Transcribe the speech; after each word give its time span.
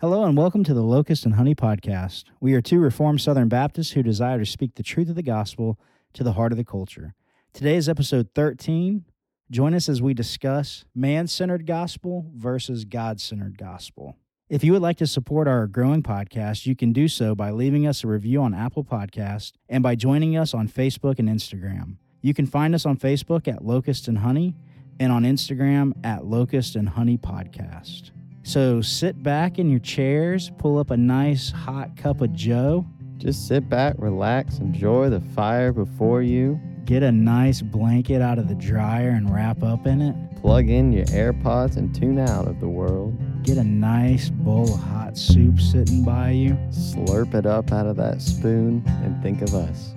Hello 0.00 0.22
and 0.22 0.38
welcome 0.38 0.62
to 0.62 0.74
the 0.74 0.84
Locust 0.84 1.24
and 1.24 1.34
Honey 1.34 1.56
podcast. 1.56 2.26
We 2.38 2.54
are 2.54 2.60
two 2.60 2.78
Reformed 2.78 3.20
Southern 3.20 3.48
Baptists 3.48 3.90
who 3.90 4.02
desire 4.04 4.38
to 4.38 4.46
speak 4.46 4.76
the 4.76 4.84
truth 4.84 5.08
of 5.08 5.16
the 5.16 5.24
gospel 5.24 5.76
to 6.12 6.22
the 6.22 6.34
heart 6.34 6.52
of 6.52 6.56
the 6.56 6.62
culture. 6.62 7.16
Today 7.52 7.74
is 7.74 7.88
episode 7.88 8.28
13. 8.36 9.06
Join 9.50 9.74
us 9.74 9.88
as 9.88 10.00
we 10.00 10.14
discuss 10.14 10.84
man 10.94 11.26
centered 11.26 11.66
gospel 11.66 12.30
versus 12.32 12.84
God 12.84 13.20
centered 13.20 13.58
gospel. 13.58 14.14
If 14.48 14.62
you 14.62 14.70
would 14.70 14.82
like 14.82 14.98
to 14.98 15.06
support 15.08 15.48
our 15.48 15.66
growing 15.66 16.04
podcast, 16.04 16.64
you 16.64 16.76
can 16.76 16.92
do 16.92 17.08
so 17.08 17.34
by 17.34 17.50
leaving 17.50 17.84
us 17.84 18.04
a 18.04 18.06
review 18.06 18.40
on 18.40 18.54
Apple 18.54 18.84
Podcast 18.84 19.54
and 19.68 19.82
by 19.82 19.96
joining 19.96 20.36
us 20.36 20.54
on 20.54 20.68
Facebook 20.68 21.18
and 21.18 21.28
Instagram. 21.28 21.96
You 22.20 22.34
can 22.34 22.46
find 22.46 22.72
us 22.72 22.86
on 22.86 22.98
Facebook 22.98 23.48
at 23.48 23.64
Locust 23.64 24.06
and 24.06 24.18
Honey 24.18 24.54
and 25.00 25.10
on 25.10 25.24
Instagram 25.24 25.92
at 26.04 26.24
Locust 26.24 26.76
and 26.76 26.90
Honey 26.90 27.18
Podcast. 27.18 28.12
So 28.42 28.80
sit 28.80 29.22
back 29.22 29.58
in 29.58 29.68
your 29.68 29.80
chairs, 29.80 30.50
pull 30.58 30.78
up 30.78 30.90
a 30.90 30.96
nice 30.96 31.50
hot 31.50 31.96
cup 31.96 32.20
of 32.22 32.32
Joe, 32.32 32.86
Just 33.18 33.46
sit 33.48 33.68
back, 33.68 33.96
relax, 33.98 34.58
enjoy 34.58 35.10
the 35.10 35.20
fire 35.20 35.72
before 35.72 36.22
you. 36.22 36.58
get 36.84 37.02
a 37.02 37.12
nice 37.12 37.60
blanket 37.60 38.22
out 38.22 38.38
of 38.38 38.48
the 38.48 38.54
dryer 38.54 39.10
and 39.10 39.34
wrap 39.34 39.62
up 39.62 39.86
in 39.86 40.00
it, 40.00 40.14
Plug 40.40 40.70
in 40.70 40.92
your 40.92 41.04
AirPods 41.06 41.76
and 41.76 41.92
tune 41.94 42.18
out 42.18 42.46
of 42.46 42.60
the 42.60 42.68
world. 42.68 43.18
get 43.42 43.58
a 43.58 43.64
nice 43.64 44.30
bowl 44.30 44.72
of 44.72 44.80
hot 44.80 45.18
soup 45.18 45.60
sitting 45.60 46.04
by 46.04 46.30
you. 46.30 46.52
Slurp 46.70 47.34
it 47.34 47.44
up 47.44 47.72
out 47.72 47.86
of 47.86 47.96
that 47.96 48.22
spoon 48.22 48.82
and 49.02 49.20
think 49.22 49.42
of 49.42 49.52
us. 49.54 49.94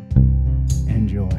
Enjoy. 0.87 1.29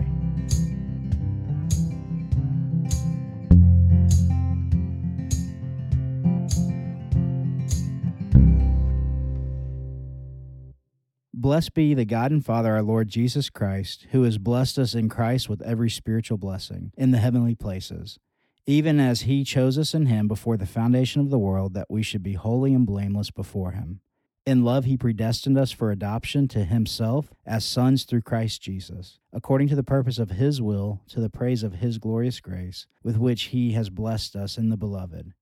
Blessed 11.42 11.74
be 11.74 11.92
the 11.92 12.05
God 12.05 12.30
and 12.30 12.46
Father, 12.46 12.72
our 12.72 12.83
Lord 12.83 13.08
Jesus 13.08 13.50
Christ, 13.50 14.06
who 14.12 14.22
has 14.22 14.39
blessed 14.39 14.78
us 14.78 14.94
in 14.94 15.08
Christ 15.08 15.48
with 15.48 15.61
every 15.62 15.91
spiritual 15.91 16.39
blessing 16.39 16.92
in 16.97 17.11
the 17.11 17.19
heavenly 17.19 17.56
places, 17.56 18.20
even 18.64 19.00
as 19.00 19.22
he 19.22 19.42
chose 19.42 19.77
us 19.77 19.92
in 19.92 20.06
him 20.06 20.28
before 20.28 20.56
the 20.56 20.67
foundation 20.67 21.20
of 21.20 21.30
the 21.30 21.41
world, 21.41 21.75
that 21.75 21.91
we 21.91 22.00
should 22.00 22.22
be 22.22 22.34
holy 22.34 22.72
and 22.72 22.86
blameless 22.86 23.33
before 23.33 23.72
him. 23.72 24.02
In 24.47 24.62
love, 24.62 24.84
he 24.84 24.97
predestined 24.97 25.58
us 25.58 25.72
for 25.72 25.91
adoption 25.91 26.47
to 26.47 26.64
himself 26.64 27.33
as 27.45 27.64
sons 27.64 28.05
through 28.05 28.22
Christ 28.22 28.62
Jesus, 28.62 29.19
according 29.33 29.67
to 29.67 29.74
the 29.74 29.83
purpose 29.83 30.20
of 30.20 30.30
his 30.30 30.62
will, 30.62 31.00
to 31.08 31.20
the 31.20 31.28
praise 31.28 31.64
of 31.64 31.74
his 31.74 31.98
glorious 31.98 32.39
grace, 32.39 32.86
with 33.02 33.19
which 33.19 33.47
he 33.47 33.72
has 33.72 33.91
blessed 33.91 34.36
us 34.36 34.56
in 34.56 34.69
the 34.69 34.77
beloved. 34.77 35.33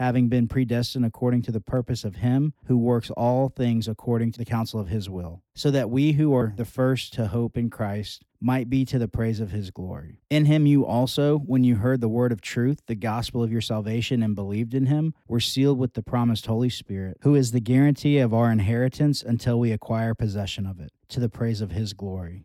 having 0.00 0.28
been 0.28 0.48
predestined 0.48 1.04
according 1.04 1.42
to 1.42 1.52
the 1.52 1.60
purpose 1.60 2.04
of 2.04 2.16
him 2.16 2.54
who 2.64 2.78
works 2.78 3.10
all 3.10 3.50
things 3.50 3.86
according 3.86 4.32
to 4.32 4.38
the 4.38 4.46
counsel 4.46 4.80
of 4.80 4.88
his 4.88 5.10
will, 5.10 5.42
so 5.54 5.70
that 5.70 5.90
we 5.90 6.12
who 6.12 6.34
are 6.34 6.54
the 6.56 6.64
first 6.64 7.12
to 7.12 7.26
hope 7.26 7.54
in 7.54 7.68
Christ 7.68 8.24
might 8.40 8.70
be 8.70 8.86
to 8.86 8.98
the 8.98 9.06
praise 9.06 9.40
of 9.40 9.50
his 9.50 9.70
glory. 9.70 10.22
In 10.30 10.46
him 10.46 10.64
you 10.64 10.86
also, 10.86 11.36
when 11.40 11.64
you 11.64 11.76
heard 11.76 12.00
the 12.00 12.08
word 12.08 12.32
of 12.32 12.40
truth, 12.40 12.80
the 12.86 12.94
gospel 12.94 13.42
of 13.42 13.52
your 13.52 13.60
salvation, 13.60 14.22
and 14.22 14.34
believed 14.34 14.72
in 14.72 14.86
him, 14.86 15.12
were 15.28 15.38
sealed 15.38 15.78
with 15.78 15.92
the 15.92 16.02
promised 16.02 16.46
Holy 16.46 16.70
Spirit, 16.70 17.18
who 17.20 17.34
is 17.34 17.52
the 17.52 17.60
guarantee 17.60 18.16
of 18.16 18.32
our 18.32 18.50
inheritance 18.50 19.22
until 19.22 19.60
we 19.60 19.70
acquire 19.70 20.14
possession 20.14 20.64
of 20.64 20.80
it, 20.80 20.92
to 21.10 21.20
the 21.20 21.28
praise 21.28 21.60
of 21.60 21.72
his 21.72 21.92
glory. 21.92 22.44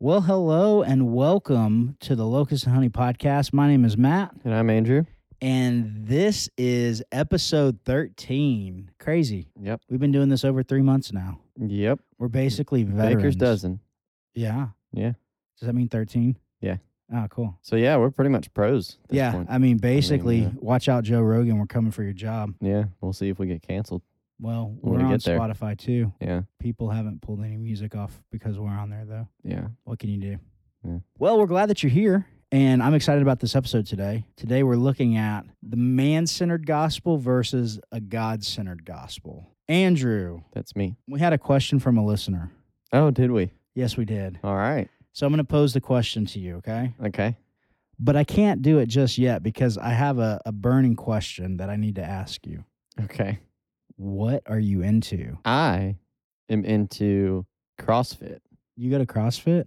Well, 0.00 0.22
hello 0.22 0.82
and 0.82 1.14
welcome 1.14 1.96
to 2.00 2.16
the 2.16 2.26
Locust 2.26 2.66
and 2.66 2.74
Honey 2.74 2.88
podcast. 2.88 3.52
My 3.52 3.68
name 3.68 3.84
is 3.84 3.96
Matt, 3.96 4.32
And 4.44 4.52
I'm 4.52 4.68
Andrew. 4.68 5.04
And 5.40 6.06
this 6.06 6.48
is 6.56 7.02
episode 7.12 7.78
13. 7.84 8.90
Crazy. 8.98 9.48
Yep. 9.60 9.82
We've 9.88 10.00
been 10.00 10.12
doing 10.12 10.28
this 10.28 10.44
over 10.44 10.62
three 10.62 10.82
months 10.82 11.12
now. 11.12 11.40
Yep. 11.58 12.00
We're 12.18 12.28
basically 12.28 12.82
veterans. 12.84 13.16
Baker's 13.16 13.36
dozen. 13.36 13.80
Yeah. 14.34 14.68
Yeah. 14.92 15.12
Does 15.58 15.66
that 15.66 15.74
mean 15.74 15.88
13? 15.88 16.36
Yeah. 16.60 16.76
Oh, 17.14 17.26
cool. 17.30 17.58
So 17.62 17.76
yeah, 17.76 17.96
we're 17.96 18.10
pretty 18.10 18.30
much 18.30 18.52
pros. 18.52 18.98
At 19.04 19.10
this 19.10 19.16
yeah. 19.16 19.32
point. 19.32 19.48
I 19.50 19.58
mean, 19.58 19.78
basically, 19.78 20.40
yeah. 20.40 20.50
watch 20.56 20.88
out, 20.88 21.04
Joe 21.04 21.20
Rogan. 21.20 21.58
We're 21.58 21.66
coming 21.66 21.92
for 21.92 22.02
your 22.02 22.12
job. 22.12 22.54
Yeah. 22.60 22.84
We'll 23.00 23.12
see 23.12 23.28
if 23.28 23.38
we 23.38 23.46
get 23.46 23.62
canceled. 23.62 24.02
Well, 24.38 24.76
we're 24.82 24.98
we 24.98 25.04
on 25.04 25.18
there. 25.18 25.38
Spotify 25.38 25.78
too. 25.78 26.12
Yeah. 26.20 26.42
People 26.58 26.90
haven't 26.90 27.22
pulled 27.22 27.42
any 27.42 27.56
music 27.56 27.94
off 27.94 28.20
because 28.30 28.58
we're 28.58 28.68
on 28.68 28.90
there, 28.90 29.04
though. 29.06 29.28
Yeah. 29.42 29.68
What 29.84 29.98
can 29.98 30.10
you 30.10 30.18
do? 30.18 30.38
Yeah. 30.84 30.98
Well, 31.18 31.38
we're 31.38 31.46
glad 31.46 31.70
that 31.70 31.82
you're 31.82 31.90
here. 31.90 32.26
And 32.52 32.82
I'm 32.82 32.94
excited 32.94 33.22
about 33.22 33.40
this 33.40 33.56
episode 33.56 33.86
today. 33.86 34.24
Today, 34.36 34.62
we're 34.62 34.76
looking 34.76 35.16
at 35.16 35.44
the 35.62 35.76
man 35.76 36.26
centered 36.26 36.64
gospel 36.66 37.18
versus 37.18 37.80
a 37.90 38.00
God 38.00 38.44
centered 38.44 38.84
gospel. 38.84 39.50
Andrew, 39.68 40.42
That's 40.52 40.76
me. 40.76 40.96
we 41.08 41.18
had 41.18 41.32
a 41.32 41.38
question 41.38 41.80
from 41.80 41.98
a 41.98 42.06
listener. 42.06 42.52
Oh, 42.92 43.10
did 43.10 43.32
we? 43.32 43.50
Yes, 43.74 43.96
we 43.96 44.04
did. 44.04 44.38
All 44.44 44.54
right. 44.54 44.88
So 45.12 45.26
I'm 45.26 45.32
going 45.32 45.38
to 45.38 45.44
pose 45.44 45.74
the 45.74 45.80
question 45.80 46.24
to 46.26 46.38
you, 46.38 46.56
okay? 46.56 46.94
Okay. 47.04 47.36
But 47.98 48.14
I 48.14 48.22
can't 48.22 48.62
do 48.62 48.78
it 48.78 48.86
just 48.86 49.18
yet 49.18 49.42
because 49.42 49.76
I 49.76 49.90
have 49.90 50.18
a, 50.18 50.40
a 50.46 50.52
burning 50.52 50.94
question 50.94 51.56
that 51.56 51.68
I 51.68 51.76
need 51.76 51.96
to 51.96 52.04
ask 52.04 52.46
you. 52.46 52.64
Okay. 53.02 53.40
What 53.96 54.42
are 54.46 54.58
you 54.58 54.82
into? 54.82 55.38
I 55.44 55.96
am 56.48 56.64
into 56.64 57.44
CrossFit. 57.80 58.38
You 58.76 58.90
go 58.90 58.98
to 58.98 59.06
CrossFit? 59.06 59.66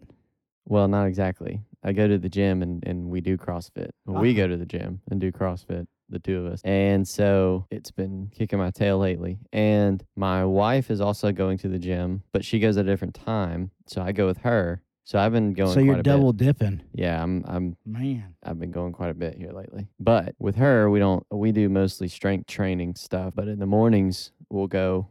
Well, 0.65 0.87
not 0.87 1.07
exactly. 1.07 1.61
I 1.83 1.93
go 1.93 2.07
to 2.07 2.17
the 2.17 2.29
gym 2.29 2.61
and, 2.61 2.83
and 2.85 3.09
we 3.09 3.21
do 3.21 3.37
CrossFit. 3.37 3.91
Well, 4.05 4.21
We 4.21 4.33
go 4.33 4.43
uh-huh. 4.43 4.51
to 4.51 4.57
the 4.57 4.65
gym 4.65 5.01
and 5.09 5.19
do 5.19 5.31
CrossFit, 5.31 5.87
the 6.09 6.19
two 6.19 6.45
of 6.45 6.51
us. 6.53 6.61
And 6.63 7.07
so 7.07 7.65
it's 7.71 7.91
been 7.91 8.29
kicking 8.35 8.59
my 8.59 8.71
tail 8.71 8.97
lately. 8.97 9.39
And 9.53 10.03
my 10.15 10.43
wife 10.45 10.91
is 10.91 11.01
also 11.01 11.31
going 11.31 11.57
to 11.59 11.69
the 11.69 11.79
gym, 11.79 12.23
but 12.33 12.43
she 12.43 12.59
goes 12.59 12.77
at 12.77 12.85
a 12.85 12.89
different 12.89 13.15
time. 13.15 13.71
So 13.87 14.01
I 14.01 14.11
go 14.11 14.25
with 14.25 14.39
her. 14.39 14.81
So 15.05 15.17
I've 15.17 15.31
been 15.31 15.53
going 15.53 15.73
so 15.73 15.79
you're 15.79 16.03
double 16.03 16.33
bit. 16.33 16.45
dipping. 16.59 16.83
Yeah, 16.93 17.23
I'm 17.23 17.43
I'm 17.47 17.75
Man. 17.83 18.35
I've 18.43 18.59
been 18.59 18.69
going 18.69 18.93
quite 18.93 19.09
a 19.09 19.15
bit 19.15 19.35
here 19.35 19.51
lately. 19.51 19.87
But 19.99 20.35
with 20.37 20.55
her, 20.57 20.87
we 20.91 20.99
don't 20.99 21.25
we 21.31 21.51
do 21.51 21.67
mostly 21.67 22.07
strength 22.07 22.45
training 22.45 22.93
stuff. 22.93 23.33
But 23.35 23.47
in 23.47 23.57
the 23.57 23.65
mornings, 23.65 24.31
we'll 24.51 24.67
go 24.67 25.07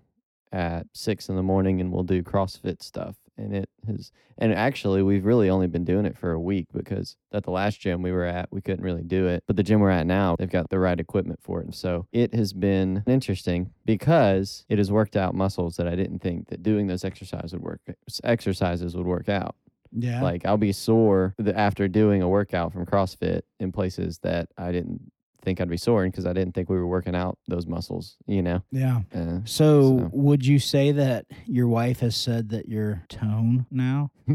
at 0.52 0.86
six 0.92 1.28
in 1.28 1.34
the 1.34 1.42
morning 1.42 1.80
and 1.80 1.90
we'll 1.90 2.04
do 2.04 2.22
CrossFit 2.22 2.80
stuff. 2.80 3.16
And 3.38 3.54
it 3.54 3.69
has 3.87 4.12
and 4.37 4.53
actually 4.53 5.03
we've 5.03 5.25
really 5.25 5.49
only 5.49 5.66
been 5.66 5.84
doing 5.84 6.04
it 6.04 6.16
for 6.16 6.32
a 6.32 6.41
week 6.41 6.66
because 6.72 7.16
at 7.32 7.44
the 7.44 7.50
last 7.50 7.81
gym 7.81 8.03
we 8.03 8.12
were 8.12 8.25
at, 8.25 8.49
we 8.50 8.60
couldn't 8.60 8.84
really 8.84 9.03
do 9.03 9.26
it. 9.26 9.44
But 9.47 9.56
the 9.56 9.62
gym 9.62 9.81
we're 9.81 9.91
at 9.91 10.06
now, 10.06 10.37
they've 10.37 10.50
got 10.50 10.71
the 10.71 10.78
right 10.78 10.99
equipment 10.99 11.41
for 11.43 11.60
it. 11.60 11.66
And 11.66 11.75
so 11.75 12.06
it 12.12 12.34
has 12.34 12.53
been 12.53 13.04
interesting 13.06 13.71
because 13.84 14.65
it 14.69 14.78
has 14.78 14.91
worked 14.91 15.16
out 15.16 15.34
muscles 15.34 15.76
that 15.76 15.88
I 15.88 15.94
didn't 15.94 16.21
think 16.21 16.49
that 16.49 16.62
doing 16.62 16.87
those 16.88 17.04
exercises 17.04 17.53
would 17.53 17.62
work 17.62 17.81
exercises 18.25 18.97
would 18.97 19.06
work 19.06 19.28
out. 19.28 19.55
Yeah. 19.93 20.22
Like 20.22 20.44
I'll 20.44 20.56
be 20.56 20.72
sore 20.72 21.34
after 21.55 21.88
doing 21.88 22.22
a 22.22 22.28
workout 22.28 22.72
from 22.72 22.87
CrossFit 22.87 23.43
in 23.59 23.72
places 23.72 24.19
that 24.19 24.49
I 24.59 24.72
didn't 24.72 25.10
think 25.43 25.60
I'd 25.60 25.69
be 25.71 25.76
sore 25.76 26.04
because 26.04 26.26
I 26.26 26.32
didn't 26.32 26.54
think 26.54 26.69
we 26.69 26.76
were 26.76 26.87
working 26.87 27.15
out 27.15 27.38
those 27.49 27.66
muscles. 27.66 28.16
You 28.26 28.43
know. 28.43 28.62
yeah. 28.72 29.00
Uh, 29.15 29.41
So, 29.44 29.99
So- 29.99 30.10
would 30.12 30.44
you 30.44 30.59
say 30.59 30.93
that 30.93 31.26
your 31.47 31.69
wife 31.69 32.00
has 32.00 32.16
said 32.16 32.49
that 32.50 32.69
you're 32.69 33.04
tone 33.09 33.66
now? 33.71 34.10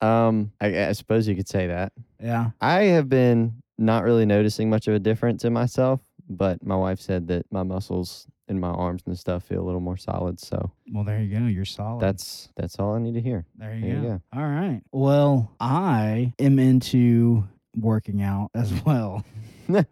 um, 0.00 0.52
I, 0.60 0.86
I 0.88 0.92
suppose 0.92 1.26
you 1.26 1.34
could 1.34 1.48
say 1.48 1.66
that. 1.68 1.92
Yeah. 2.22 2.50
I 2.60 2.84
have 2.84 3.08
been 3.08 3.62
not 3.78 4.04
really 4.04 4.26
noticing 4.26 4.70
much 4.70 4.88
of 4.88 4.94
a 4.94 4.98
difference 4.98 5.44
in 5.44 5.52
myself, 5.52 6.00
but 6.28 6.64
my 6.64 6.76
wife 6.76 7.00
said 7.00 7.28
that 7.28 7.46
my 7.50 7.62
muscles 7.62 8.26
in 8.48 8.60
my 8.60 8.68
arms 8.70 9.02
and 9.06 9.18
stuff 9.18 9.42
feel 9.44 9.60
a 9.60 9.66
little 9.66 9.80
more 9.80 9.96
solid. 9.96 10.38
So 10.38 10.70
Well, 10.92 11.02
there 11.04 11.20
you 11.20 11.36
go. 11.38 11.46
You're 11.46 11.64
solid. 11.64 12.00
that's 12.00 12.48
that's 12.56 12.78
all 12.78 12.94
I 12.94 13.00
need 13.00 13.14
to 13.14 13.20
hear. 13.20 13.44
there 13.56 13.74
you, 13.74 13.80
there 13.82 13.94
you 13.96 14.02
go. 14.02 14.22
All 14.32 14.46
right. 14.48 14.80
Well, 14.92 15.50
I 15.58 16.32
am 16.38 16.58
into 16.60 17.44
working 17.76 18.22
out 18.22 18.50
as 18.54 18.72
well. 18.86 19.24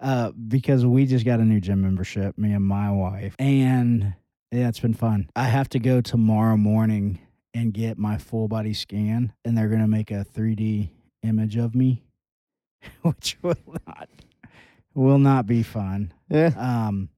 uh, 0.00 0.30
because 0.48 0.84
we 0.84 1.06
just 1.06 1.24
got 1.24 1.40
a 1.40 1.44
new 1.44 1.60
gym 1.60 1.82
membership, 1.82 2.36
me 2.36 2.52
and 2.52 2.64
my 2.64 2.90
wife, 2.90 3.36
and 3.38 4.14
yeah, 4.50 4.68
it's 4.68 4.80
been 4.80 4.94
fun. 4.94 5.30
I 5.36 5.44
have 5.44 5.68
to 5.70 5.78
go 5.78 6.00
tomorrow 6.00 6.56
morning 6.56 7.20
and 7.54 7.72
get 7.72 7.98
my 7.98 8.18
full 8.18 8.48
body 8.48 8.74
scan, 8.74 9.32
and 9.44 9.56
they're 9.56 9.68
gonna 9.68 9.86
make 9.86 10.10
a 10.10 10.24
3D 10.34 10.90
image 11.22 11.56
of 11.56 11.74
me, 11.74 12.02
which 13.02 13.36
will 13.42 13.54
not 13.86 14.08
will 14.94 15.18
not 15.18 15.46
be 15.46 15.62
fun. 15.62 16.12
Yeah. 16.28 16.52
Um, 16.56 17.10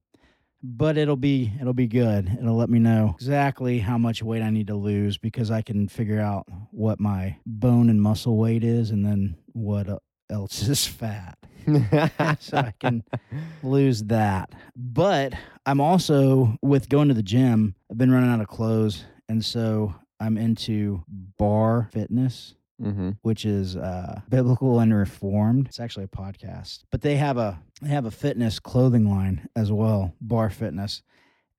but 0.63 0.97
it'll 0.97 1.17
be 1.17 1.51
it'll 1.59 1.73
be 1.73 1.87
good. 1.87 2.37
It'll 2.39 2.55
let 2.55 2.69
me 2.69 2.79
know 2.79 3.13
exactly 3.15 3.79
how 3.79 3.97
much 3.97 4.23
weight 4.23 4.41
I 4.41 4.49
need 4.49 4.67
to 4.67 4.75
lose 4.75 5.17
because 5.17 5.51
I 5.51 5.61
can 5.61 5.89
figure 5.89 6.19
out 6.19 6.47
what 6.71 6.99
my 6.99 7.37
bone 7.45 7.89
and 7.89 8.01
muscle 8.01 8.37
weight 8.37 8.63
is, 8.63 8.89
and 8.89 9.05
then 9.05 9.35
what 9.51 9.87
else 10.29 10.61
is 10.67 10.87
fat. 10.87 11.37
so 12.39 12.57
I 12.57 12.73
can 12.79 13.03
lose 13.61 14.03
that. 14.05 14.51
But 14.75 15.33
I'm 15.65 15.81
also 15.81 16.57
with 16.61 16.89
going 16.89 17.09
to 17.09 17.13
the 17.13 17.23
gym. 17.23 17.75
I've 17.91 17.97
been 17.97 18.11
running 18.11 18.31
out 18.31 18.41
of 18.41 18.47
clothes, 18.47 19.03
and 19.27 19.43
so 19.43 19.93
I'm 20.19 20.37
into 20.37 21.03
bar 21.37 21.89
fitness 21.91 22.55
mm-hmm. 22.81 23.11
which 23.21 23.45
is 23.45 23.75
uh, 23.77 24.21
biblical 24.29 24.79
and 24.79 24.93
reformed. 24.93 25.67
It's 25.67 25.79
actually 25.79 26.05
a 26.05 26.07
podcast, 26.07 26.83
but 26.91 27.01
they 27.01 27.15
have 27.17 27.37
a 27.37 27.59
they 27.81 27.89
have 27.89 28.05
a 28.05 28.11
fitness 28.11 28.59
clothing 28.59 29.09
line 29.09 29.47
as 29.55 29.71
well, 29.71 30.13
Bar 30.21 30.49
Fitness. 30.49 31.01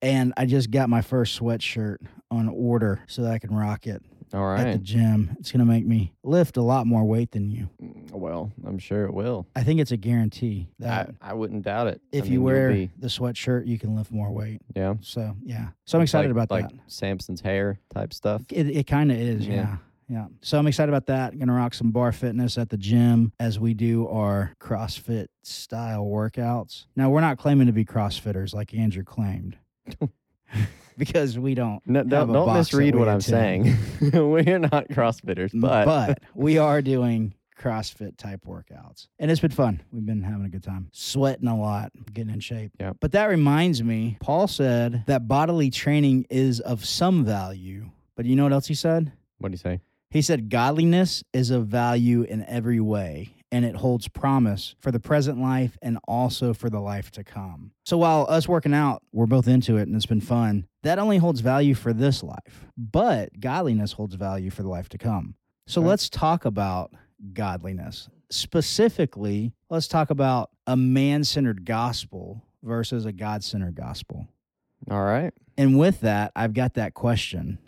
And 0.02 0.34
I 0.36 0.44
just 0.44 0.70
got 0.70 0.90
my 0.90 1.00
first 1.00 1.40
sweatshirt 1.40 1.96
on 2.30 2.48
order 2.48 3.00
so 3.06 3.22
that 3.22 3.30
I 3.32 3.38
can 3.38 3.54
rock 3.54 3.86
it 3.86 4.02
All 4.34 4.54
at 4.54 4.70
the 4.72 4.78
gym. 4.78 5.34
It's 5.40 5.50
gonna 5.50 5.64
make 5.64 5.86
me 5.86 6.12
lift 6.22 6.58
a 6.58 6.62
lot 6.62 6.86
more 6.86 7.04
weight 7.04 7.30
than 7.30 7.50
you. 7.50 7.70
Mm, 7.82 8.10
Well, 8.10 8.52
I'm 8.66 8.78
sure 8.78 9.06
it 9.06 9.14
will. 9.14 9.46
I 9.56 9.62
think 9.62 9.80
it's 9.80 9.92
a 9.92 9.96
guarantee 9.96 10.68
that 10.78 11.14
I, 11.22 11.30
I 11.30 11.32
wouldn't 11.32 11.62
doubt 11.62 11.86
it. 11.86 12.02
I 12.12 12.16
if 12.18 12.24
mean, 12.24 12.32
you 12.34 12.38
you'll 12.40 12.44
wear 12.44 12.70
be- 12.72 12.90
the 12.98 13.06
sweatshirt, 13.08 13.66
you 13.66 13.78
can 13.78 13.96
lift 13.96 14.10
more 14.12 14.30
weight. 14.30 14.60
yeah. 14.76 14.94
So 15.00 15.34
yeah, 15.42 15.68
so 15.86 15.96
I'm 15.96 16.02
excited 16.02 16.28
like- 16.34 16.44
about 16.44 16.50
like 16.50 16.68
that. 16.70 16.80
Samson's 16.86 17.40
hair 17.40 17.78
type 17.94 18.12
stuff. 18.12 18.42
It, 18.50 18.66
it 18.68 18.86
kind 18.86 19.10
of 19.10 19.16
is, 19.18 19.46
Yeah. 19.46 19.54
yeah. 19.54 19.76
Yeah. 20.08 20.26
So 20.42 20.58
I'm 20.58 20.66
excited 20.66 20.90
about 20.90 21.06
that. 21.06 21.38
Gonna 21.38 21.54
rock 21.54 21.74
some 21.74 21.90
bar 21.90 22.12
fitness 22.12 22.58
at 22.58 22.70
the 22.70 22.76
gym 22.76 23.32
as 23.40 23.58
we 23.58 23.74
do 23.74 24.08
our 24.08 24.54
CrossFit 24.60 25.26
style 25.42 26.04
workouts. 26.04 26.86
Now 26.96 27.10
we're 27.10 27.20
not 27.20 27.38
claiming 27.38 27.66
to 27.66 27.72
be 27.72 27.84
CrossFitters 27.84 28.54
like 28.54 28.74
Andrew 28.74 29.04
claimed. 29.04 29.56
because 30.96 31.38
we 31.38 31.54
don't. 31.54 31.80
No, 31.86 32.02
don't 32.02 32.32
don't 32.32 32.54
misread 32.54 32.94
what 32.94 33.08
I'm 33.08 33.20
saying. 33.20 33.76
We're 34.00 34.58
not 34.58 34.88
CrossFitters, 34.88 35.50
but, 35.54 35.84
but 35.84 36.20
we 36.34 36.58
are 36.58 36.82
doing 36.82 37.34
CrossFit 37.58 38.16
type 38.16 38.42
workouts. 38.46 39.08
And 39.18 39.30
it's 39.30 39.40
been 39.40 39.50
fun. 39.50 39.82
We've 39.92 40.04
been 40.04 40.22
having 40.22 40.44
a 40.44 40.48
good 40.48 40.62
time, 40.62 40.88
sweating 40.92 41.48
a 41.48 41.58
lot, 41.58 41.92
getting 42.12 42.32
in 42.32 42.40
shape. 42.40 42.72
Yep. 42.80 42.98
But 43.00 43.12
that 43.12 43.26
reminds 43.26 43.82
me, 43.82 44.18
Paul 44.20 44.48
said 44.48 45.04
that 45.06 45.28
bodily 45.28 45.70
training 45.70 46.26
is 46.30 46.60
of 46.60 46.84
some 46.84 47.24
value. 47.24 47.90
But 48.16 48.26
you 48.26 48.36
know 48.36 48.44
what 48.44 48.52
else 48.52 48.66
he 48.66 48.74
said? 48.74 49.12
what 49.38 49.50
did 49.50 49.58
he 49.58 49.62
say? 49.62 49.80
He 50.14 50.22
said, 50.22 50.48
Godliness 50.48 51.24
is 51.32 51.50
of 51.50 51.66
value 51.66 52.22
in 52.22 52.44
every 52.44 52.78
way, 52.78 53.34
and 53.50 53.64
it 53.64 53.74
holds 53.74 54.06
promise 54.06 54.76
for 54.78 54.92
the 54.92 55.00
present 55.00 55.40
life 55.40 55.76
and 55.82 55.98
also 56.06 56.54
for 56.54 56.70
the 56.70 56.78
life 56.78 57.10
to 57.10 57.24
come. 57.24 57.72
So 57.84 57.98
while 57.98 58.24
us 58.28 58.46
working 58.48 58.72
out, 58.72 59.02
we're 59.12 59.26
both 59.26 59.48
into 59.48 59.76
it 59.76 59.88
and 59.88 59.96
it's 59.96 60.06
been 60.06 60.20
fun, 60.20 60.68
that 60.84 61.00
only 61.00 61.18
holds 61.18 61.40
value 61.40 61.74
for 61.74 61.92
this 61.92 62.22
life. 62.22 62.68
But 62.78 63.40
godliness 63.40 63.90
holds 63.90 64.14
value 64.14 64.50
for 64.50 64.62
the 64.62 64.68
life 64.68 64.88
to 64.90 64.98
come. 64.98 65.34
So 65.66 65.80
Okay. 65.80 65.88
let's 65.88 66.08
talk 66.08 66.44
about 66.44 66.92
godliness. 67.32 68.08
Specifically, 68.30 69.52
let's 69.68 69.88
talk 69.88 70.10
about 70.10 70.50
a 70.68 70.76
man 70.76 71.24
centered 71.24 71.64
gospel 71.64 72.40
versus 72.62 73.04
a 73.04 73.12
God 73.12 73.42
centered 73.42 73.74
gospel. 73.74 74.28
All 74.88 75.02
right. 75.02 75.34
And 75.58 75.76
with 75.76 76.02
that, 76.02 76.30
I've 76.36 76.54
got 76.54 76.74
that 76.74 76.94
question 76.94 77.58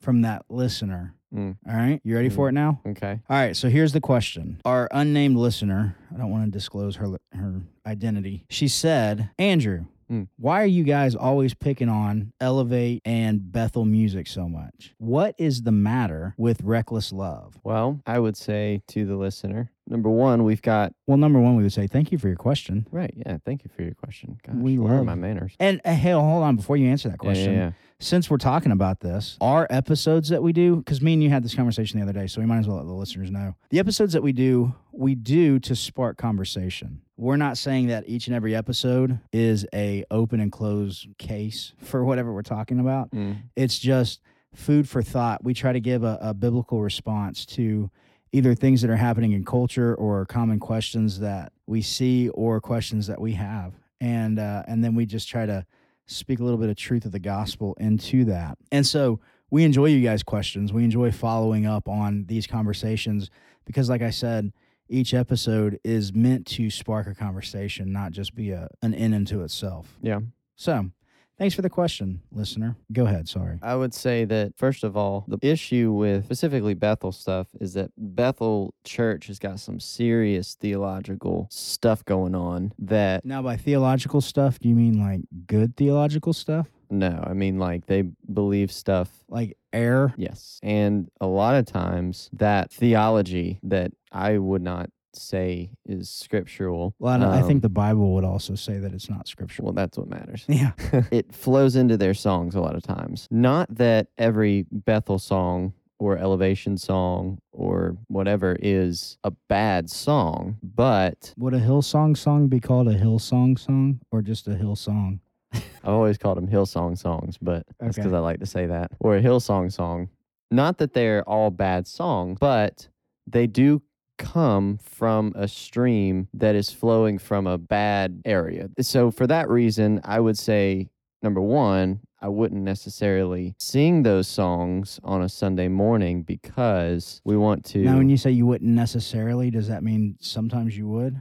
from 0.00 0.22
that 0.22 0.44
listener. 0.48 1.14
Mm. 1.34 1.56
All 1.68 1.74
right. 1.76 2.00
You 2.04 2.14
ready 2.16 2.28
for 2.30 2.48
it 2.48 2.52
now? 2.52 2.80
Okay. 2.86 3.20
All 3.28 3.36
right, 3.36 3.54
so 3.56 3.68
here's 3.68 3.92
the 3.92 4.00
question. 4.00 4.60
Our 4.64 4.88
unnamed 4.92 5.36
listener, 5.36 5.94
I 6.14 6.16
don't 6.18 6.30
want 6.30 6.44
to 6.46 6.50
disclose 6.50 6.96
her 6.96 7.18
her 7.32 7.60
identity. 7.86 8.44
She 8.48 8.66
said, 8.68 9.30
"Andrew, 9.38 9.84
Hmm. 10.08 10.22
why 10.38 10.62
are 10.62 10.66
you 10.66 10.84
guys 10.84 11.14
always 11.14 11.52
picking 11.52 11.90
on 11.90 12.32
Elevate 12.40 13.02
and 13.04 13.52
Bethel 13.52 13.84
music 13.84 14.26
so 14.26 14.48
much? 14.48 14.94
What 14.96 15.34
is 15.36 15.62
the 15.64 15.72
matter 15.72 16.34
with 16.38 16.62
Reckless 16.62 17.12
Love?" 17.12 17.58
Well, 17.62 18.00
I 18.06 18.18
would 18.18 18.36
say 18.36 18.80
to 18.88 19.04
the 19.04 19.16
listener, 19.16 19.70
number 19.88 20.10
one, 20.10 20.44
we've 20.44 20.62
got 20.62 20.92
Well, 21.06 21.16
number 21.16 21.40
one, 21.40 21.56
we 21.56 21.62
would 21.62 21.72
say 21.72 21.86
thank 21.86 22.12
you 22.12 22.18
for 22.18 22.28
your 22.28 22.36
question. 22.36 22.86
right. 22.90 23.12
Yeah. 23.16 23.38
Thank 23.44 23.64
you 23.64 23.70
for 23.74 23.82
your 23.82 23.94
question. 23.94 24.38
Gosh, 24.46 24.54
We 24.56 24.78
where 24.78 24.92
are 24.92 24.96
love- 24.98 25.06
my 25.06 25.14
manners? 25.14 25.54
And 25.58 25.80
uh, 25.84 25.94
hey, 25.94 26.12
hold 26.12 26.42
on 26.44 26.56
before 26.56 26.76
you 26.76 26.88
answer 26.88 27.08
that 27.08 27.18
Yeah, 27.22 27.28
yeah, 27.28 27.34
question. 27.34 27.52
yeah. 27.54 27.70
Since 28.00 28.30
we're 28.30 28.36
talking 28.36 28.70
about 28.70 29.00
this, 29.00 29.36
our 29.40 29.66
episodes 29.70 30.28
that 30.28 30.40
we 30.40 30.52
do, 30.52 30.76
because 30.76 31.02
me 31.02 31.14
and 31.14 31.22
you 31.22 31.30
had 31.30 31.42
this 31.42 31.54
conversation 31.56 31.98
the 31.98 32.04
other 32.04 32.12
day, 32.12 32.28
so 32.28 32.40
we 32.40 32.46
might 32.46 32.58
as 32.58 32.68
well 32.68 32.76
let 32.76 32.86
the 32.86 32.92
listeners 32.92 33.28
know. 33.28 33.56
The 33.70 33.80
episodes 33.80 34.12
that 34.12 34.22
we 34.22 34.32
do, 34.32 34.72
we 34.92 35.16
do 35.16 35.58
to 35.58 35.74
spark 35.74 36.16
conversation. 36.16 37.00
We're 37.16 37.36
not 37.36 37.58
saying 37.58 37.88
that 37.88 38.08
each 38.08 38.28
and 38.28 38.36
every 38.36 38.54
episode 38.54 39.18
is 39.32 39.66
a 39.74 40.04
open 40.12 40.38
and 40.38 40.52
closed 40.52 41.08
case 41.18 41.72
for 41.78 42.04
whatever 42.04 42.32
we're 42.32 42.42
talking 42.42 42.78
about. 42.78 43.10
Mm. 43.10 43.38
It's 43.56 43.80
just 43.80 44.20
food 44.54 44.88
for 44.88 45.02
thought. 45.02 45.42
We 45.42 45.52
try 45.52 45.72
to 45.72 45.80
give 45.80 46.04
a, 46.04 46.18
a 46.20 46.34
biblical 46.34 46.80
response 46.80 47.44
to 47.46 47.90
either 48.32 48.54
things 48.54 48.82
that 48.82 48.90
are 48.90 48.96
happening 48.96 49.32
in 49.32 49.44
culture 49.44 49.94
or 49.94 50.24
common 50.26 50.58
questions 50.60 51.20
that 51.20 51.52
we 51.66 51.82
see 51.82 52.28
or 52.30 52.60
questions 52.60 53.06
that 53.06 53.20
we 53.20 53.32
have, 53.32 53.74
and 54.00 54.38
uh, 54.38 54.62
and 54.66 54.84
then 54.84 54.94
we 54.94 55.06
just 55.06 55.28
try 55.28 55.46
to 55.46 55.64
speak 56.06 56.40
a 56.40 56.42
little 56.42 56.58
bit 56.58 56.70
of 56.70 56.76
truth 56.76 57.04
of 57.04 57.12
the 57.12 57.18
gospel 57.18 57.76
into 57.78 58.24
that. 58.24 58.56
And 58.72 58.86
so 58.86 59.20
we 59.50 59.64
enjoy 59.64 59.86
you 59.86 60.02
guys' 60.02 60.22
questions. 60.22 60.72
We 60.72 60.84
enjoy 60.84 61.10
following 61.10 61.66
up 61.66 61.88
on 61.88 62.24
these 62.26 62.46
conversations 62.46 63.30
because, 63.64 63.88
like 63.88 64.02
I 64.02 64.10
said, 64.10 64.52
each 64.88 65.12
episode 65.12 65.78
is 65.84 66.14
meant 66.14 66.46
to 66.46 66.70
spark 66.70 67.06
a 67.06 67.14
conversation, 67.14 67.92
not 67.92 68.12
just 68.12 68.34
be 68.34 68.50
a 68.50 68.68
an 68.82 68.94
in 68.94 69.12
into 69.12 69.42
itself. 69.42 69.98
Yeah. 70.02 70.20
So, 70.56 70.90
thanks 71.38 71.54
for 71.54 71.62
the 71.62 71.70
question, 71.70 72.20
listener. 72.32 72.76
Go 72.92 73.06
ahead. 73.06 73.28
Sorry. 73.28 73.58
I 73.62 73.74
would 73.76 73.94
say 73.94 74.24
that 74.26 74.52
first 74.56 74.84
of 74.84 74.96
all, 74.96 75.24
the 75.28 75.38
issue 75.42 75.92
with 75.92 76.24
specifically 76.24 76.74
Bethel 76.74 77.12
stuff 77.12 77.48
is 77.60 77.74
that 77.74 77.90
Bethel 77.96 78.74
Church 78.84 79.28
has 79.28 79.38
got 79.38 79.60
some 79.60 79.80
serious 79.80 80.54
theological 80.54 81.48
stuff 81.50 82.04
going 82.04 82.34
on 82.34 82.72
that 82.78 83.24
Now, 83.24 83.42
by 83.42 83.56
theological 83.56 84.20
stuff, 84.20 84.58
do 84.58 84.68
you 84.68 84.74
mean 84.74 84.98
like 85.00 85.20
good 85.46 85.76
theological 85.76 86.32
stuff, 86.32 86.66
no, 86.90 87.22
I 87.26 87.34
mean 87.34 87.58
like 87.58 87.86
they 87.86 88.02
believe 88.32 88.72
stuff 88.72 89.10
like 89.28 89.56
air. 89.72 90.14
Yes. 90.16 90.58
And 90.62 91.10
a 91.20 91.26
lot 91.26 91.54
of 91.54 91.66
times 91.66 92.30
that 92.32 92.72
theology 92.72 93.60
that 93.62 93.92
I 94.10 94.38
would 94.38 94.62
not 94.62 94.90
say 95.18 95.70
is 95.86 96.08
scriptural. 96.10 96.94
Well, 96.98 97.14
I, 97.14 97.18
don't- 97.18 97.28
I 97.32 97.40
think 97.40 97.56
um, 97.56 97.60
the 97.60 97.68
Bible 97.68 98.14
would 98.14 98.24
also 98.24 98.54
say 98.54 98.78
that 98.78 98.92
it's 98.92 99.08
not 99.10 99.28
scriptural. 99.28 99.66
well, 99.66 99.72
that's 99.74 99.98
what 99.98 100.08
matters. 100.08 100.44
Yeah. 100.48 100.72
it 101.10 101.34
flows 101.34 101.76
into 101.76 101.96
their 101.96 102.14
songs 102.14 102.54
a 102.54 102.60
lot 102.60 102.74
of 102.74 102.82
times. 102.82 103.26
Not 103.30 103.74
that 103.76 104.08
every 104.18 104.66
Bethel 104.70 105.18
song 105.18 105.72
or 106.00 106.16
elevation 106.16 106.76
song 106.76 107.38
or 107.52 107.96
whatever 108.06 108.56
is 108.60 109.18
a 109.24 109.32
bad 109.48 109.90
song, 109.90 110.56
but 110.62 111.34
Would 111.36 111.54
a 111.54 111.60
Hillsong 111.60 112.16
song 112.16 112.46
be 112.48 112.60
called 112.60 112.86
a 112.88 112.94
Hillsong 112.98 113.58
song 113.58 114.00
or 114.12 114.22
just 114.22 114.46
a 114.46 114.54
Hill 114.54 114.76
song? 114.76 115.20
I've 115.52 115.64
always 115.84 116.16
called 116.18 116.36
them 116.36 116.46
Hillsong 116.46 116.96
songs, 116.98 117.36
but 117.42 117.66
that's 117.80 117.96
because 117.96 118.12
Okay. 118.12 118.16
I 118.16 118.20
like 118.20 118.38
to 118.40 118.46
say 118.46 118.66
that. 118.66 118.92
Or 119.00 119.16
a 119.16 119.20
Hillsong 119.22 119.72
song. 119.72 120.08
Not 120.52 120.78
that 120.78 120.92
they're 120.94 121.28
all 121.28 121.50
bad 121.50 121.86
songs, 121.88 122.38
but 122.40 122.88
they 123.26 123.46
do 123.48 123.82
come 124.18 124.78
from 124.82 125.32
a 125.34 125.48
stream 125.48 126.28
that 126.34 126.54
is 126.54 126.70
flowing 126.70 127.18
from 127.18 127.46
a 127.46 127.56
bad 127.56 128.20
area. 128.24 128.68
So 128.80 129.10
for 129.10 129.26
that 129.26 129.48
reason, 129.48 130.00
I 130.04 130.20
would 130.20 130.36
say 130.36 130.90
number 131.22 131.40
one, 131.40 132.00
I 132.20 132.28
wouldn't 132.28 132.62
necessarily 132.62 133.54
sing 133.58 134.02
those 134.02 134.26
songs 134.26 134.98
on 135.04 135.22
a 135.22 135.28
Sunday 135.28 135.68
morning 135.68 136.22
because 136.22 137.20
we 137.24 137.36
want 137.36 137.64
to. 137.66 137.78
Now, 137.78 137.98
when 137.98 138.08
you 138.08 138.16
say 138.16 138.30
you 138.32 138.44
wouldn't 138.44 138.70
necessarily, 138.70 139.50
does 139.50 139.68
that 139.68 139.84
mean 139.84 140.16
sometimes 140.20 140.76
you 140.76 140.88
would? 140.88 141.20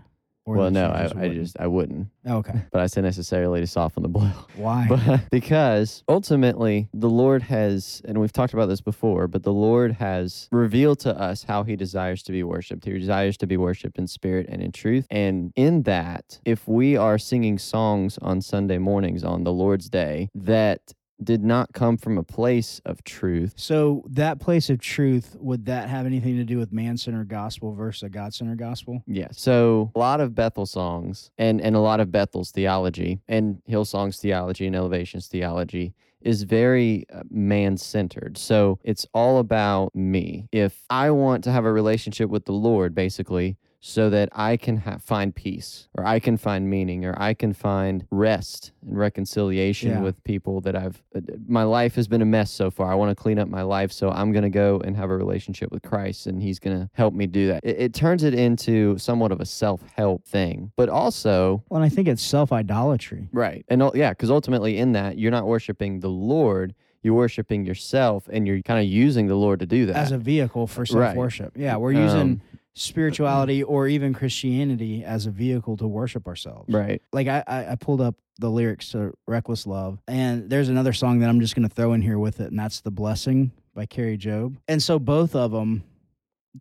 Well, 0.56 0.72
no, 0.72 0.88
I, 0.88 1.12
I 1.20 1.30
just 1.30 1.60
I 1.60 1.68
wouldn't. 1.68 2.08
Okay. 2.26 2.62
But 2.72 2.82
I 2.82 2.88
said 2.88 3.04
necessarily 3.04 3.60
to 3.62 3.68
soften 3.68 4.04
the 4.04 4.10
blow. 4.10 4.32
Why? 4.56 4.88
But 4.90 5.30
because 5.32 6.04
ultimately 6.08 6.90
the 6.94 7.10
Lord 7.10 7.44
has, 7.44 8.02
and 8.06 8.20
we've 8.20 8.34
talked 8.34 8.54
about 8.54 8.68
this 8.68 8.82
before, 8.82 9.28
but 9.28 9.44
the 9.44 9.54
Lord 9.54 9.94
has 9.94 10.48
revealed 10.52 11.00
to 11.02 11.18
us 11.20 11.44
how 11.44 11.64
he 11.64 11.76
desires 11.76 12.24
to 12.24 12.32
be 12.32 12.44
worshiped. 12.44 12.86
He 12.86 12.98
desires 12.98 13.38
to 13.38 13.48
be 13.48 13.58
worshiped 13.58 13.98
in 13.98 14.08
spirit 14.08 14.48
and 14.50 14.62
in 14.62 14.72
truth. 14.72 15.08
And 15.10 15.52
in 15.56 15.84
that, 15.84 16.40
if 16.46 16.68
we 16.68 16.96
are 16.98 17.18
singing 17.18 17.58
songs 17.58 18.18
on 18.22 18.42
Sunday 18.42 18.78
mornings 18.78 19.24
on 19.24 19.44
the 19.44 19.54
Lord's 19.54 19.90
day 19.90 20.30
that 20.36 20.94
did 21.24 21.44
not 21.44 21.74
come 21.74 21.98
from 21.98 22.18
a 22.18 22.24
place 22.24 22.82
of 22.86 23.04
truth, 23.04 23.54
so, 23.56 24.04
that 24.10 24.40
place 24.40 24.70
of 24.70 24.80
truth, 24.80 25.36
would 25.40 25.66
that 25.66 25.90
have 25.90 26.06
anything 26.06 26.38
to 26.38 26.44
do 26.44 26.58
with 26.58 26.72
man 26.72 26.98
centered 26.98 27.28
gospel 27.28 27.74
versus 27.74 28.04
a 28.04 28.10
God 28.10 28.34
centered 28.34 28.58
gospel? 28.60 29.04
Yeah. 29.08 29.28
So 29.32 29.92
a 29.96 30.00
lot 30.00 30.22
of 30.22 30.36
Bethel 30.36 30.66
songs 30.66 31.32
and, 31.38 31.60
and 31.62 31.76
a 31.76 31.80
lot 31.80 32.00
of 32.00 32.12
Bethel's 32.12 32.52
theology 32.52 33.20
and 33.28 33.62
Hillsong's 33.66 34.20
theology 34.20 34.68
and 34.68 34.76
Elevation's 34.76 35.28
theology 35.28 35.94
is 36.22 36.44
very 36.44 37.06
uh, 37.14 37.22
man 37.30 37.78
centered. 37.78 38.38
So 38.38 38.80
it's 38.84 39.06
all 39.14 39.40
about 39.40 39.96
me. 39.96 40.48
If 40.52 40.84
I 40.90 41.12
want 41.12 41.44
to 41.46 41.52
have 41.52 41.66
a 41.66 41.72
relationship 41.72 42.30
with 42.30 42.46
the 42.46 42.54
Lord, 42.54 42.96
basically, 42.96 43.58
so 43.80 44.10
that 44.10 44.28
I 44.34 44.58
can 44.58 44.78
ha- 44.78 44.98
find 44.98 45.34
peace 45.36 45.88
or 45.96 46.04
I 46.06 46.20
can 46.20 46.36
find 46.36 46.68
meaning 46.70 47.06
or 47.06 47.14
I 47.18 47.34
can 47.36 47.54
find 47.54 48.06
rest 48.10 48.72
and 48.82 48.98
reconciliation 48.98 49.92
Yeah. 49.92 50.02
with 50.02 50.24
people 50.24 50.62
that 50.62 50.76
I've 50.76 51.04
uh, 51.16 51.22
my 51.48 51.64
life 51.64 51.96
has 51.96 52.08
been 52.08 52.22
a 52.22 52.26
mess 52.26 52.50
so 52.50 52.72
far. 52.72 52.92
I 52.92 52.96
want 52.96 53.12
to 53.16 53.16
clean 53.16 53.38
up 53.38 53.48
my 53.48 53.62
life, 53.62 53.92
so 53.92 54.10
I'm 54.10 54.32
going 54.32 54.44
to 54.44 54.50
go 54.50 54.80
and 54.84 54.96
have 54.98 55.10
a 55.12 55.16
relationship 55.16 55.72
with 55.72 55.84
Christ 55.84 56.26
and 56.28 56.42
he's 56.42 56.60
going 56.60 56.78
to 56.78 56.90
help 56.94 57.14
me 57.14 57.28
do 57.28 57.48
that. 57.48 57.64
It, 57.64 57.78
it 57.80 57.94
turns 57.94 58.24
it 58.24 58.34
into 58.34 58.98
somewhat 58.98 59.32
of 59.32 59.40
a 59.42 59.46
self-help 59.46 60.26
thing. 60.26 60.72
But 60.76 60.90
also, 60.90 61.64
Well, 61.70 61.82
and 61.82 61.86
I 61.86 61.90
think 61.94 62.08
it's 62.08 62.22
self 62.24 62.52
idolatry. 62.52 63.30
right. 63.32 63.64
And 63.68 63.84
yeah, 63.94 64.14
cuz 64.16 64.32
ultimately 64.32 64.78
in 64.78 64.94
that 64.94 65.18
you're 65.20 65.32
not 65.32 65.46
worshiping 65.46 66.00
the 66.00 66.10
Lord, 66.10 66.74
you're 67.04 67.14
worshiping 67.14 67.64
yourself 67.64 68.28
and 68.32 68.48
you're 68.48 68.62
kind 68.64 68.80
of 68.84 68.92
using 68.92 69.28
the 69.28 69.36
Lord 69.36 69.60
to 69.60 69.66
do 69.68 69.86
that. 69.86 69.96
as 69.98 70.12
a 70.12 70.18
vehicle 70.18 70.66
for 70.66 70.84
self 70.86 71.16
worship. 71.16 71.54
Yeah, 71.56 71.78
we're 71.78 71.92
using 71.92 72.20
Um, 72.22 72.42
spirituality 72.78 73.64
or 73.64 73.88
even 73.88 74.14
Christianity 74.14 75.04
as 75.04 75.26
a 75.26 75.32
vehicle 75.32 75.78
to 75.78 75.88
worship 75.88 76.28
ourselves. 76.28 76.74
right. 76.74 77.02
Like 77.12 77.28
I, 77.28 77.44
I, 77.48 77.72
I 77.72 77.76
pulled 77.76 78.02
up 78.02 78.16
the 78.40 78.50
lyrics 78.50 78.90
to 78.92 79.14
Reckless 79.26 79.66
Love, 79.66 80.00
and 80.08 80.50
there's 80.50 80.70
another 80.70 80.94
song 80.94 81.20
that 81.20 81.30
I'm 81.30 81.40
just 81.40 81.56
going 81.56 81.68
to 81.68 81.74
throw 81.74 81.94
in 81.94 82.02
here 82.02 82.20
with 82.20 82.40
it, 82.40 82.50
and 82.52 82.60
that's 82.60 82.82
The 82.82 82.92
Blessing 82.92 83.52
by 83.74 83.86
Kari 83.86 84.18
Jobe. 84.18 84.58
And 84.68 84.82
so 84.82 85.00
both 85.00 85.36
of 85.36 85.52
them, 85.52 85.84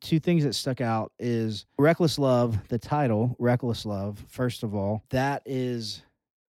two 0.01 0.19
things 0.19 0.45
that 0.45 0.55
stuck 0.55 0.81
out 0.81 1.13
is 1.19 1.67
Reckless 1.79 2.19
Love, 2.19 2.69
the 2.69 2.79
title, 2.79 3.37
Reckless 3.39 3.85
Love, 3.85 4.25
first 4.29 4.63
of 4.63 4.75
all, 4.75 5.03
that 5.11 5.43
is 5.45 6.03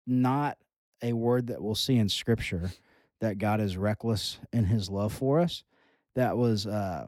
not 0.06 0.58
a 1.02 1.14
word 1.14 1.48
that 1.48 1.62
we'll 1.62 1.76
see 1.76 1.98
in 1.98 2.10
scripture 2.10 2.72
that 3.22 3.38
God 3.38 3.60
is 3.60 3.78
reckless 3.78 4.40
in 4.54 4.66
his 4.66 4.90
love 4.90 5.14
for 5.14 5.40
us. 5.40 5.64
That 6.16 6.38
was 6.38 6.66
uh, 6.66 7.08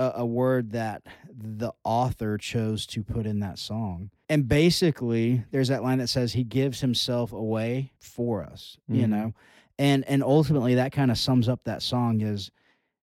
a, 0.00 0.20
a 0.22 0.26
word 0.26 0.72
that 0.72 1.02
the 1.32 1.72
author 1.84 2.38
chose 2.38 2.86
to 2.86 3.02
put 3.02 3.26
in 3.26 3.40
that 3.40 3.58
song. 3.58 4.10
And 4.28 4.48
basically, 4.48 5.44
there's 5.50 5.68
that 5.68 5.82
line 5.82 5.98
that 5.98 6.08
says 6.08 6.32
he 6.32 6.44
gives 6.44 6.80
himself 6.80 7.32
away 7.32 7.92
for 7.98 8.42
us, 8.42 8.78
you 8.88 9.06
Mhm. 9.06 9.10
know? 9.10 9.34
And 9.78 10.04
and 10.08 10.22
ultimately 10.22 10.74
that 10.74 10.92
kind 10.92 11.10
of 11.10 11.18
sums 11.18 11.48
up 11.48 11.64
that 11.64 11.82
song 11.82 12.20
is 12.20 12.50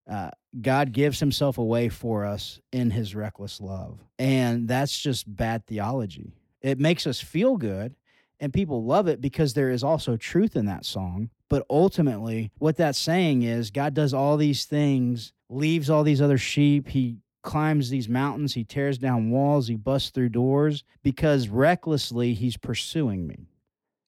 uh, 0.09 0.29
God 0.61 0.93
gives 0.93 1.19
himself 1.19 1.57
away 1.57 1.89
for 1.89 2.23
us 2.23 2.61
in 2.71 2.91
his 2.91 3.13
reckless 3.13 3.59
love. 3.59 3.99
And 4.17 4.67
that's 4.67 4.97
just 4.99 5.35
bad 5.35 5.65
theology. 5.65 6.31
It 6.61 6.79
makes 6.79 7.05
us 7.05 7.19
feel 7.19 7.57
good 7.57 7.95
and 8.39 8.53
people 8.53 8.85
love 8.85 9.07
it 9.07 9.19
because 9.19 9.53
there 9.53 9.69
is 9.69 9.83
also 9.83 10.15
truth 10.15 10.55
in 10.55 10.65
that 10.67 10.85
song. 10.85 11.29
But 11.49 11.65
ultimately, 11.69 12.51
what 12.59 12.77
that's 12.77 12.99
saying 12.99 13.41
is 13.43 13.69
God 13.71 13.93
does 13.93 14.13
all 14.13 14.37
these 14.37 14.65
things, 14.65 15.33
leaves 15.49 15.89
all 15.89 16.03
these 16.03 16.21
other 16.21 16.37
sheep. 16.37 16.89
He 16.89 17.17
climbs 17.43 17.89
these 17.89 18.09
mountains, 18.09 18.53
he 18.53 18.63
tears 18.65 18.97
down 18.97 19.29
walls, 19.31 19.67
he 19.67 19.75
busts 19.75 20.09
through 20.09 20.29
doors 20.29 20.83
because 21.03 21.47
recklessly 21.47 22.33
he's 22.33 22.57
pursuing 22.57 23.25
me. 23.25 23.47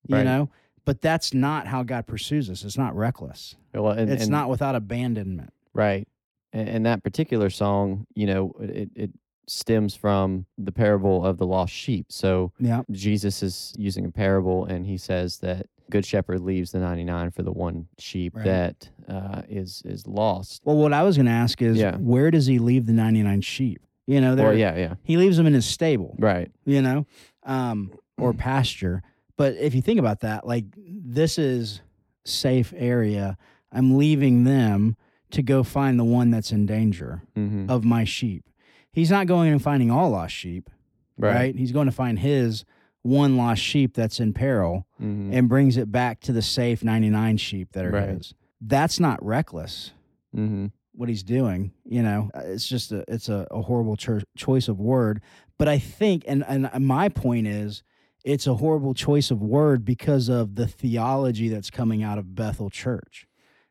You 0.07 0.15
Right. 0.17 0.23
know? 0.25 0.49
But 0.85 1.01
that's 1.01 1.33
not 1.33 1.67
how 1.67 1.83
God 1.83 2.07
pursues 2.07 2.49
us. 2.49 2.63
It's 2.65 2.77
not 2.77 2.95
reckless. 2.95 3.55
Well, 3.73 3.91
and, 3.91 4.11
it's 4.11 4.23
and- 4.23 4.31
not 4.31 4.49
without 4.49 4.75
abandonment. 4.75 5.53
Right. 5.73 6.07
And, 6.51 6.67
and 6.67 6.85
that 6.85 7.03
particular 7.03 7.49
song, 7.49 8.05
you 8.15 8.25
know, 8.25 8.53
it, 8.59 8.89
it 8.95 9.11
stems 9.47 9.95
from 9.95 10.45
the 10.57 10.71
parable 10.71 11.23
of 11.25 11.37
the 11.37 11.45
lost 11.45 11.71
sheep. 11.73 12.07
So 12.09 12.51
Yeah. 12.59 12.81
Jesus 12.91 13.41
is 13.43 13.73
using 13.77 14.03
a 14.05 14.11
parable 14.11 14.65
and 14.65 14.85
he 14.85 14.97
says 14.97 15.37
that 15.39 15.67
good 15.89 16.05
shepherd 16.05 16.41
leaves 16.41 16.71
the 16.71 16.79
99 16.79 17.31
for 17.31 17.43
the 17.43 17.51
one 17.51 17.87
sheep 17.97 18.35
Right. 18.35 18.45
that 18.45 18.89
uh, 19.07 19.41
is 19.49 19.81
is 19.85 20.05
lost. 20.07 20.61
Well, 20.65 20.77
what 20.77 20.93
I 20.93 21.03
was 21.03 21.17
going 21.17 21.25
to 21.25 21.31
ask 21.31 21.61
is 21.61 21.77
Yeah. 21.77 21.97
where 21.97 22.29
does 22.31 22.45
he 22.45 22.59
leave 22.59 22.85
the 22.85 22.93
99 22.93 23.41
sheep? 23.41 23.81
You 24.07 24.21
know, 24.21 24.29
Well, 24.35 24.35
there 24.37 24.53
yeah, 24.53 24.75
yeah. 24.75 24.93
he 25.03 25.17
leaves 25.17 25.37
them 25.37 25.45
in 25.47 25.53
his 25.53 25.65
stable. 25.65 26.15
Right. 26.19 26.51
you 26.65 26.81
know, 26.81 27.05
um, 27.43 27.91
or 28.17 28.33
pasture. 28.33 29.01
But 29.37 29.55
if 29.55 29.73
you 29.75 29.81
think 29.81 29.99
about 29.99 30.19
that, 30.21 30.45
like 30.45 30.65
this 30.77 31.37
is 31.37 31.81
safe 32.25 32.73
area. 32.77 33.37
I'm 33.71 33.97
leaving 33.97 34.43
them 34.43 34.95
to 35.31 35.41
go 35.43 35.63
find 35.63 35.99
the 35.99 36.03
one 36.03 36.31
that's 36.31 36.51
in 36.51 36.65
danger 36.65 37.21
hmm 37.35 37.69
of 37.69 37.83
my 37.83 38.03
sheep. 38.03 38.43
He's 38.91 39.11
not 39.11 39.27
going 39.27 39.51
and 39.51 39.61
finding 39.61 39.89
all 39.91 40.09
lost 40.09 40.33
sheep, 40.33 40.69
right? 41.17 41.33
Right. 41.35 41.55
He's 41.55 41.71
going 41.71 41.85
to 41.85 41.91
find 41.91 42.17
his 42.19 42.65
one 43.01 43.37
lost 43.37 43.61
sheep 43.61 43.93
that's 43.95 44.19
in 44.19 44.33
peril 44.33 44.85
hmm 44.97 45.31
and 45.33 45.47
brings 45.47 45.77
it 45.77 45.91
back 45.91 46.19
to 46.21 46.31
the 46.33 46.41
safe 46.41 46.83
99 46.83 47.37
sheep 47.37 47.69
that 47.73 47.85
are 47.85 47.91
Right. 47.91 48.09
his. 48.09 48.33
That's 48.61 48.99
not 48.99 49.23
reckless 49.23 49.91
hmm 50.33 50.67
what 50.93 51.07
he's 51.07 51.23
doing. 51.23 51.71
You 51.85 52.03
know, 52.03 52.29
Uh, 52.35 52.41
it's 52.45 52.67
just 52.67 52.91
a 52.91 53.05
it's 53.07 53.29
a, 53.29 53.47
a 53.51 53.61
horrible 53.61 53.95
cho- 53.95 54.21
choice 54.35 54.67
of 54.67 54.79
word. 54.79 55.21
But 55.57 55.67
I 55.69 55.77
think, 55.79 56.23
and 56.27 56.43
and 56.47 56.69
my 56.85 57.07
point 57.09 57.47
is, 57.47 57.83
it's 58.25 58.47
a 58.47 58.55
horrible 58.55 58.93
choice 58.93 59.31
of 59.31 59.41
word 59.41 59.85
because 59.85 60.27
of 60.27 60.55
the 60.55 60.67
theology 60.67 61.47
that's 61.47 61.69
coming 61.69 62.03
out 62.03 62.17
of 62.17 62.35
Bethel 62.35 62.69
Church, 62.69 63.27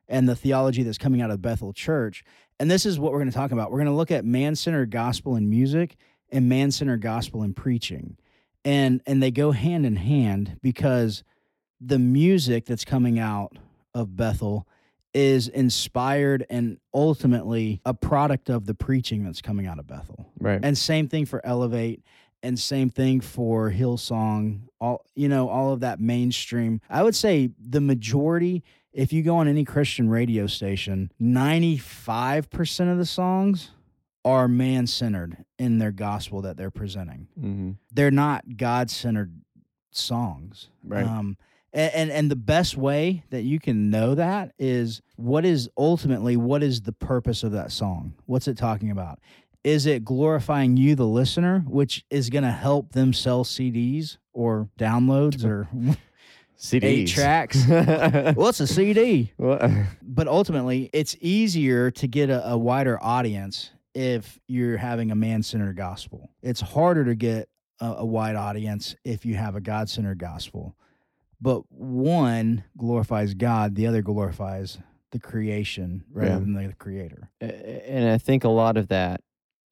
and 0.09 0.27
the 0.29 0.37
theology 0.37 0.83
that's 0.83 0.97
coming 0.99 1.21
out 1.21 1.31
of 1.31 1.43
Bethel 1.43 1.73
Church. 1.75 2.25
And 2.61 2.71
this 2.71 2.87
is 2.87 2.99
what 2.99 3.13
we're 3.13 3.19
going 3.19 3.31
to 3.31 3.37
talk 3.37 3.53
about. 3.53 3.71
We're 3.71 3.79
going 3.79 3.87
to 3.89 3.93
look 3.95 4.11
at 4.11 4.25
man 4.25 4.57
centered 4.57 4.91
gospel 4.91 5.37
in 5.37 5.49
music 5.51 5.97
and 6.33 6.49
man 6.49 6.71
centered 6.71 7.03
gospel 7.03 7.43
in 7.43 7.53
preaching, 7.55 8.17
and 8.65 9.01
and 9.07 9.23
they 9.23 9.31
go 9.31 9.53
hand 9.53 9.87
in 9.87 9.97
hand 9.97 10.59
because 10.63 11.23
the 11.81 11.99
music 11.99 12.67
that's 12.67 12.85
coming 12.85 13.19
out 13.19 13.57
of 13.95 14.17
Bethel 14.17 14.67
is 15.15 15.49
inspired 15.49 16.45
and 16.51 16.79
ultimately 16.93 17.81
a 17.85 17.95
product 17.95 18.51
of 18.51 18.67
the 18.67 18.75
preaching 18.75 19.25
that's 19.25 19.41
coming 19.41 19.67
out 19.67 19.79
of 19.79 19.87
Bethel. 19.87 20.31
Right. 20.39 20.61
And 20.63 20.77
same 20.77 21.09
thing 21.09 21.25
for 21.25 21.45
Elevate 21.45 22.03
and 22.43 22.59
same 22.59 22.91
thing 22.91 23.21
for 23.21 23.71
Hillsong, 23.71 24.61
all 24.81 25.05
you 25.15 25.29
know, 25.29 25.49
all 25.49 25.73
of 25.73 25.81
that 25.81 26.01
mainstream. 26.01 26.81
I 26.89 27.03
would 27.03 27.17
say 27.17 27.51
the 27.59 27.81
majority 27.81 28.63
if 28.93 29.13
you 29.13 29.23
go 29.23 29.37
on 29.37 29.49
any 29.49 29.65
Christian 29.65 30.09
radio 30.09 30.47
station, 30.47 31.13
95% 31.21 32.93
of 32.93 32.99
the 32.99 33.07
songs 33.07 33.71
are 34.25 34.49
man-centered 34.49 35.45
in 35.59 35.79
their 35.79 35.93
gospel 35.93 36.43
that 36.43 36.57
they're 36.57 36.71
presenting. 36.71 37.29
hmm 37.39 37.71
They're 37.93 38.11
not 38.11 38.57
God-centered 38.57 39.41
songs. 39.91 40.69
Right. 40.85 41.07
Um, 41.07 41.37
and, 41.73 41.93
and 41.95 42.11
and 42.11 42.31
the 42.31 42.37
best 42.37 42.77
way 42.77 43.25
that 43.31 43.43
you 43.43 43.59
can 43.61 43.91
know 43.91 44.15
that 44.15 44.53
is 44.59 45.03
what 45.17 45.45
is 45.45 45.69
ultimately 45.77 46.37
what 46.37 46.63
is 46.63 46.81
the 46.83 46.93
purpose 46.93 47.43
of 47.43 47.53
that 47.53 47.71
song? 47.73 48.15
What's 48.27 48.49
it 48.49 48.57
talking 48.57 48.91
about? 48.91 49.19
Is 49.65 49.85
it 49.87 50.05
glorifying 50.05 50.77
you, 50.79 50.95
the 50.95 51.07
listener, 51.07 51.61
which 51.69 52.05
is 52.11 52.31
going 52.31 52.45
to 52.45 52.51
help 52.51 52.93
them 52.93 53.13
sell 53.13 53.45
CDs 53.45 54.17
or 54.33 54.69
downloads 54.79 55.45
or 55.45 55.69
CDs. 56.59 56.85
eight 56.85 57.09
tracks? 57.09 57.65
What's 58.35 58.61
a 58.61 58.67
CD? 58.67 59.33
What? 59.37 59.63
But 60.03 60.27
ultimately, 60.27 60.89
it's 60.93 61.17
easier 61.21 61.91
to 61.93 62.09
get 62.09 62.31
a, 62.31 62.51
a 62.53 62.57
wider 62.59 62.99
audience 63.03 63.71
if 63.99 64.39
you're 64.47 64.77
having 64.77 65.11
a 65.11 65.15
man 65.17 65.43
centered 65.43 65.77
gospel. 65.77 66.31
It's 66.41 66.61
harder 66.61 67.05
to 67.05 67.17
get 67.17 67.49
a, 67.81 67.87
a 67.99 68.07
wide 68.07 68.37
audience 68.37 68.95
if 69.05 69.27
you 69.27 69.35
have 69.35 69.57
a 69.57 69.61
God 69.61 69.89
centered 69.91 70.19
gospel. 70.19 70.77
But 71.41 71.63
one 71.73 72.63
glorifies 72.77 73.35
God, 73.35 73.75
the 73.75 73.89
other 73.89 74.03
glorifies 74.03 74.79
the 75.11 75.19
creation 75.19 76.05
rather 76.13 76.31
Yeah. 76.35 76.39
than 76.39 76.53
the 76.55 76.73
creator. 76.75 77.31
And 77.41 78.09
I 78.09 78.19
think 78.19 78.45
a 78.45 78.49
lot 78.49 78.77
of 78.77 78.87
that 78.89 79.21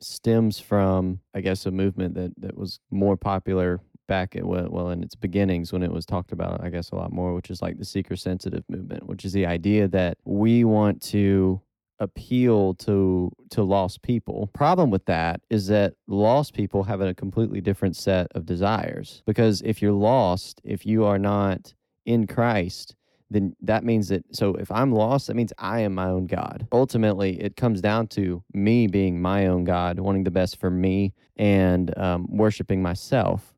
stems 0.00 0.58
from, 0.58 1.20
I 1.32 1.40
guess, 1.40 1.64
a 1.64 1.70
movement 1.70 2.14
that 2.14 2.32
that 2.38 2.58
was 2.58 2.80
more 2.90 3.16
popular 3.16 3.80
back 4.08 4.34
at 4.34 4.44
well, 4.44 4.90
in 4.90 5.04
its 5.04 5.14
beginnings 5.14 5.72
when 5.72 5.82
it 5.84 5.92
was 5.92 6.04
talked 6.04 6.32
about, 6.32 6.64
I 6.64 6.70
guess, 6.70 6.90
a 6.90 6.96
lot 6.96 7.12
more, 7.12 7.32
which 7.32 7.50
is 7.50 7.62
like 7.62 7.78
the 7.78 7.84
seeker 7.84 8.16
sensitive 8.16 8.64
movement, 8.68 9.06
which 9.06 9.24
is 9.24 9.32
the 9.32 9.46
idea 9.46 9.86
that 9.88 10.18
we 10.24 10.64
want 10.64 11.00
to 11.10 11.60
appeal 11.98 12.74
to 12.74 13.30
to 13.50 13.62
lost 13.62 14.02
people. 14.02 14.48
Problem 14.52 14.90
with 14.90 15.04
that 15.06 15.40
is 15.50 15.66
that 15.68 15.94
lost 16.06 16.54
people 16.54 16.84
have 16.84 17.00
a 17.00 17.14
completely 17.14 17.60
different 17.60 17.96
set 17.96 18.28
of 18.34 18.46
desires 18.46 19.22
because 19.26 19.62
if 19.62 19.80
you're 19.80 19.92
lost, 19.92 20.60
if 20.64 20.84
you 20.84 21.04
are 21.04 21.18
not 21.18 21.74
in 22.04 22.26
Christ, 22.26 22.94
then 23.30 23.56
that 23.60 23.84
means 23.84 24.08
that 24.08 24.24
so 24.34 24.54
if 24.54 24.70
I'm 24.70 24.92
lost, 24.92 25.26
that 25.26 25.36
means 25.36 25.52
I 25.58 25.80
am 25.80 25.94
my 25.94 26.06
own 26.06 26.26
God. 26.26 26.66
Ultimately, 26.72 27.40
it 27.40 27.56
comes 27.56 27.80
down 27.80 28.06
to 28.08 28.42
me 28.52 28.86
being 28.86 29.20
my 29.20 29.46
own 29.46 29.64
God, 29.64 29.98
wanting 29.98 30.24
the 30.24 30.30
best 30.30 30.58
for 30.58 30.70
me, 30.70 31.12
and 31.36 31.96
um, 31.98 32.26
worshiping 32.28 32.82
myself. 32.82 33.55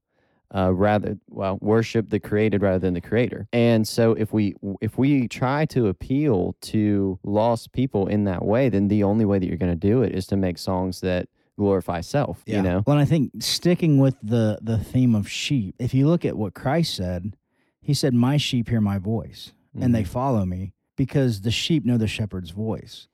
Uh, 0.55 0.73
rather, 0.73 1.19
well, 1.28 1.59
worship 1.61 2.09
the 2.09 2.19
created 2.19 2.62
rather 2.62 2.78
than 2.78 2.95
the 2.95 3.00
creator. 3.02 3.47
And 3.52 3.87
so, 3.87 4.12
if 4.14 4.33
we 4.33 4.55
if 4.81 4.97
we 4.97 5.28
try 5.28 5.67
to 5.67 5.88
appeal 5.88 6.57
to 6.62 7.19
lost 7.23 7.73
people 7.73 8.07
in 8.07 8.25
that 8.25 8.45
way, 8.45 8.71
then 8.71 8.88
the 8.88 9.05
only 9.05 9.26
way 9.26 9.38
that 9.38 9.47
you're 9.47 9.59
going 9.59 9.78
to 9.78 9.88
do 9.88 10.02
it 10.02 10.14
is 10.14 10.26
to 10.28 10.37
make 10.37 10.57
songs 10.57 11.00
that 11.02 11.28
glorify 11.59 12.00
self. 12.00 12.43
You 12.47 12.62
know, 12.62 12.83
Well, 12.87 12.97
and 12.97 13.02
I 13.02 13.05
think 13.05 13.33
sticking 13.43 13.99
with 13.99 14.17
the 14.23 14.59
the 14.62 14.78
theme 14.78 15.14
of 15.14 15.28
sheep, 15.28 15.75
if 15.78 15.93
you 15.93 16.07
look 16.09 16.25
at 16.25 16.38
what 16.38 16.55
Christ 16.55 16.95
said, 16.95 17.37
he 17.83 17.93
said, 17.93 18.14
My 18.14 18.38
sheep 18.38 18.69
hear 18.71 18.81
my 18.81 18.97
voice 18.99 19.52
and 19.78 19.95
they 19.95 20.02
Mhm. 20.02 20.07
follow 20.09 20.47
me 20.47 20.73
because 20.97 21.43
the 21.43 21.50
sheep 21.50 21.85
know 21.85 21.99
the 21.99 22.07
shepherd's 22.09 22.50
voice. 22.50 23.07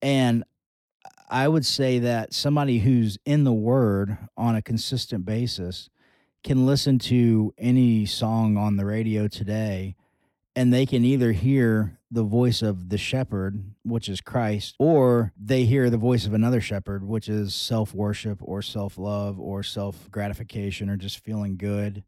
And 0.00 0.42
I 1.28 1.48
would 1.48 1.64
say 1.66 1.98
that 2.00 2.32
somebody 2.34 2.78
who's 2.80 3.18
in 3.24 3.44
the 3.44 3.52
Word 3.52 4.16
on 4.36 4.54
a 4.56 4.62
consistent 4.62 5.24
basis 5.24 5.88
can 6.42 6.66
listen 6.66 6.98
to 6.98 7.54
any 7.58 8.06
song 8.06 8.56
on 8.56 8.76
the 8.76 8.84
radio 8.84 9.28
today 9.28 9.96
and 10.54 10.72
they 10.72 10.86
can 10.86 11.04
either 11.04 11.32
hear 11.32 11.98
the 12.10 12.22
voice 12.22 12.60
of 12.60 12.90
the 12.90 12.98
shepherd, 12.98 13.64
which 13.84 14.08
is 14.08 14.20
Christ, 14.20 14.74
or 14.78 15.32
they 15.40 15.64
hear 15.64 15.88
the 15.88 15.96
voice 15.96 16.26
of 16.26 16.34
another 16.34 16.60
shepherd, 16.60 17.02
which 17.04 17.28
is 17.28 17.54
self 17.54 17.94
worship 17.94 18.38
or 18.42 18.60
self 18.60 18.98
love 18.98 19.40
or 19.40 19.62
self 19.62 20.10
gratification 20.10 20.90
or 20.90 20.96
just 20.96 21.24
feeling 21.24 21.56
good. 21.56 22.04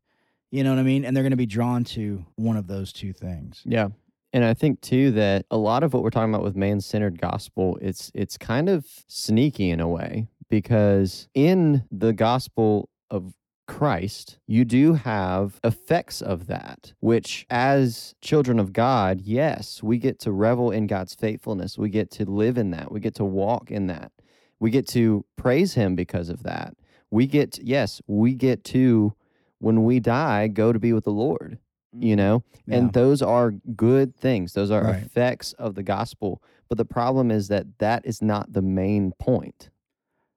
You 0.51 0.63
know 0.63 0.71
what 0.71 0.79
I 0.79 0.83
mean? 0.83 1.05
And 1.05 1.17
they're 1.17 1.25
going 1.25 1.31
to 1.31 1.37
be 1.37 1.47
drawn 1.47 1.85
to 1.85 2.25
one 2.37 2.57
of 2.57 2.67
those 2.67 2.93
two 2.93 3.13
things. 3.13 3.63
Yeah. 3.65 3.89
And 4.33 4.45
I 4.45 4.53
think 4.53 4.81
too 4.81 5.13
that 5.13 5.47
a 5.51 5.57
lot 5.57 5.83
of 5.83 5.95
what 5.95 6.03
we're 6.03 6.11
talking 6.11 6.35
about 6.35 6.45
with 6.45 6.57
man-centered 6.57 7.21
gospel, 7.21 7.79
it's 7.81 8.11
it's 8.15 8.37
kind 8.37 8.69
of 8.69 8.85
sneaky 9.07 9.71
in 9.71 9.81
a 9.81 9.89
way 9.89 10.29
because 10.51 11.29
in 11.35 11.85
the 11.91 12.13
gospel 12.13 12.91
of 13.11 13.33
Christ, 13.67 14.39
you 14.47 14.65
do 14.65 14.95
have 14.95 15.59
effects 15.65 16.21
of 16.21 16.47
that, 16.49 16.93
which 17.01 17.47
as 17.49 18.15
children 18.21 18.59
of 18.59 18.73
God, 18.73 19.21
yes, 19.23 19.83
we 19.83 19.99
get 19.99 20.19
to 20.21 20.33
revel 20.33 20.71
in 20.71 20.87
God's 20.87 21.15
faithfulness. 21.15 21.79
We 21.79 21.89
get 21.89 22.11
to 22.13 22.25
live 22.25 22.59
in 22.59 22.71
that. 22.73 22.93
We 22.93 23.01
get 23.01 23.15
to 23.17 23.25
walk 23.25 23.71
in 23.71 23.87
that. 23.87 24.13
We 24.61 24.71
get 24.71 24.87
to 24.89 25.25
praise 25.37 25.75
him 25.75 25.95
because 25.95 26.29
of 26.29 26.43
that. 26.43 26.75
We 27.11 27.27
get 27.27 27.59
yes, 27.63 28.03
we 28.07 28.35
get 28.35 28.65
to 28.65 29.15
when 29.59 29.85
we 29.85 29.99
die 30.01 30.49
go 30.49 30.73
to 30.73 30.79
be 30.79 30.93
with 30.93 31.05
the 31.05 31.11
Lord 31.13 31.59
you 31.99 32.11
mm-hmm. 32.11 32.17
know 32.17 32.45
Yeah. 32.67 32.77
and 32.77 32.93
those 32.93 33.23
are 33.23 33.53
good 33.53 34.17
things 34.17 34.53
those 34.53 34.71
are 34.71 34.83
Right. 34.85 35.03
effects 35.03 35.53
of 35.55 35.75
the 35.75 35.83
gospel 35.83 36.43
but 36.69 36.79
the 36.79 36.85
problem 36.85 37.31
is 37.31 37.49
that 37.49 37.79
that 37.79 38.05
is 38.05 38.21
not 38.21 38.53
the 38.53 38.63
main 38.63 39.13
point 39.19 39.71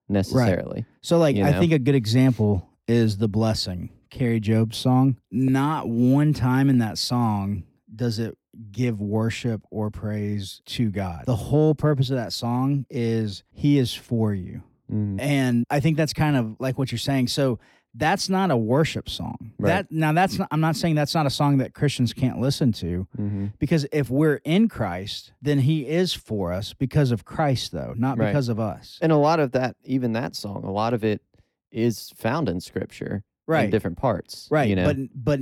necessarily 0.07 0.85
So, 1.01 1.17
like, 1.17 1.35
you 1.35 1.43
I 1.43 1.53
think 1.53 1.71
a 1.71 1.79
good 1.79 1.95
example 1.95 2.66
is 2.87 3.17
the 3.17 3.27
blessing, 3.27 3.89
Kari 4.09 4.39
Jobe's 4.39 4.77
song. 4.77 5.17
Not 5.31 5.87
one 5.89 6.33
time 6.33 6.69
in 6.69 6.77
that 6.79 6.97
song 6.97 7.63
does 7.93 8.19
it 8.19 8.37
give 8.71 9.01
worship 9.01 9.61
or 9.69 9.91
praise 9.91 10.61
to 10.65 10.89
God. 10.89 11.23
The 11.25 11.35
whole 11.35 11.75
purpose 11.75 12.09
of 12.09 12.15
that 12.17 12.33
song 12.33 12.85
is 12.89 13.43
He 13.51 13.77
is 13.77 13.93
for 13.93 14.33
you. 14.33 14.63
Mhm. 14.91 15.19
And 15.19 15.65
I 15.69 15.79
think 15.79 15.97
that's 15.97 16.13
kind 16.13 16.35
of 16.37 16.55
like 16.59 16.77
what 16.77 16.91
you're 16.91 16.99
saying. 16.99 17.27
So, 17.27 17.59
that's 17.95 18.29
not 18.29 18.51
a 18.51 18.57
worship 18.57 19.09
song. 19.09 19.53
Right. 19.57 19.69
That 19.69 19.91
now 19.91 20.11
that's 20.13 20.37
not 20.37 20.47
I'm 20.51 20.59
not 20.59 20.75
saying 20.75 20.93
that's 20.93 21.15
not 21.15 21.25
a 21.25 21.31
song 21.31 21.57
that 21.57 21.73
Christians 21.73 22.13
can't 22.13 22.39
listen 22.39 22.71
to 22.73 23.07
Mhm. 23.17 23.53
because 23.57 23.87
if 23.91 24.11
we're 24.11 24.39
in 24.43 24.67
Christ, 24.67 25.33
then 25.41 25.59
he 25.59 25.87
is 25.87 26.13
for 26.13 26.53
us 26.53 26.73
because 26.73 27.09
of 27.09 27.25
Christ 27.25 27.71
though, 27.71 27.95
not 27.97 28.19
Right. 28.19 28.27
because 28.27 28.49
of 28.49 28.59
us. 28.59 28.99
and 29.01 29.11
a 29.11 29.15
lot 29.17 29.39
of 29.39 29.51
that 29.53 29.77
even 29.83 30.13
that 30.13 30.35
song 30.35 30.63
a 30.63 30.69
lot 30.71 30.93
of 30.93 31.03
it 31.03 31.21
is 31.71 32.11
found 32.15 32.47
in 32.49 32.59
scripture 32.61 33.23
in 33.47 33.53
Right. 33.53 33.71
different 33.71 33.97
parts 33.97 34.47
Right. 34.51 34.69
you 34.69 34.75
know 34.75 34.85
But 34.85 34.97
but 35.15 35.39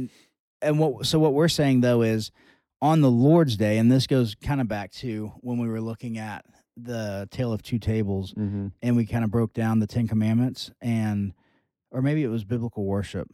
and 0.62 0.79
what 0.79 1.05
so 1.05 1.20
what 1.20 1.34
we're 1.34 1.48
saying 1.48 1.82
though 1.82 2.01
is 2.01 2.32
on 2.82 3.01
the 3.01 3.10
Lord's 3.12 3.55
day, 3.58 3.77
and 3.77 3.91
this 3.91 4.05
goes 4.05 4.36
kind 4.36 4.60
of 4.62 4.67
back 4.67 4.91
to 4.91 5.32
when 5.39 5.58
we 5.58 5.67
were 5.67 5.82
looking 5.82 6.17
at 6.17 6.46
the 6.77 7.27
Tale 7.32 7.53
of 7.53 7.63
Two 7.63 7.79
Tables, 7.79 8.34
Mhm. 8.34 8.74
and 8.82 8.96
we 8.98 9.05
kind 9.05 9.24
of 9.24 9.32
broke 9.32 9.53
down 9.53 9.79
the 9.79 9.88
Ten 9.88 10.08
Commandments, 10.08 10.72
and 10.82 11.34
or 11.89 12.01
maybe 12.01 12.22
it 12.24 12.27
was 12.27 12.44
biblical 12.44 12.86
worship. 12.86 13.29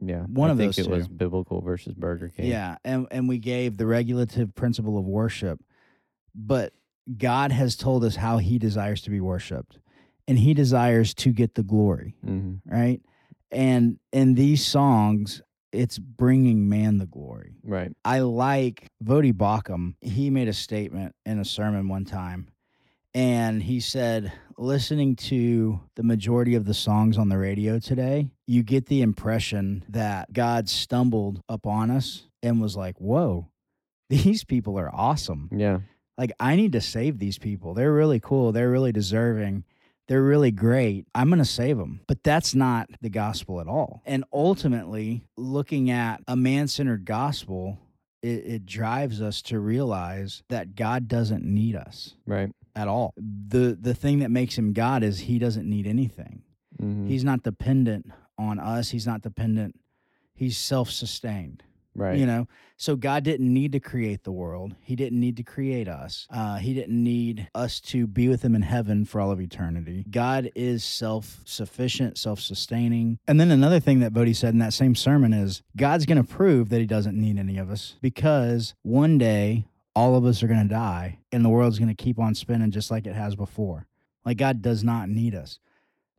yeah 0.00 0.22
One 0.26 0.48
I 0.48 0.52
of 0.52 0.58
think 0.58 0.74
those 0.76 0.86
it 0.86 0.90
was 0.90 1.08
biblical 1.08 1.60
versus 1.60 1.94
burger 1.94 2.28
king 2.28 2.46
Yeah, 2.46 2.76
and 2.84 3.06
and 3.10 3.28
we 3.28 3.38
gave 3.38 3.76
the 3.78 3.86
regulative 3.86 4.54
principle 4.54 4.96
of 4.96 5.04
worship, 5.06 5.60
but 6.34 6.72
God 7.18 7.50
has 7.52 7.76
told 7.76 8.04
us 8.04 8.16
how 8.16 8.38
He 8.38 8.58
desires 8.58 9.02
to 9.02 9.10
be 9.10 9.20
worshipped, 9.20 9.78
and 10.28 10.38
He 10.38 10.54
desires 10.54 11.14
to 11.14 11.32
get 11.32 11.54
the 11.54 11.62
glory. 11.62 12.14
Mhm. 12.24 12.60
right? 12.66 13.00
And 13.50 13.98
in 14.12 14.34
these 14.34 14.64
songs, 14.66 15.42
it's 15.72 15.98
bringing 15.98 16.68
man 16.68 16.98
the 16.98 17.06
glory. 17.06 17.54
right 17.64 17.92
I 18.04 18.20
like 18.20 18.88
Voddie 19.02 19.32
Baucham. 19.32 19.94
He 20.00 20.28
made 20.30 20.48
a 20.48 20.52
statement 20.52 21.14
in 21.24 21.38
a 21.38 21.44
sermon 21.44 21.88
one 21.88 22.04
time, 22.04 22.48
and 23.14 23.62
he 23.62 23.80
said, 23.80 24.32
listening 24.58 25.16
to 25.16 25.80
the 25.96 26.02
majority 26.02 26.54
of 26.54 26.66
the 26.66 26.74
songs 26.74 27.16
on 27.18 27.28
the 27.30 27.38
radio 27.38 27.78
today, 27.78 28.28
you 28.46 28.62
get 28.62 28.86
the 28.86 29.00
impression 29.02 29.82
that 29.88 30.32
God 30.32 30.68
stumbled 30.68 31.40
upon 31.48 31.90
us 31.90 32.28
and 32.42 32.60
was 32.60 32.76
like, 32.76 32.98
whoa, 33.00 33.48
these 34.10 34.44
people 34.44 34.78
are 34.78 34.94
awesome 34.94 35.48
yeah 35.52 35.80
like 36.18 36.32
I 36.38 36.56
need 36.56 36.72
to 36.72 36.80
save 36.82 37.18
these 37.18 37.38
people. 37.38 37.72
They're 37.72 37.92
really 37.92 38.20
cool. 38.20 38.52
They're 38.52 38.70
really 38.70 38.92
deserving. 38.92 39.64
They're 40.12 40.22
really 40.22 40.50
great. 40.50 41.06
I'm 41.14 41.28
going 41.30 41.38
to 41.38 41.44
save 41.46 41.78
them. 41.78 42.00
But 42.06 42.22
that's 42.22 42.54
not 42.54 42.90
the 43.00 43.08
gospel 43.08 43.62
at 43.62 43.66
all. 43.66 44.02
And 44.04 44.24
ultimately, 44.30 45.24
looking 45.38 45.90
at 45.90 46.20
a 46.28 46.36
man-centered 46.36 47.06
gospel, 47.06 47.78
it, 48.22 48.44
it 48.44 48.66
drives 48.66 49.22
us 49.22 49.40
to 49.44 49.58
realize 49.58 50.42
that 50.50 50.76
God 50.76 51.08
doesn't 51.08 51.44
need 51.44 51.76
us 51.76 52.14
right 52.26 52.50
at 52.76 52.88
all. 52.88 53.14
The 53.16 53.74
the 53.80 53.94
thing 53.94 54.18
that 54.18 54.30
makes 54.30 54.58
him 54.58 54.74
God 54.74 55.02
is 55.02 55.20
he 55.20 55.38
doesn't 55.38 55.66
need 55.66 55.86
anything. 55.86 56.42
Mhm. 56.78 57.08
He's 57.08 57.24
not 57.24 57.42
dependent 57.42 58.12
on 58.36 58.58
us. 58.58 58.90
He's 58.90 59.06
not 59.06 59.22
dependent. 59.22 59.80
He's 60.34 60.58
self-sustained 60.58 61.62
right. 61.94 62.18
you 62.18 62.26
know? 62.26 62.46
So 62.76 62.96
god 62.96 63.24
didn't 63.24 63.52
need 63.52 63.72
to 63.72 63.80
create 63.80 64.24
the 64.24 64.32
world. 64.32 64.74
He 64.80 64.96
didn't 64.96 65.20
need 65.20 65.36
to 65.36 65.42
create 65.42 65.88
us. 65.88 66.26
Uh, 66.30 66.56
he 66.56 66.74
didn't 66.74 67.02
need 67.02 67.48
us 67.54 67.80
to 67.80 68.06
be 68.06 68.28
with 68.28 68.42
him 68.42 68.54
in 68.54 68.62
heaven 68.62 69.04
for 69.04 69.20
all 69.20 69.30
of 69.30 69.40
eternity. 69.40 70.04
God 70.10 70.50
is 70.54 70.82
self-sufficient 70.84 72.18
self-sustaining. 72.18 73.18
And 73.26 73.40
then 73.40 73.50
another 73.50 73.80
thing 73.80 74.00
that 74.00 74.12
Voddie 74.12 74.36
said 74.36 74.52
in 74.52 74.58
that 74.58 74.72
same 74.72 74.94
sermon 74.94 75.32
is 75.32 75.62
god's 75.76 76.06
going 76.06 76.22
to 76.22 76.28
prove 76.28 76.68
that 76.70 76.80
he 76.80 76.86
doesn't 76.86 77.18
need 77.18 77.38
any 77.38 77.58
of 77.58 77.70
us 77.70 77.96
because 78.00 78.74
one 78.82 79.18
day 79.18 79.66
all 79.94 80.16
of 80.16 80.24
us 80.24 80.42
are 80.42 80.48
going 80.48 80.66
to 80.66 80.74
die 80.74 81.18
and 81.30 81.44
the 81.44 81.50
world's 81.50 81.78
going 81.78 81.94
to 81.94 82.02
keep 82.02 82.18
on 82.18 82.34
spinning 82.34 82.70
just 82.70 82.90
like 82.90 83.06
it 83.06 83.14
has 83.14 83.36
before. 83.36 83.86
Like 84.24 84.38
god 84.38 84.62
does 84.62 84.82
not 84.82 85.08
need 85.08 85.34
us. 85.34 85.58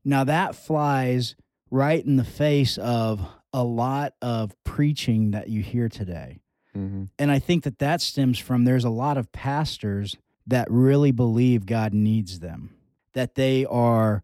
Now 0.05 0.23
that 0.25 0.55
flies 0.55 1.35
right 1.71 2.05
in 2.05 2.17
the 2.17 2.23
face 2.23 2.77
of 2.77 3.27
a 3.53 3.63
lot 3.63 4.13
of 4.21 4.55
preaching 4.63 5.31
that 5.31 5.49
you 5.49 5.61
hear 5.61 5.87
today. 5.89 6.41
Mhm. 6.75 7.09
And 7.19 7.31
I 7.31 7.39
think 7.39 7.63
that 7.63 7.79
that 7.79 8.01
stems 8.01 8.39
from 8.39 8.65
there's 8.65 8.83
a 8.83 8.89
lot 8.89 9.17
of 9.17 9.31
pastors 9.31 10.17
that 10.47 10.69
really 10.69 11.11
believe 11.11 11.65
God 11.65 11.93
needs 11.93 12.39
them, 12.39 12.71
that 13.13 13.35
they 13.35 13.65
are 13.65 14.23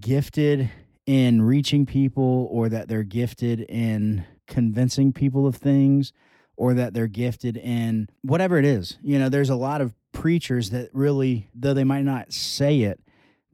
gifted 0.00 0.70
in 1.06 1.42
reaching 1.42 1.84
people, 1.86 2.48
or 2.50 2.68
that 2.68 2.88
they're 2.88 3.02
gifted 3.02 3.60
in 3.62 4.24
convincing 4.46 5.12
people 5.12 5.46
of 5.46 5.56
things, 5.56 6.12
or 6.56 6.74
that 6.74 6.94
they're 6.94 7.06
gifted 7.06 7.56
in 7.56 8.08
whatever 8.22 8.58
it 8.58 8.64
is. 8.64 8.98
You 9.02 9.18
know, 9.18 9.28
there's 9.28 9.50
a 9.50 9.56
lot 9.56 9.80
of 9.80 9.94
preachers 10.12 10.70
that 10.70 10.88
really, 10.92 11.48
though 11.54 11.74
they 11.74 11.84
might 11.84 12.04
not 12.04 12.32
say 12.32 12.80
it, 12.80 13.00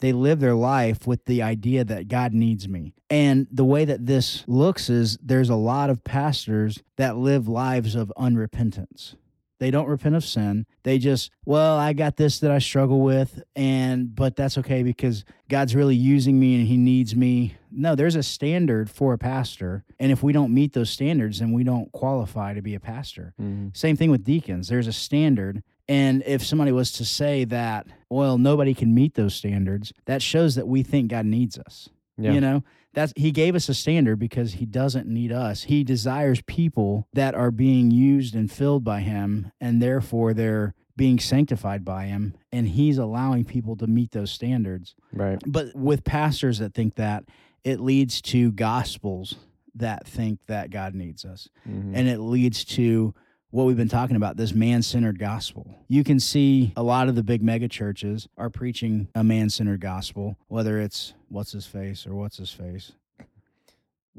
they 0.00 0.12
live 0.12 0.40
their 0.40 0.54
life 0.54 1.06
with 1.06 1.24
the 1.24 1.42
idea 1.42 1.84
that 1.84 2.08
God 2.08 2.32
needs 2.34 2.68
me. 2.68 2.94
And 3.08 3.46
the 3.50 3.64
way 3.64 3.84
that 3.84 4.06
this 4.06 4.44
looks 4.46 4.90
is 4.90 5.16
there's 5.22 5.48
a 5.50 5.54
lot 5.56 5.90
of 5.90 6.04
pastors 6.04 6.82
that 6.96 7.16
live 7.16 7.48
lives 7.48 7.94
of 7.94 8.12
unrepentance. 8.18 9.14
They 9.58 9.70
don't 9.70 9.88
repent 9.88 10.14
of 10.14 10.22
sin. 10.24 10.66
They 10.82 10.98
just, 10.98 11.30
well, 11.46 11.78
I 11.78 11.94
got 11.94 12.16
this 12.18 12.40
that 12.40 12.50
I 12.50 12.58
struggle 12.58 13.00
with 13.00 13.42
and 13.54 14.14
but 14.14 14.36
that's 14.36 14.58
okay 14.58 14.82
because 14.82 15.24
God's 15.48 15.74
really 15.74 15.96
using 15.96 16.38
me 16.38 16.56
and 16.56 16.66
he 16.66 16.76
needs 16.76 17.16
me. 17.16 17.56
No, 17.70 17.94
there's 17.94 18.16
a 18.16 18.22
standard 18.22 18.90
for 18.90 19.14
a 19.14 19.18
pastor, 19.18 19.84
and 19.98 20.10
if 20.12 20.22
we 20.22 20.32
don't 20.32 20.52
meet 20.52 20.72
those 20.74 20.90
standards 20.90 21.38
then 21.38 21.52
we 21.52 21.64
don't 21.64 21.90
qualify 21.92 22.52
to 22.52 22.60
be 22.60 22.74
a 22.74 22.80
pastor. 22.80 23.32
Mhm. 23.40 23.74
Same 23.74 23.96
thing 23.96 24.10
with 24.10 24.24
deacons. 24.24 24.68
There's 24.68 24.86
a 24.88 24.92
standard. 24.92 25.62
And 25.88 26.22
if 26.26 26.44
somebody 26.44 26.72
was 26.72 26.90
to 26.92 27.04
say 27.04 27.44
that, 27.44 27.86
well, 28.10 28.38
nobody 28.38 28.74
can 28.74 28.94
meet 28.94 29.14
those 29.14 29.34
standards, 29.34 29.92
that 30.06 30.22
shows 30.22 30.54
that 30.56 30.66
we 30.66 30.82
think 30.82 31.10
God 31.10 31.26
needs 31.26 31.58
us. 31.58 31.88
yeah 32.18 32.32
You 32.32 32.40
know, 32.40 32.64
that's 32.92 33.12
he 33.16 33.30
gave 33.30 33.54
us 33.54 33.68
a 33.68 33.74
standard 33.74 34.18
because 34.18 34.54
he 34.54 34.66
doesn't 34.66 35.06
need 35.06 35.30
us. 35.30 35.64
He 35.64 35.84
desires 35.84 36.40
people 36.46 37.06
that 37.12 37.34
are 37.34 37.50
being 37.50 37.90
used 37.90 38.34
and 38.34 38.50
filled 38.50 38.82
by 38.84 39.00
him, 39.00 39.52
and 39.60 39.80
therefore 39.82 40.34
they're 40.34 40.74
being 40.96 41.18
sanctified 41.18 41.84
by 41.84 42.06
him, 42.06 42.34
and 42.50 42.66
he's 42.68 42.96
allowing 42.96 43.44
people 43.44 43.76
to 43.76 43.86
meet 43.86 44.12
those 44.12 44.30
standards. 44.30 44.94
right 45.12 45.38
But 45.46 45.74
with 45.76 46.04
pastors 46.04 46.58
that 46.58 46.72
think 46.74 46.94
that, 46.94 47.24
it 47.64 47.80
leads 47.80 48.22
to 48.22 48.50
gospels 48.52 49.34
that 49.74 50.06
think 50.08 50.38
that 50.46 50.70
God 50.70 50.94
needs 50.94 51.24
us 51.26 51.48
Mhm. 51.68 51.92
and 51.94 52.08
it 52.08 52.18
leads 52.18 52.64
to 52.64 53.12
what 53.56 53.66
we've 53.66 53.76
been 53.76 53.88
talking 53.88 54.16
about 54.16 54.36
this 54.36 54.52
man-centered 54.52 55.18
gospel 55.18 55.66
you 55.88 56.04
can 56.04 56.20
see 56.20 56.74
a 56.76 56.82
lot 56.82 57.08
of 57.08 57.14
the 57.14 57.22
big 57.22 57.42
mega 57.42 57.66
churches 57.66 58.28
are 58.36 58.50
preaching 58.50 59.08
a 59.14 59.24
man-centered 59.24 59.80
gospel 59.80 60.36
whether 60.48 60.78
it's 60.78 61.14
what's 61.30 61.52
his 61.52 61.64
face 61.64 62.06
or 62.06 62.14
what's 62.14 62.36
his 62.36 62.50
face 62.50 62.92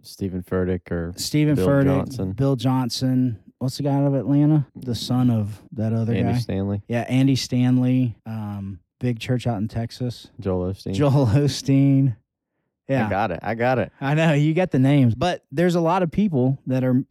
Steven 0.01 0.41
Furtick 0.41 0.91
or 0.91 1.13
steven 1.15 1.53
Bill 1.55 1.67
furtick 1.67 1.85
Johnson. 1.85 2.31
bill 2.31 2.55
johnson 2.55 3.39
what's 3.59 3.77
the 3.77 3.83
guy 3.83 3.93
out 3.93 4.07
of 4.07 4.15
atlanta 4.15 4.65
the 4.75 4.95
son 4.95 5.29
of 5.29 5.61
that 5.71 5.93
other 5.93 6.13
Andy 6.13 6.33
guy 6.33 6.39
Stanley. 6.39 6.81
yeah 6.87 7.01
andy 7.01 7.35
stanley 7.35 8.15
um 8.25 8.79
big 8.99 9.19
church 9.19 9.45
out 9.45 9.57
in 9.57 9.67
Texas? 9.67 10.29
Joel 10.39 10.73
Osteen. 10.73 10.93
Joel 10.93 11.11
Osteen. 11.27 12.15
Yeah. 12.89 13.05
I 13.05 13.09
got 13.09 13.31
it. 13.31 13.39
I 13.43 13.53
got 13.53 13.79
it. 13.79 13.91
I 13.99 14.13
know 14.13 14.33
you 14.33 14.53
got 14.53 14.71
the 14.71 14.79
names, 14.79 15.13
but 15.13 15.43
there's 15.51 15.75
a 15.75 15.81
lot 15.81 16.03
of 16.03 16.11
people 16.11 16.57
that 16.67 16.83
are 16.83 17.03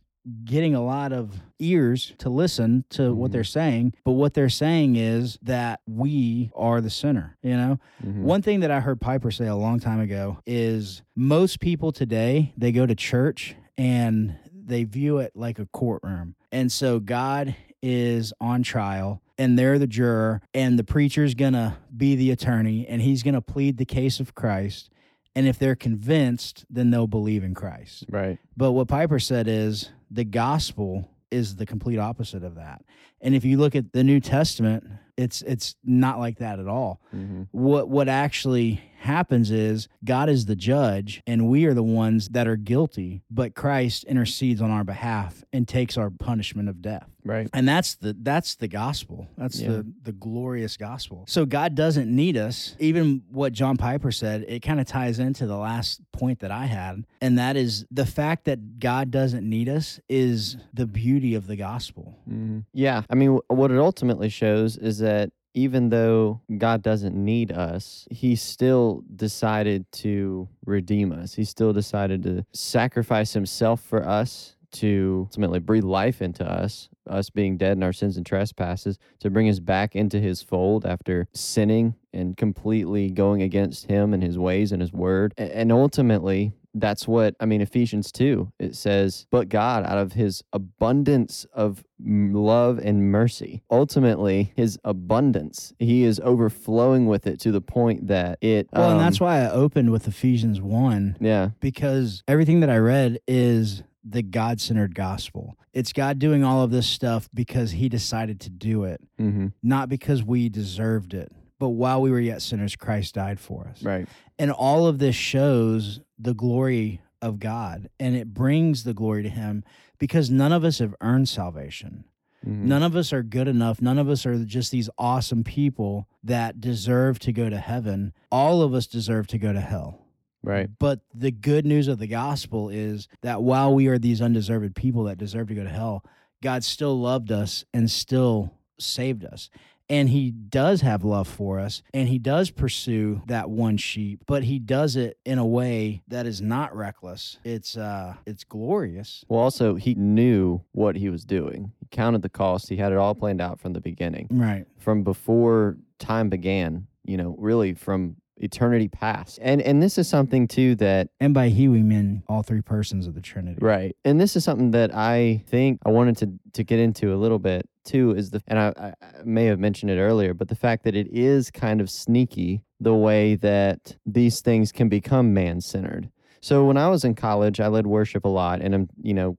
getting 0.45 0.75
a 0.75 0.85
lot 0.85 1.12
of 1.12 1.41
ears 1.59 2.12
to 2.19 2.29
listen 2.29 2.85
to 2.91 3.15
what 3.15 3.31
Mhm. 3.31 3.33
they're 3.33 3.45
saying, 3.45 3.95
but 4.05 4.12
what 4.12 4.35
they're 4.35 4.49
saying 4.49 4.97
is 4.97 5.39
that 5.43 5.81
we 5.87 6.51
are 6.55 6.81
the 6.81 6.91
sinner, 6.91 7.37
you 7.43 7.57
know? 7.57 7.79
Mhm. 8.05 8.23
One 8.23 8.43
thing 8.43 8.61
that 8.61 8.71
I 8.71 8.81
heard 8.81 9.01
Piper 9.01 9.31
say 9.31 9.47
a 9.47 9.55
long 9.57 9.79
time 9.79 10.01
ago 10.01 10.39
is 10.47 11.03
most 11.15 11.61
people 11.61 11.93
today, 11.93 12.53
they 12.59 12.73
go 12.73 12.87
to 12.87 12.95
church 12.95 13.55
and 13.79 14.35
they 14.53 14.85
view 14.85 15.19
it 15.19 15.33
like 15.37 15.59
a 15.59 15.67
courtroom. 15.67 16.35
And 16.51 16.73
so 16.73 16.99
God 16.99 17.55
is 17.83 18.33
on 18.41 18.62
trial 18.65 19.23
and 19.39 19.57
they're 19.59 19.79
the 19.79 19.87
juror 19.87 20.41
and 20.53 20.79
the 20.79 20.85
preacher's 20.85 21.35
going 21.35 21.53
to 21.53 21.77
be 21.97 22.17
the 22.17 22.31
attorney 22.33 22.87
and 22.89 23.01
he's 23.03 23.23
going 23.23 23.35
to 23.35 23.41
plead 23.41 23.77
the 23.77 23.85
case 23.85 24.19
of 24.19 24.35
Christ. 24.35 24.91
And 25.37 25.47
if 25.47 25.59
they're 25.59 25.77
convinced, 25.77 26.65
then 26.71 26.91
they'll 26.91 27.07
believe 27.07 27.45
in 27.45 27.55
Christ. 27.55 28.07
Right. 28.11 28.39
But 28.57 28.73
what 28.73 28.89
Piper 28.89 29.19
said 29.19 29.47
is 29.47 29.91
the 30.11 30.25
gospel 30.25 31.11
is 31.31 31.57
the 31.57 31.66
complete 31.66 31.99
opposite 31.99 32.45
of 32.45 32.55
that. 32.55 32.85
And 33.21 33.35
if 33.35 33.45
you 33.45 33.59
look 33.59 33.75
at 33.75 33.92
the 33.92 34.05
New 34.05 34.21
Testament, 34.21 34.85
it's 35.16 35.42
it's 35.42 35.75
not 35.85 36.19
like 36.19 36.38
that 36.38 36.59
at 36.59 36.69
all. 36.69 37.01
hmm 37.11 37.42
What 37.53 37.88
what 37.88 38.09
actually 38.09 38.81
happens 38.98 39.50
is 39.50 39.88
God 40.04 40.28
is 40.28 40.46
the 40.46 40.56
judge 40.56 41.22
and 41.26 41.48
we 41.48 41.64
are 41.66 41.74
the 41.74 41.82
ones 41.82 42.28
that 42.30 42.46
are 42.48 42.56
guilty, 42.56 43.22
but 43.30 43.54
Christ 43.54 44.04
intercedes 44.04 44.61
on 44.61 44.70
our 44.70 44.85
behalf 44.85 45.44
and 45.52 45.66
takes 45.68 45.96
our 45.96 46.11
punishment 46.11 46.68
of 46.68 46.82
death. 46.82 47.09
Right. 47.24 47.48
And 47.52 47.68
that's 47.68 47.96
the 47.96 48.16
that's 48.20 48.54
the 48.54 48.68
gospel. 48.68 49.26
That's 49.37 49.61
Yeah. 49.61 49.68
the 49.68 49.87
the 50.04 50.12
glorious 50.12 50.76
gospel. 50.76 51.24
So 51.26 51.44
God 51.44 51.74
doesn't 51.74 52.09
need 52.14 52.37
us. 52.37 52.76
Even 52.78 53.22
what 53.30 53.52
John 53.52 53.76
Piper 53.76 54.12
said, 54.12 54.44
it 54.46 54.61
kind 54.61 54.78
of 54.80 54.87
ties 54.87 55.18
into 55.18 55.46
the 55.46 55.56
last 55.56 56.00
point 56.12 56.38
that 56.40 56.52
I 56.52 56.66
had, 56.66 57.04
and 57.20 57.37
that 57.38 57.56
is 57.56 57.85
the 57.90 58.06
fact 58.06 58.44
that 58.44 58.78
God 58.78 59.11
doesn't 59.11 59.48
need 59.48 59.68
us 59.68 59.98
is 60.09 60.56
the 60.72 60.87
beauty 60.87 61.35
of 61.35 61.48
the 61.48 61.56
gospel. 61.56 62.16
hmm 62.28 62.61
Yeah. 62.72 63.02
I 63.11 63.16
mean, 63.16 63.40
what 63.48 63.72
it 63.72 63.78
ultimately 63.78 64.28
shows 64.28 64.76
is 64.76 64.98
that 64.98 65.30
even 65.57 65.88
though 65.88 66.42
God 66.59 66.83
doesn't 66.83 67.16
need 67.16 67.51
us, 67.51 68.07
He 68.11 68.37
still 68.37 69.03
decided 69.16 69.90
to 69.92 70.49
redeem 70.66 71.12
us. 71.12 71.35
He 71.35 71.45
still 71.45 71.73
decided 71.73 72.23
to 72.25 72.45
sacrifice 72.53 73.33
Himself 73.33 73.81
for 73.81 74.07
us 74.07 74.56
to 74.81 75.23
ultimately 75.27 75.59
breathe 75.59 75.85
life 75.85 76.23
into 76.23 76.45
us, 76.45 76.89
us 77.09 77.31
being 77.31 77.57
dead 77.57 77.77
in 77.77 77.83
our 77.83 77.93
sins 77.93 78.17
and 78.17 78.27
trespasses, 78.27 78.99
to 79.21 79.31
bring 79.31 79.49
us 79.49 79.59
back 79.59 79.95
into 79.95 80.21
His 80.21 80.43
fold 80.43 80.87
after 80.87 81.29
sinning 81.33 81.95
and 82.12 82.37
completely 82.37 83.11
going 83.11 83.43
against 83.43 83.87
Him 83.87 84.15
and 84.15 84.23
His 84.23 84.39
ways 84.39 84.73
and 84.73 84.81
His 84.81 84.93
word. 84.93 85.35
And 85.37 85.71
ultimately, 85.73 86.53
that's 86.79 87.09
what 87.09 87.35
I 87.41 87.47
mean. 87.47 87.61
Ephesians 87.62 88.12
2, 88.12 88.53
it 88.59 88.77
says, 88.77 89.27
But 89.31 89.49
God, 89.49 89.85
out 89.87 89.99
of 89.99 90.12
his 90.12 90.45
abundance 90.53 91.47
of 91.53 91.83
love 91.99 92.79
and 92.79 93.11
mercy, 93.11 93.62
ultimately, 93.71 94.53
his 94.57 94.79
abundance, 94.85 95.73
he 95.79 96.05
is 96.05 96.21
overflowing 96.23 97.07
with 97.07 97.27
it 97.27 97.41
to 97.41 97.51
the 97.53 97.62
point 97.62 98.09
that 98.09 98.39
it. 98.43 98.69
Well, 98.73 98.91
and 98.91 99.01
that's 99.01 99.21
um, 99.21 99.27
why 99.27 99.41
I 99.41 99.51
opened 99.51 99.91
with 99.91 100.07
Ephesians 100.07 100.61
1 100.61 101.17
Yeah. 101.21 101.51
because 101.61 102.23
everything 102.29 102.61
that 102.61 102.69
I 102.71 102.77
read 102.77 103.21
is 103.27 103.83
the 104.09 104.23
God 104.23 104.61
centered 104.61 104.95
gospel. 104.95 105.59
It's 105.73 105.92
God 105.92 106.19
doing 106.19 106.45
all 106.45 106.62
of 106.62 106.71
this 106.71 106.87
stuff 106.87 107.29
because 107.35 107.73
he 107.73 107.88
decided 107.88 108.40
to 108.40 108.51
do 108.51 108.85
it, 108.85 109.01
hmm 109.19 109.49
not 109.62 109.88
because 109.88 110.23
we 110.23 110.49
deserved 110.49 111.12
it. 111.14 111.33
But 111.59 111.71
while 111.71 112.01
we 112.03 112.11
were 112.11 112.21
yet 112.21 112.42
sinners, 112.42 112.77
Christ 112.77 113.14
died 113.14 113.40
for 113.40 113.66
us. 113.69 113.83
Right. 113.83 114.07
And 114.38 114.51
all 114.53 114.87
of 114.87 114.99
this 114.99 115.16
shows 115.16 116.01
the 116.19 116.35
glory 116.35 117.01
of 117.23 117.38
God 117.40 117.88
and 117.99 118.14
it 118.14 118.33
brings 118.35 118.85
the 118.85 118.92
glory 118.95 119.23
to 119.23 119.29
him 119.31 119.64
because 119.99 120.31
none 120.31 120.53
of 120.53 120.64
us 120.64 120.79
have 120.81 120.95
earned 121.01 121.29
salvation. 121.31 122.05
Mhm. 122.47 122.64
None 122.64 122.83
of 122.83 122.95
us 122.95 123.12
are 123.12 123.23
good 123.23 123.49
enough. 123.49 123.81
None 123.81 123.99
of 123.99 124.09
us 124.09 124.25
are 124.27 124.45
just 124.45 124.71
these 124.71 124.90
awesome 124.99 125.42
people 125.42 126.07
that 126.23 126.61
deserve 126.61 127.19
to 127.21 127.33
go 127.33 127.49
to 127.49 127.59
heaven. 127.59 128.12
All 128.31 128.62
of 128.62 128.75
us 128.75 128.87
deserve 128.87 129.27
to 129.29 129.38
go 129.38 129.53
to 129.53 129.61
hell. 129.61 130.06
Right. 130.46 130.70
But 130.78 131.00
the 131.12 131.32
good 131.32 131.66
news 131.66 131.88
of 131.88 131.98
the 131.98 132.06
gospel 132.06 132.68
is 132.70 133.09
that 133.22 133.42
while 133.42 133.74
we 133.74 133.88
are 133.88 133.98
these 133.98 134.22
undeserved 134.22 134.74
people 134.76 135.04
that 135.04 135.18
deserve 135.18 135.48
to 135.48 135.54
go 135.54 135.64
to 135.64 135.68
hell, 135.68 136.04
God 136.42 136.62
still 136.62 136.98
loved 137.00 137.32
us 137.32 137.64
and 137.74 137.90
still 137.90 138.54
saved 138.78 139.24
us. 139.24 139.50
And 139.88 140.09
he 140.09 140.30
does 140.32 140.80
have 140.80 141.04
love 141.04 141.28
for 141.28 141.59
us 141.61 141.82
and 141.94 142.09
he 142.09 142.18
does 142.18 142.50
pursue 142.50 143.22
that 143.26 143.50
one 143.50 143.76
sheep, 143.76 144.22
but 144.26 144.42
he 144.44 144.59
does 144.59 144.96
it 144.96 145.16
in 145.24 145.38
a 145.38 145.46
way 145.46 146.02
that 146.09 146.26
is 146.26 146.40
not 146.40 146.74
reckless. 146.76 147.38
It's 147.44 147.76
uh 147.76 148.14
it's 148.26 148.42
glorious. 148.42 149.24
Well, 149.28 149.40
also, 149.40 149.76
he 149.76 149.94
knew 149.94 150.62
what 150.72 150.96
he 150.96 151.09
was 151.09 151.24
doing. 151.24 151.70
He 151.78 151.87
counted 151.90 152.22
the 152.22 152.28
cost. 152.28 152.68
He 152.68 152.76
had 152.76 152.90
it 152.92 152.98
all 152.98 153.14
planned 153.14 153.40
out 153.40 153.61
from 153.61 153.74
the 153.74 153.80
beginning, 153.80 154.26
Right. 154.30 154.64
from 154.78 155.02
before 155.04 155.76
time 155.98 156.28
began. 156.30 156.87
You 157.04 157.16
know, 157.16 157.37
really 157.38 157.72
from 157.74 158.16
eternity 158.38 158.88
past. 158.88 159.38
And 159.42 159.61
and 159.61 159.83
this 159.83 159.99
is 159.99 160.09
something 160.09 160.49
too 160.49 160.75
that 160.77 161.09
And 161.20 161.33
by 161.33 161.49
he 161.49 161.68
we 161.68 161.83
mean 161.83 162.22
all 162.29 162.42
three 162.42 162.61
persons 162.61 163.07
of 163.07 163.14
the 163.14 163.20
Trinity. 163.20 163.59
Right. 163.61 163.96
And 164.05 164.20
this 164.20 164.37
is 164.37 164.44
something 164.44 164.72
that 164.72 164.94
I 164.94 165.42
think 165.46 165.81
I 165.85 165.90
wanted 165.90 166.16
to 166.18 166.33
to 166.55 166.64
get 166.64 166.79
into 166.79 167.14
a 167.14 167.16
little 167.16 167.38
bit 167.38 167.68
too 167.85 168.12
is 168.12 168.31
the 168.31 168.42
and 168.46 168.59
I, 168.59 168.72
I 168.77 168.87
I 169.03 169.22
may 169.25 169.46
have 169.46 169.59
mentioned 169.59 169.90
it 169.90 169.99
earlier, 169.99 170.35
but 170.35 170.49
the 170.49 170.55
fact 170.55 170.85
that 170.85 170.94
it 170.94 171.09
is 171.11 171.51
kind 171.51 171.81
of 171.81 171.90
sneaky 171.90 172.62
the 172.81 172.94
way 172.94 173.37
that 173.37 173.96
these 174.05 174.40
things 174.40 174.72
can 174.72 174.88
become 174.88 175.33
man 175.33 175.61
centered. 175.61 176.11
So 176.40 176.64
when 176.64 176.77
I 176.77 176.88
was 176.88 177.05
in 177.05 177.14
college, 177.14 177.61
I 177.61 177.68
led 177.68 177.87
worship 177.87 178.25
a 178.25 178.29
lot 178.29 178.61
and 178.61 178.75
I'm 178.75 178.88
you 179.03 179.14
know, 179.14 179.38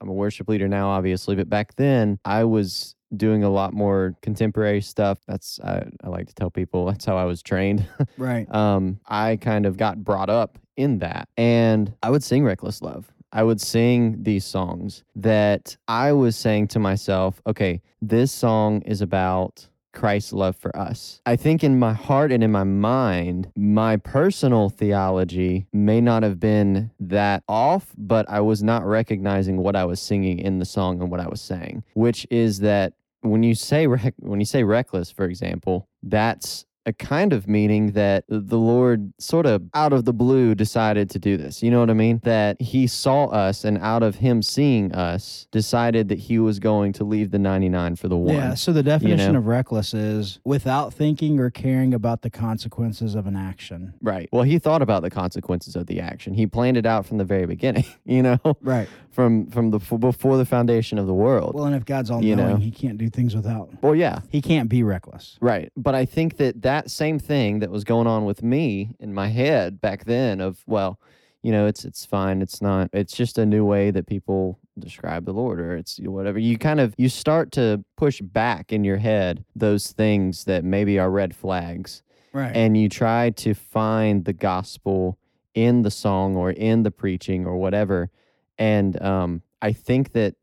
I'm 0.00 0.08
a 0.08 0.12
worship 0.12 0.48
leader 0.48 0.68
now 0.68 0.88
obviously, 0.88 1.36
but 1.36 1.48
back 1.48 1.76
then 1.76 2.18
I 2.24 2.44
was 2.44 2.96
doing 3.16 3.44
a 3.44 3.50
lot 3.50 3.72
more 3.72 4.14
contemporary 4.22 4.80
stuff. 4.80 5.18
That's 5.26 5.60
I, 5.60 5.84
I 6.02 6.08
like 6.08 6.28
to 6.28 6.34
tell 6.34 6.50
people 6.50 6.86
that's 6.90 7.04
how 7.04 7.16
I 7.16 7.24
was 7.24 7.42
trained 7.42 7.86
Right. 8.18 8.52
um, 8.54 9.00
I 9.06 9.36
kind 9.36 9.66
of 9.66 9.76
got 9.76 10.02
brought 10.04 10.30
up 10.30 10.58
in 10.76 10.98
that. 11.00 11.28
And 11.36 11.94
I 12.02 12.10
would 12.10 12.22
sing 12.24 12.44
Reckless 12.44 12.82
Love. 12.82 13.12
I 13.34 13.42
would 13.42 13.60
sing 13.60 14.22
these 14.22 14.44
songs 14.44 15.04
that 15.16 15.76
I 15.88 16.12
was 16.12 16.36
saying 16.36 16.68
to 16.68 16.78
myself, 16.78 17.40
okay, 17.46 17.80
this 18.02 18.30
song 18.30 18.82
is 18.82 19.00
about 19.00 19.68
Christ's 19.94 20.32
love 20.32 20.56
for 20.56 20.74
us. 20.76 21.20
I 21.26 21.36
think 21.36 21.62
in 21.62 21.78
my 21.78 21.92
heart 21.92 22.32
and 22.32 22.42
in 22.42 22.50
my 22.50 22.64
mind, 22.64 23.50
my 23.56 23.96
personal 23.98 24.70
theology 24.70 25.66
may 25.72 26.00
not 26.00 26.22
have 26.22 26.40
been 26.40 26.90
that 27.00 27.42
off, 27.48 27.92
but 27.98 28.28
I 28.28 28.40
was 28.40 28.62
not 28.62 28.84
recognizing 28.86 29.58
what 29.58 29.76
I 29.76 29.84
was 29.84 30.00
singing 30.00 30.38
in 30.38 30.58
the 30.58 30.64
song 30.64 31.00
and 31.00 31.10
what 31.10 31.20
I 31.20 31.28
was 31.28 31.40
saying, 31.40 31.84
which 31.94 32.26
is 32.30 32.60
that 32.60 32.94
when 33.22 33.42
you 33.42 33.54
say 33.54 33.86
rec- 33.86 34.14
when 34.18 34.40
you 34.40 34.46
say 34.46 34.62
reckless, 34.64 35.10
for 35.10 35.24
example, 35.24 35.88
that's 36.02 36.66
a 36.84 36.92
kind 36.92 37.32
of 37.32 37.46
meaning 37.48 37.92
that 37.92 38.24
the 38.28 38.58
Lord 38.58 39.12
sort 39.18 39.46
of 39.46 39.62
out 39.74 39.92
of 39.92 40.04
the 40.04 40.12
blue 40.12 40.54
decided 40.54 41.08
to 41.10 41.18
do 41.18 41.36
this. 41.36 41.62
You 41.62 41.70
know 41.70 41.80
what 41.80 41.90
I 41.90 41.94
mean? 41.94 42.20
That 42.24 42.60
he 42.60 42.86
saw 42.86 43.26
us 43.26 43.64
and 43.64 43.78
out 43.78 44.02
of 44.02 44.16
him 44.16 44.42
seeing 44.42 44.92
us 44.92 45.46
decided 45.52 46.08
that 46.08 46.18
he 46.18 46.38
was 46.40 46.58
going 46.58 46.92
to 46.94 47.04
leave 47.04 47.30
the 47.30 47.38
99 47.38 47.96
for 47.96 48.08
the 48.08 48.16
one. 48.16 48.34
Yeah, 48.34 48.54
so 48.54 48.72
the 48.72 48.82
definition 48.82 49.34
know? 49.34 49.38
of 49.38 49.46
reckless 49.46 49.94
is 49.94 50.40
without 50.44 50.92
thinking 50.92 51.38
or 51.38 51.50
caring 51.50 51.94
about 51.94 52.22
the 52.22 52.30
consequences 52.30 53.14
of 53.14 53.26
an 53.26 53.36
action. 53.36 53.94
Right. 54.02 54.28
Well, 54.32 54.42
he 54.42 54.58
thought 54.58 54.82
about 54.82 55.02
the 55.02 55.10
consequences 55.10 55.76
of 55.76 55.86
the 55.86 56.00
action. 56.00 56.34
He 56.34 56.46
planned 56.46 56.76
it 56.76 56.86
out 56.86 57.06
from 57.06 57.18
the 57.18 57.24
very 57.24 57.46
beginning, 57.46 57.84
you 58.04 58.22
know, 58.22 58.38
Right. 58.60 58.88
from 59.10 59.46
from 59.50 59.70
the 59.70 59.78
f- 59.78 60.00
before 60.00 60.36
the 60.36 60.44
foundation 60.44 60.98
of 60.98 61.06
the 61.06 61.14
world. 61.14 61.54
Well, 61.54 61.64
and 61.66 61.76
if 61.76 61.84
God's 61.84 62.10
all 62.10 62.24
You 62.24 62.34
knowing, 62.34 62.50
know? 62.54 62.56
he 62.56 62.70
can't 62.72 62.98
do 62.98 63.08
things 63.08 63.36
without. 63.36 63.70
well 63.82 63.94
yeah, 63.94 64.20
He 64.30 64.42
can't 64.42 64.68
be 64.68 64.82
reckless. 64.82 65.36
Right. 65.40 65.70
But 65.76 65.94
I 65.94 66.04
think 66.06 66.38
that 66.38 66.62
that 66.62 66.71
same 66.80 67.18
thing 67.18 67.58
that 67.60 67.70
was 67.70 67.84
going 67.84 68.06
on 68.06 68.24
with 68.24 68.42
me 68.42 68.94
in 68.98 69.12
my 69.14 69.28
head 69.28 69.80
back 69.80 70.04
then 70.04 70.40
of, 70.40 70.62
well, 70.66 70.98
you 71.42 71.50
know, 71.52 71.66
it's 71.66 71.84
it's 71.84 72.04
fine. 72.04 72.40
It's 72.40 72.62
not. 72.62 72.88
It's 72.92 73.16
just 73.16 73.36
a 73.38 73.44
new 73.44 73.64
way 73.64 73.90
that 73.90 74.06
people 74.06 74.58
describe 74.78 75.24
the 75.24 75.32
Lord, 75.32 75.58
or 75.60 75.76
it's 75.76 75.98
whatever. 75.98 76.38
You 76.38 76.56
kind 76.56 76.78
of 76.78 76.94
you 76.96 77.08
start 77.08 77.50
to 77.52 77.84
push 77.96 78.20
back 78.20 78.72
in 78.72 78.84
your 78.84 78.98
head 78.98 79.44
those 79.56 79.90
things 79.92 80.44
that 80.44 80.62
maybe 80.64 80.98
are 81.00 81.10
red 81.10 81.34
flags, 81.34 82.02
Right. 82.32 82.54
and 82.54 82.76
you 82.76 82.88
try 82.88 83.30
to 83.30 83.54
find 83.54 84.24
the 84.24 84.32
gospel 84.32 85.18
in 85.54 85.82
the 85.82 85.90
song 85.90 86.36
or 86.36 86.52
in 86.52 86.84
the 86.84 86.90
preaching 86.92 87.44
or 87.44 87.56
whatever. 87.56 88.08
And 88.56 89.00
um, 89.02 89.42
I 89.60 89.72
think 89.72 90.12
that 90.12 90.36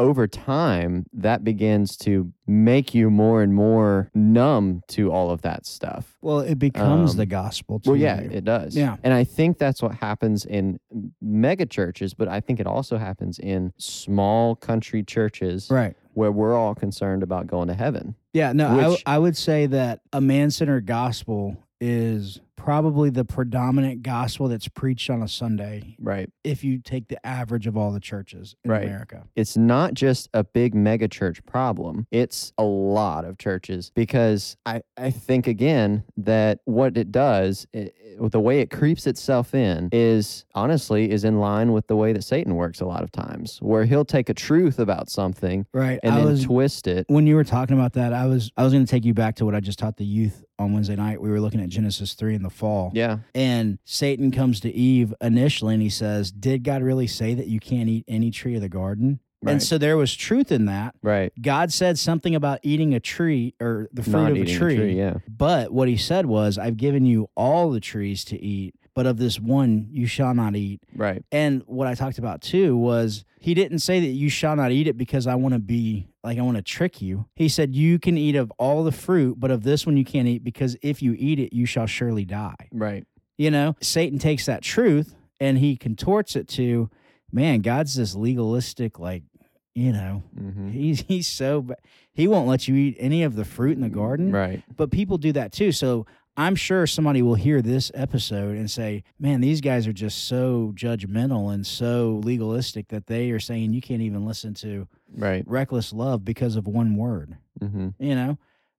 over 0.00 0.26
time, 0.26 1.04
that 1.12 1.44
begins 1.44 1.96
to 1.98 2.32
make 2.46 2.94
you 2.94 3.10
more 3.10 3.42
and 3.42 3.54
more 3.54 4.10
numb 4.14 4.82
to 4.88 5.12
all 5.12 5.30
of 5.30 5.42
that 5.42 5.66
stuff. 5.66 6.16
well, 6.22 6.40
it 6.40 6.58
becomes 6.58 7.12
um, 7.12 7.16
the 7.18 7.26
gospel 7.26 7.78
to 7.80 7.90
Well, 7.90 7.98
yeah, 7.98 8.22
you. 8.22 8.30
it 8.30 8.44
does. 8.44 8.74
Yeah. 8.74 8.96
And 9.04 9.12
I 9.12 9.24
think 9.24 9.58
that's 9.58 9.82
what 9.82 9.94
happens 9.94 10.44
in 10.46 10.80
mega 11.20 11.66
churches, 11.66 12.14
but 12.14 12.28
I 12.28 12.40
think 12.40 12.58
it 12.60 12.66
also 12.66 12.96
happens 12.96 13.38
in 13.38 13.72
small 13.76 14.56
country 14.56 15.02
churches 15.04 15.68
right. 15.70 15.94
where 16.14 16.32
we're 16.32 16.56
all 16.56 16.74
concerned 16.74 17.22
about 17.22 17.46
going 17.46 17.68
to 17.68 17.74
heaven. 17.74 18.14
Yeah, 18.32 18.52
no, 18.52 18.90
Which- 18.92 19.02
I 19.06 19.18
would 19.18 19.36
say 19.36 19.66
that 19.66 20.00
a 20.12 20.20
man 20.20 20.50
centered 20.50 20.86
gospel 20.86 21.56
is 21.80 22.40
probably 22.64 23.08
the 23.08 23.24
predominant 23.24 24.02
gospel 24.02 24.46
that's 24.48 24.68
preached 24.68 25.08
on 25.08 25.22
a 25.22 25.28
Sunday 25.28 25.96
Right. 25.98 26.28
if 26.44 26.62
you 26.62 26.78
take 26.78 27.08
the 27.08 27.24
average 27.26 27.66
of 27.66 27.74
all 27.76 27.90
the 27.90 28.00
churches 28.00 28.54
in 28.64 28.70
Right. 28.70 28.84
America. 28.84 29.24
It's 29.34 29.56
not 29.56 29.94
just 29.94 30.28
a 30.34 30.44
big 30.44 30.74
mega 30.74 31.08
church 31.08 31.42
problem. 31.46 32.06
It's 32.10 32.52
a 32.58 32.62
lot 32.64 33.24
of 33.24 33.38
churches 33.38 33.90
because 33.94 34.58
I, 34.66 34.82
I 34.98 35.10
think 35.10 35.46
again 35.46 36.04
that 36.18 36.58
what 36.66 36.98
it 36.98 37.10
does, 37.10 37.66
it, 37.72 37.94
it- 37.98 38.30
the 38.30 38.40
way 38.40 38.60
it 38.60 38.68
creeps 38.70 39.06
itself 39.06 39.54
in 39.54 39.88
is 39.92 40.44
honestly 40.54 41.10
is 41.10 41.24
in 41.24 41.38
line 41.40 41.72
with 41.72 41.86
the 41.86 41.96
way 41.96 42.12
that 42.12 42.22
Satan 42.22 42.54
works 42.56 42.80
a 42.82 42.84
lot 42.84 43.02
of 43.02 43.10
times, 43.10 43.56
where 43.62 43.84
he'll 43.86 44.04
take 44.04 44.28
a 44.28 44.34
truth 44.34 44.78
about 44.78 45.08
something 45.08 45.64
Right. 45.72 45.98
and 46.02 46.12
I 46.12 46.18
then 46.18 46.26
was 46.26 46.44
twist 46.44 46.86
it. 46.86 47.06
when 47.08 47.26
you 47.26 47.34
were 47.36 47.44
talking 47.44 47.78
about 47.78 47.94
that, 47.94 48.12
I 48.12 48.26
was 48.26 48.52
I 48.58 48.64
was 48.64 48.74
going 48.74 48.84
to 48.84 48.90
take 48.90 49.06
you 49.06 49.14
back 49.14 49.36
to 49.36 49.46
what 49.46 49.54
I 49.54 49.60
just 49.60 49.78
taught 49.78 49.96
the 49.96 50.04
youth 50.04 50.44
on 50.60 50.72
Wednesday 50.74 50.94
night. 50.96 51.20
We 51.20 51.30
were 51.30 51.40
looking 51.40 51.60
at 51.60 51.70
Genesis 51.70 52.12
3 52.14 52.34
in 52.34 52.42
the 52.42 52.50
fall. 52.50 52.92
Yeah. 52.94 53.18
And 53.34 53.78
Satan 53.84 54.30
comes 54.30 54.60
to 54.60 54.70
Eve 54.70 55.14
initially 55.20 55.74
and 55.74 55.82
he 55.82 55.88
says, 55.90 56.30
"Did 56.30 56.62
God 56.62 56.82
really 56.82 57.06
say 57.06 57.34
that 57.34 57.48
you 57.48 57.58
can't 57.58 57.88
eat 57.88 58.04
any 58.06 58.30
tree 58.30 58.54
of 58.54 58.60
the 58.60 58.68
garden?" 58.68 59.20
Right. 59.42 59.52
And 59.52 59.62
so 59.62 59.78
there 59.78 59.96
was 59.96 60.14
truth 60.14 60.52
in 60.52 60.66
that. 60.66 60.94
Right. 61.02 61.32
God 61.40 61.72
said 61.72 61.98
something 61.98 62.34
about 62.34 62.60
eating 62.62 62.92
a 62.92 63.00
tree 63.00 63.54
or 63.58 63.88
the 63.90 64.02
fruit 64.02 64.12
Not 64.12 64.32
of 64.32 64.36
a 64.36 64.44
tree. 64.44 64.74
a 64.74 64.76
tree. 64.76 64.98
Yeah. 64.98 65.14
But 65.26 65.72
what 65.72 65.88
he 65.88 65.96
said 65.96 66.26
was, 66.26 66.58
I've 66.58 66.76
given 66.76 67.06
you 67.06 67.30
all 67.34 67.70
the 67.70 67.80
trees 67.80 68.22
to 68.26 68.38
eat, 68.38 68.74
but 68.94 69.06
of 69.06 69.16
this 69.18 69.38
one 69.40 69.88
you 69.90 70.06
shall 70.06 70.34
not 70.34 70.56
eat. 70.56 70.80
Right. 70.94 71.24
And 71.32 71.62
what 71.66 71.86
I 71.86 71.94
talked 71.94 72.18
about 72.18 72.40
too 72.42 72.76
was 72.76 73.24
he 73.40 73.54
didn't 73.54 73.78
say 73.80 74.00
that 74.00 74.06
you 74.12 74.28
shall 74.28 74.56
not 74.56 74.72
eat 74.72 74.86
it 74.86 74.96
because 74.98 75.26
I 75.26 75.34
want 75.36 75.54
to 75.54 75.60
be 75.60 76.08
like 76.22 76.38
I 76.38 76.42
want 76.42 76.56
to 76.56 76.62
trick 76.62 77.00
you. 77.00 77.26
He 77.34 77.48
said 77.48 77.74
you 77.74 77.98
can 77.98 78.18
eat 78.18 78.36
of 78.36 78.52
all 78.58 78.84
the 78.84 78.92
fruit, 78.92 79.38
but 79.40 79.50
of 79.50 79.62
this 79.62 79.86
one 79.86 79.96
you 79.96 80.04
can't 80.04 80.28
eat 80.28 80.44
because 80.44 80.76
if 80.82 81.00
you 81.02 81.14
eat 81.18 81.38
it, 81.38 81.52
you 81.54 81.66
shall 81.66 81.86
surely 81.86 82.24
die. 82.24 82.68
Right. 82.72 83.04
You 83.38 83.50
know, 83.50 83.76
Satan 83.80 84.18
takes 84.18 84.46
that 84.46 84.62
truth 84.62 85.14
and 85.38 85.56
he 85.58 85.76
contorts 85.76 86.36
it 86.36 86.46
to, 86.48 86.90
man, 87.32 87.60
God's 87.60 87.94
this 87.94 88.14
legalistic, 88.14 88.98
like, 88.98 89.22
you 89.74 89.92
know, 89.92 90.22
hmm 90.36 90.68
he's 90.70 91.02
he's 91.02 91.28
so 91.28 91.66
he 92.12 92.26
won't 92.28 92.48
let 92.48 92.66
you 92.68 92.74
eat 92.74 92.96
any 92.98 93.22
of 93.22 93.36
the 93.36 93.44
fruit 93.44 93.76
in 93.76 93.80
the 93.80 93.88
garden 93.88 94.30
Right. 94.32 94.62
but 94.76 94.90
people 94.90 95.16
do 95.16 95.32
that 95.32 95.52
too. 95.52 95.72
So 95.72 96.04
I'm 96.40 96.54
sure 96.56 96.86
somebody 96.86 97.20
will 97.20 97.34
hear 97.34 97.60
this 97.60 97.92
episode 97.94 98.56
and 98.56 98.70
say, 98.70 99.04
"Man, 99.18 99.42
these 99.42 99.60
guys 99.60 99.86
are 99.86 99.92
just 99.92 100.24
so 100.24 100.72
judgmental 100.74 101.52
and 101.52 101.66
so 101.66 102.18
legalistic 102.24 102.88
that 102.88 103.08
they 103.08 103.30
are 103.30 103.38
saying 103.38 103.74
you 103.74 103.82
can't 103.82 104.00
even 104.00 104.24
listen 104.24 104.54
to 104.54 104.88
Right. 105.14 105.44
reckless 105.46 105.92
love 105.92 106.24
because 106.24 106.56
of 106.56 106.66
one 106.66 106.96
word." 106.96 107.36
hmm 107.60 107.88
You 107.98 108.14
know? 108.14 108.38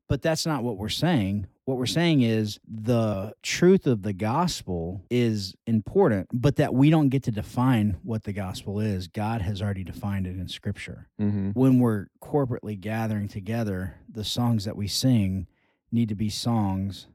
But 0.10 0.24
that's 0.24 0.46
not 0.48 0.64
what 0.64 0.78
we're 0.78 0.90
saying. 0.90 1.46
What 1.66 1.78
we're 1.78 1.86
saying 1.86 2.22
is 2.22 2.60
the 2.68 3.34
truth 3.44 3.86
of 3.86 4.02
the 4.02 4.12
gospel 4.12 5.06
is 5.12 5.54
important, 5.68 6.30
but 6.34 6.56
that 6.56 6.74
we 6.74 6.90
don't 6.90 7.10
get 7.10 7.22
to 7.24 7.32
define 7.32 7.98
what 8.02 8.24
the 8.24 8.34
gospel 8.34 8.80
is. 8.80 9.08
God 9.08 9.42
has 9.44 9.62
already 9.62 9.84
defined 9.84 10.26
it 10.26 10.36
in 10.36 10.48
scripture 10.48 11.10
hmm 11.20 11.52
when 11.52 11.78
we're 11.80 12.08
corporately 12.24 12.80
gathering 12.80 13.28
together, 13.28 13.98
the 14.10 14.24
songs 14.24 14.66
that 14.66 14.76
we 14.76 14.88
sing 14.88 15.46
need 15.92 16.10
to 16.10 16.16
be 16.16 16.30
songs 16.30 17.08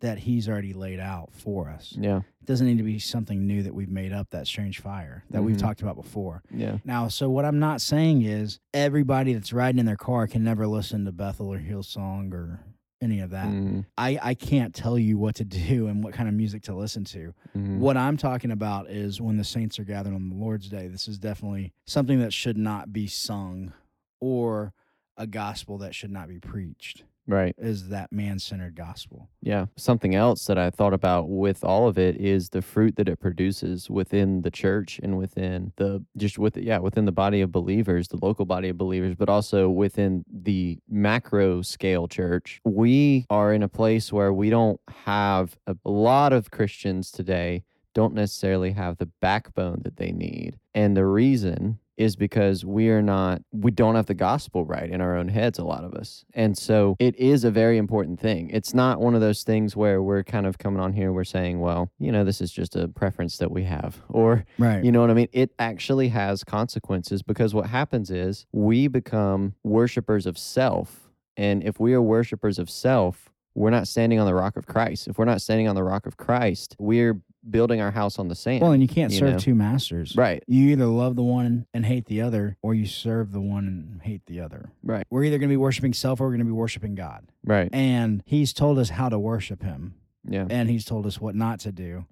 that 0.00 0.18
he's 0.18 0.48
already 0.48 0.72
laid 0.72 1.00
out 1.00 1.30
for 1.32 1.68
us. 1.68 1.94
Yeah. 1.98 2.18
It 2.18 2.46
doesn't 2.46 2.66
need 2.66 2.78
to 2.78 2.84
be 2.84 2.98
something 2.98 3.46
new 3.46 3.62
that 3.64 3.74
we've 3.74 3.90
made 3.90 4.12
up, 4.12 4.30
that 4.30 4.46
strange 4.46 4.80
fire 4.80 5.24
that 5.30 5.42
we've 5.42 5.56
Mhm. 5.56 5.60
talked 5.60 5.82
about 5.82 5.96
before. 5.96 6.42
Yeah. 6.54 6.78
Now, 6.84 7.08
so 7.08 7.28
what 7.30 7.44
I'm 7.44 7.58
not 7.58 7.80
saying 7.80 8.22
is 8.22 8.60
everybody 8.72 9.32
that's 9.34 9.52
riding 9.52 9.78
in 9.80 9.86
their 9.86 9.96
car 9.96 10.26
can 10.26 10.44
never 10.44 10.66
listen 10.66 11.04
to 11.04 11.12
Bethel 11.12 11.52
or 11.52 11.58
Hillsong 11.58 12.32
or 12.32 12.60
any 13.00 13.20
of 13.20 13.30
that. 13.30 13.46
Mhm. 13.46 13.84
I, 13.96 14.18
I 14.22 14.34
can't 14.34 14.74
tell 14.74 14.98
you 14.98 15.18
what 15.18 15.34
to 15.36 15.44
do 15.44 15.86
and 15.88 16.02
what 16.02 16.14
kind 16.14 16.28
of 16.28 16.34
music 16.34 16.62
to 16.64 16.74
listen 16.74 17.04
to. 17.04 17.34
Mhm. 17.56 17.78
What 17.78 17.96
I'm 17.96 18.16
talking 18.16 18.50
about 18.50 18.90
is 18.90 19.20
when 19.20 19.36
the 19.36 19.44
saints 19.44 19.78
are 19.78 19.84
gathered 19.84 20.14
on 20.14 20.28
the 20.30 20.34
Lord's 20.36 20.68
Day, 20.68 20.88
this 20.88 21.06
is 21.08 21.18
definitely 21.18 21.72
something 21.86 22.18
that 22.20 22.32
should 22.32 22.56
not 22.58 22.92
be 22.92 23.06
sung 23.06 23.72
or 24.20 24.72
a 25.16 25.26
gospel 25.26 25.78
that 25.78 25.94
should 25.94 26.10
not 26.12 26.28
be 26.28 26.38
preached 26.38 27.04
Right. 27.28 27.54
is 27.58 27.88
that 27.90 28.10
man-centered 28.10 28.74
gospel. 28.74 29.28
Yeah. 29.42 29.66
Something 29.76 30.14
else 30.14 30.46
that 30.46 30.56
I 30.56 30.70
thought 30.70 30.94
about 30.94 31.28
with 31.28 31.62
all 31.62 31.86
of 31.86 31.98
it 31.98 32.16
is 32.16 32.48
the 32.48 32.62
fruit 32.62 32.96
that 32.96 33.08
it 33.08 33.20
produces 33.20 33.90
within 33.90 34.40
the 34.40 34.50
church 34.50 34.98
and 35.02 35.18
within 35.18 35.72
the 35.76 36.02
just 36.16 36.38
with 36.38 36.56
yeah, 36.56 36.78
within 36.78 37.04
the 37.04 37.12
body 37.12 37.42
of 37.42 37.52
believers, 37.52 38.08
the 38.08 38.18
local 38.22 38.46
body 38.46 38.70
of 38.70 38.78
believers, 38.78 39.14
but 39.14 39.28
also 39.28 39.68
within 39.68 40.24
the 40.32 40.78
macro 40.88 41.60
scale 41.60 42.08
church. 42.08 42.60
We 42.64 43.26
are 43.28 43.52
in 43.52 43.62
a 43.62 43.68
place 43.68 44.10
where 44.10 44.32
we 44.32 44.48
don't 44.48 44.80
have 45.04 45.58
a, 45.66 45.76
a 45.84 45.90
lot 45.90 46.32
of 46.32 46.50
Christians 46.50 47.10
today 47.10 47.62
don't 47.94 48.14
necessarily 48.14 48.70
have 48.72 48.96
the 48.98 49.10
backbone 49.20 49.80
that 49.82 49.96
they 49.96 50.12
need. 50.12 50.56
And 50.72 50.96
the 50.96 51.04
reason 51.04 51.80
is 51.98 52.16
because 52.16 52.64
we 52.64 52.88
are 52.88 53.02
not 53.02 53.42
we 53.52 53.70
don't 53.70 53.96
have 53.96 54.06
the 54.06 54.14
gospel 54.14 54.64
right 54.64 54.88
in 54.88 55.00
our 55.00 55.16
own 55.16 55.28
heads 55.28 55.58
a 55.58 55.64
lot 55.64 55.84
of 55.84 55.92
us. 55.94 56.24
And 56.32 56.56
so 56.56 56.96
it 56.98 57.16
is 57.16 57.44
a 57.44 57.50
very 57.50 57.76
important 57.76 58.20
thing. 58.20 58.48
It's 58.50 58.72
not 58.72 59.00
one 59.00 59.14
of 59.14 59.20
those 59.20 59.42
things 59.42 59.76
where 59.76 60.00
we're 60.00 60.22
kind 60.22 60.46
of 60.46 60.58
coming 60.58 60.80
on 60.80 60.92
here 60.92 61.12
we're 61.12 61.24
saying 61.24 61.60
well 61.60 61.90
you 61.98 62.12
know 62.12 62.24
this 62.24 62.40
is 62.40 62.50
just 62.52 62.76
a 62.76 62.88
preference 62.88 63.38
that 63.38 63.50
we 63.50 63.64
have 63.64 64.00
or 64.08 64.44
Right. 64.58 64.84
you 64.84 64.92
know 64.92 65.00
what 65.00 65.10
i 65.10 65.14
mean? 65.14 65.28
It 65.32 65.50
actually 65.58 66.08
has 66.08 66.44
consequences 66.44 67.22
because 67.22 67.52
what 67.54 67.66
happens 67.66 68.10
is 68.10 68.46
we 68.52 68.88
become 68.88 69.54
worshipers 69.64 70.24
of 70.26 70.38
self. 70.38 71.10
And 71.36 71.62
if 71.64 71.78
we 71.80 71.92
are 71.94 72.02
worshipers 72.02 72.58
of 72.58 72.70
self 72.70 73.28
we're 73.54 73.70
not 73.70 73.88
standing 73.88 74.20
on 74.20 74.26
the 74.26 74.34
rock 74.34 74.56
of 74.56 74.66
christ. 74.66 75.08
If 75.08 75.18
we're 75.18 75.24
not 75.24 75.40
standing 75.42 75.66
on 75.66 75.74
the 75.74 75.82
rock 75.82 76.06
of 76.06 76.16
christ 76.16 76.76
we're 76.78 77.20
building 77.50 77.80
our 77.80 77.90
house 77.90 78.18
on 78.18 78.28
the 78.28 78.34
sand 78.34 78.62
well, 78.62 78.72
and 78.72 78.82
you 78.82 78.88
can't 78.88 79.12
you 79.12 79.18
serve 79.18 79.32
know. 79.32 79.38
two 79.38 79.54
masters. 79.54 80.14
right 80.16 80.42
You 80.46 80.68
either 80.70 80.86
love 80.86 81.16
the 81.16 81.22
one 81.22 81.66
and 81.74 81.84
hate 81.86 82.06
the 82.06 82.20
other, 82.22 82.56
or 82.62 82.74
you 82.74 82.86
serve 82.86 83.32
the 83.32 83.40
one 83.40 83.66
and 83.66 84.02
hate 84.02 84.26
the 84.26 84.40
other. 84.40 84.70
right 84.82 85.06
We're 85.10 85.24
either 85.24 85.38
going 85.38 85.48
to 85.48 85.52
be 85.52 85.56
worshiping 85.56 85.92
self 85.92 86.20
or 86.20 86.24
we're 86.24 86.30
going 86.30 86.40
to 86.40 86.44
be 86.46 86.50
worshiping 86.52 86.94
God. 86.94 87.26
right 87.44 87.68
And 87.72 88.22
He's 88.26 88.52
told 88.52 88.78
us 88.78 88.90
how 88.90 89.08
to 89.08 89.18
worship 89.18 89.62
Him, 89.62 89.94
yeah 90.28 90.46
and 90.48 90.68
He's 90.70 90.84
told 90.84 91.06
us 91.06 91.20
what 91.20 91.34
not 91.34 91.60
to 91.60 91.72
do. 91.72 92.06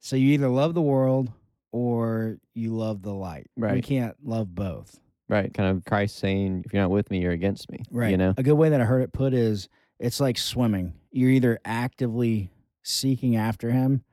So 0.00 0.16
you 0.16 0.32
either 0.34 0.48
love 0.48 0.74
the 0.74 0.82
world 0.82 1.30
or 1.72 2.36
you 2.54 2.74
love 2.76 3.02
the 3.02 3.12
light. 3.14 3.48
We 3.56 3.62
Right. 3.62 3.84
can't 3.84 4.16
love 4.24 4.54
both. 4.54 5.00
Right. 5.28 5.52
Kind 5.52 5.76
of 5.76 5.84
Christ 5.86 6.16
saying, 6.18 6.64
if 6.66 6.72
you're 6.74 6.82
not 6.82 6.90
with 6.90 7.10
me, 7.10 7.22
you're 7.22 7.32
against 7.32 7.70
me. 7.72 7.82
Right. 7.90 8.10
You 8.10 8.18
know? 8.18 8.34
A 8.36 8.42
good 8.42 8.52
way 8.54 8.68
that 8.68 8.80
I 8.80 8.84
heard 8.84 9.00
it 9.02 9.12
put 9.12 9.32
is 9.32 9.68
it's 9.98 10.20
like 10.20 10.36
swimming. 10.36 10.92
You're 11.10 11.30
either 11.30 11.58
actively 11.64 12.50
seeking 12.82 13.34
after 13.34 13.70
him 13.70 14.04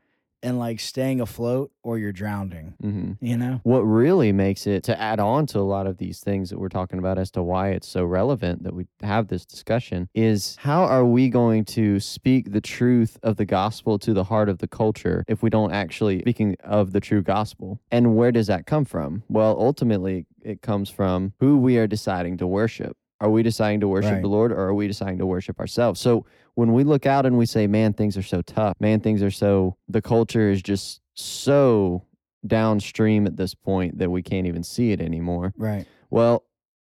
and 0.44 0.60
like 0.60 0.80
staying 0.80 1.22
afloat 1.22 1.72
or 1.84 1.98
you're 1.98 2.12
drowning, 2.12 2.74
hmm 2.82 3.12
you 3.20 3.38
know? 3.38 3.60
What 3.64 3.82
really 3.82 4.32
makes 4.32 4.68
it 4.68 4.84
to 4.86 5.00
add 5.00 5.20
on 5.20 5.46
to 5.48 5.60
a 5.60 5.62
lot 5.62 5.88
of 5.88 5.98
these 5.98 6.20
things 6.20 6.50
that 6.50 6.60
we're 6.60 6.70
talking 6.70 7.00
about 7.00 7.18
as 7.18 7.32
to 7.32 7.44
why 7.44 7.70
it's 7.70 7.88
so 7.88 8.04
relevant 8.04 8.64
that 8.64 8.74
we 8.74 8.88
have 9.02 9.28
this 9.28 9.46
discussion 9.46 10.10
is 10.14 10.56
how 10.60 10.84
are 10.84 11.06
we 11.06 11.30
going 11.30 11.66
to 11.66 12.00
speak 12.00 12.52
the 12.52 12.62
truth 12.62 13.18
of 13.24 13.38
the 13.38 13.46
gospel 13.46 14.00
to 14.00 14.14
the 14.14 14.24
heart 14.24 14.50
of 14.50 14.60
the 14.60 14.68
culture 14.68 15.24
if 15.28 15.44
we 15.44 15.50
don't 15.50 15.72
actually 15.72 16.20
speaking 16.22 16.56
of 16.64 16.92
the 16.92 17.00
true 17.00 17.22
gospel? 17.22 17.80
And 17.92 18.16
where 18.16 18.32
does 18.32 18.48
that 18.48 18.66
come 18.66 18.86
from? 18.86 19.24
Well, 19.30 19.56
ultimately, 19.60 20.26
it 20.44 20.62
comes 20.62 20.90
from 20.90 21.34
who 21.40 21.58
we 21.58 21.78
are 21.78 21.88
deciding 21.88 22.38
to 22.38 22.48
worship. 22.48 22.98
Are 23.22 23.30
we 23.30 23.44
deciding 23.44 23.80
to 23.82 23.88
worship 23.88 24.14
Right. 24.14 24.22
the 24.22 24.28
Lord 24.28 24.52
or 24.52 24.60
are 24.60 24.74
we 24.74 24.88
deciding 24.88 25.20
to 25.20 25.26
worship 25.28 25.60
ourselves? 25.60 26.02
So 26.02 26.26
when 26.56 26.74
we 26.74 26.84
look 26.84 27.06
out 27.06 27.26
and 27.26 27.38
we 27.38 27.46
say, 27.46 27.68
man, 27.68 27.94
things 27.94 28.18
are 28.18 28.24
so 28.24 28.42
tough, 28.42 28.76
man, 28.80 29.00
things 29.00 29.22
are 29.22 29.32
so, 29.32 29.78
the 29.88 30.02
culture 30.02 30.50
is 30.50 30.62
just 30.62 31.02
so 31.14 32.04
downstream 32.46 33.28
at 33.28 33.38
this 33.38 33.54
point 33.54 34.00
that 34.00 34.10
we 34.10 34.24
can't 34.24 34.48
even 34.48 34.64
see 34.64 34.92
it 34.92 35.00
anymore. 35.00 35.54
Right. 35.56 35.86
Well, 36.10 36.44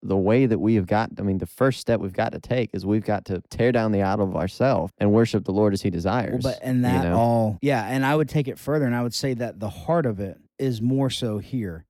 the 0.03 0.19
way 0.19 0.45
that 0.47 0.59
we 0.59 0.75
have 0.75 0.87
got, 0.87 1.11
I 1.19 1.23
mean, 1.23 1.38
the 1.38 1.47
first 1.47 1.81
step 1.81 1.99
we've 1.99 2.12
got 2.12 2.33
to 2.33 2.38
take 2.41 2.71
is 2.73 2.85
we've 2.87 3.05
got 3.05 3.25
to 3.25 3.43
tear 3.51 3.73
down 3.73 3.91
the 3.91 4.03
idol 4.03 4.29
of 4.29 4.37
ourselves 4.37 4.93
and 4.99 5.11
worship 5.12 5.45
the 5.45 5.53
Lord 5.53 5.73
as 5.73 5.83
He 5.83 5.91
desires. 5.91 6.45
Well, 6.45 6.55
but 6.55 6.62
and 6.62 6.77
you 6.77 6.83
that 6.83 7.05
know? 7.05 7.17
all, 7.17 7.59
yeah. 7.62 7.85
And 7.87 8.05
I 8.05 8.14
would 8.14 8.29
take 8.29 8.47
it 8.49 8.59
further 8.59 8.85
and 8.85 8.95
I 8.95 9.03
would 9.03 9.14
say 9.14 9.35
that 9.35 9.59
the 9.59 9.71
heart 9.71 10.05
of 10.07 10.21
it 10.21 10.38
is 10.59 10.83
more 10.83 11.09
so 11.11 11.38
here. 11.38 11.87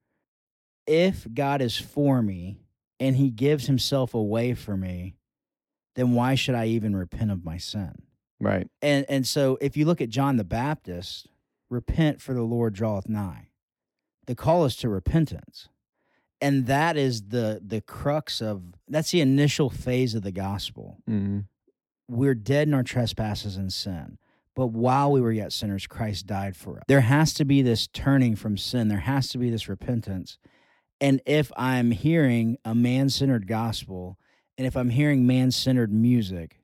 If 0.86 1.26
God 1.34 1.60
is 1.60 1.76
for 1.76 2.22
me 2.22 2.60
and 3.00 3.16
he 3.16 3.30
gives 3.30 3.66
himself 3.66 4.14
away 4.14 4.54
for 4.54 4.76
me, 4.76 5.16
then 5.94 6.12
why 6.12 6.34
should 6.34 6.54
I 6.54 6.66
even 6.66 6.94
repent 6.96 7.30
of 7.30 7.44
my 7.44 7.58
sin? 7.58 7.94
right, 8.40 8.68
And 8.82 9.04
and 9.08 9.26
so 9.26 9.58
if 9.60 9.76
you 9.76 9.84
look 9.84 10.00
at 10.00 10.08
John 10.10 10.36
the 10.36 10.44
Baptist, 10.44 11.28
repent 11.70 12.20
for 12.20 12.34
the 12.34 12.42
Lord 12.42 12.72
draweth 12.74 13.08
nigh. 13.08 13.48
The 14.26 14.34
call 14.34 14.64
is 14.64 14.76
to 14.76 14.88
repentance. 14.88 15.68
And 16.40 16.66
that 16.66 16.96
is 16.96 17.28
the 17.28 17.60
the 17.64 17.80
crux 17.80 18.40
of 18.40 18.62
that's 18.86 19.10
the 19.10 19.20
initial 19.20 19.70
phase 19.70 20.14
of 20.14 20.22
the 20.22 20.30
gospel. 20.32 20.98
hmm 21.06 21.40
We're 22.08 22.34
dead 22.36 22.68
in 22.68 22.74
our 22.74 22.84
trespasses 22.84 23.56
and 23.56 23.72
sin. 23.72 24.18
But 24.54 24.68
while 24.68 25.10
we 25.12 25.20
were 25.20 25.32
yet 25.32 25.52
sinners, 25.52 25.86
Christ 25.86 26.26
died 26.26 26.56
for 26.56 26.78
us. 26.78 26.84
There 26.88 27.00
has 27.02 27.32
to 27.34 27.44
be 27.44 27.62
this 27.62 27.86
turning 27.88 28.34
from 28.36 28.56
sin. 28.56 28.88
There 28.88 28.98
has 28.98 29.28
to 29.30 29.38
be 29.38 29.50
this 29.50 29.68
repentance. 29.68 30.38
And 31.00 31.20
if 31.26 31.52
I'm 31.56 31.90
hearing 31.92 32.58
a 32.64 32.74
man 32.74 33.08
centered 33.10 33.46
gospel 33.46 34.18
and 34.56 34.66
if 34.66 34.76
I'm 34.76 34.90
hearing 34.90 35.26
man 35.26 35.50
centered 35.52 35.92
music, 35.92 36.60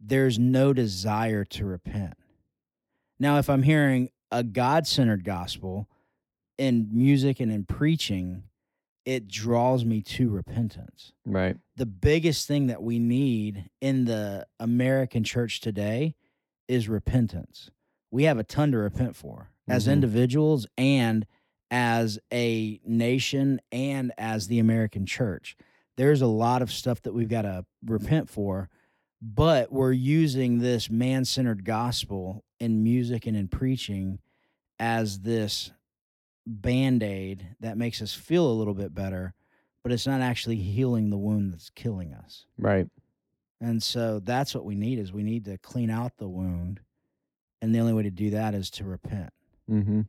there's 0.00 0.38
no 0.38 0.72
desire 0.72 1.44
to 1.46 1.64
repent. 1.64 2.14
Now, 3.18 3.38
if 3.38 3.50
I'm 3.50 3.62
hearing 3.64 4.10
a 4.30 4.42
God 4.44 4.86
centered 4.86 5.24
gospel 5.24 5.88
in 6.58 6.88
music 6.92 7.40
and 7.40 7.50
in 7.50 7.64
preaching, 7.64 8.44
it 9.04 9.26
draws 9.26 9.84
me 9.84 10.00
to 10.02 10.28
repentance. 10.30 11.12
Right. 11.26 11.56
The 11.76 11.86
biggest 11.86 12.46
thing 12.46 12.68
that 12.68 12.82
we 12.82 13.00
need 13.00 13.68
in 13.80 14.04
the 14.04 14.46
American 14.60 15.24
church 15.24 15.60
today 15.60 16.14
is 16.68 16.88
repentance. 16.88 17.70
We 18.12 18.24
have 18.24 18.38
a 18.38 18.44
ton 18.44 18.70
to 18.72 18.78
repent 18.78 19.16
for 19.16 19.50
as 19.68 19.86
Mhm. 19.86 19.92
individuals 19.94 20.66
and 20.78 21.26
as 21.72 22.18
a 22.30 22.78
nation 22.84 23.58
and 23.72 24.12
as 24.18 24.46
the 24.46 24.58
American 24.58 25.06
church. 25.06 25.56
There's 25.96 26.20
a 26.20 26.26
lot 26.26 26.60
of 26.60 26.70
stuff 26.70 27.00
that 27.02 27.14
we've 27.14 27.30
got 27.30 27.42
to 27.42 27.64
repent 27.84 28.28
for, 28.28 28.68
but 29.22 29.72
we're 29.72 29.92
using 29.92 30.58
this 30.58 30.90
man 30.90 31.24
centered 31.24 31.64
gospel 31.64 32.44
in 32.60 32.84
music 32.84 33.26
and 33.26 33.36
in 33.36 33.48
preaching 33.48 34.18
as 34.78 35.20
this 35.20 35.72
band 36.46 37.02
aid 37.02 37.48
that 37.60 37.78
makes 37.78 38.02
us 38.02 38.12
feel 38.12 38.46
a 38.46 38.52
little 38.52 38.74
bit 38.74 38.94
better, 38.94 39.32
but 39.82 39.92
it's 39.92 40.06
not 40.06 40.20
actually 40.20 40.56
healing 40.56 41.08
the 41.08 41.16
wound 41.16 41.52
that's 41.52 41.70
killing 41.70 42.12
us. 42.12 42.44
Right. 42.58 42.86
And 43.62 43.82
so 43.82 44.18
that's 44.18 44.54
what 44.54 44.66
we 44.66 44.74
need 44.74 44.98
is 44.98 45.12
we 45.12 45.22
need 45.22 45.46
to 45.46 45.56
clean 45.56 45.88
out 45.88 46.18
the 46.18 46.28
wound. 46.28 46.80
And 47.62 47.74
the 47.74 47.78
only 47.78 47.92
way 47.94 48.02
to 48.02 48.10
do 48.10 48.30
that 48.30 48.54
is 48.54 48.70
to 48.72 48.84
repent. 48.84 49.32
Mm-hmm. 49.70 50.02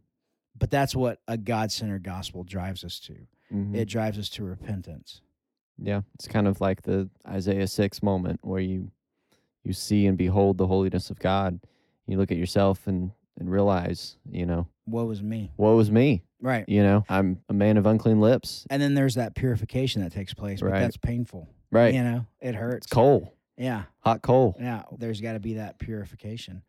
But 0.57 0.69
that's 0.71 0.95
what 0.95 1.19
a 1.27 1.37
God 1.37 1.71
centered 1.71 2.03
gospel 2.03 2.43
drives 2.43 2.83
us 2.83 2.99
to. 3.01 3.13
mm-hmm. 3.53 3.75
It 3.75 3.85
drives 3.85 4.17
us 4.19 4.29
to 4.29 4.43
repentance. 4.43 5.21
Yeah, 5.77 6.01
it's 6.15 6.27
kind 6.27 6.47
of 6.47 6.61
like 6.61 6.83
the 6.83 7.09
Isaiah 7.27 7.67
6 7.67 8.03
moment 8.03 8.39
where 8.43 8.61
you 8.61 8.91
you 9.63 9.73
see 9.73 10.05
and 10.05 10.17
behold 10.17 10.57
the 10.57 10.67
holiness 10.67 11.09
of 11.09 11.19
God. 11.19 11.59
You 12.05 12.17
look 12.17 12.31
at 12.31 12.37
yourself 12.37 12.85
and 12.87 13.11
and 13.39 13.49
realize, 13.51 14.17
you 14.29 14.45
know, 14.45 14.67
what 14.85 15.07
was 15.07 15.23
me. 15.23 15.51
what 15.55 15.71
was 15.71 15.89
me? 15.89 16.21
Right. 16.39 16.65
You 16.67 16.83
know, 16.83 17.03
I'm 17.09 17.41
a 17.49 17.53
man 17.53 17.77
of 17.77 17.85
unclean 17.87 18.19
lips. 18.21 18.67
And 18.69 18.79
then 18.81 18.93
there's 18.93 19.15
that 19.15 19.33
purification 19.33 20.03
that 20.03 20.11
takes 20.11 20.33
place, 20.35 20.59
but 20.61 20.67
Right. 20.71 20.81
that's 20.81 20.97
painful. 20.97 21.49
Right. 21.71 21.93
You 21.95 22.03
know, 22.03 22.25
it 22.41 22.53
hurts. 22.53 22.85
It's 22.85 22.93
coal, 22.93 23.33
Yeah. 23.57 23.85
hot 24.01 24.21
coal. 24.21 24.55
Yeah. 24.59 24.83
There's 24.99 25.19
got 25.21 25.33
to 25.33 25.39
be 25.39 25.53
that 25.55 25.79
purification 25.79 26.61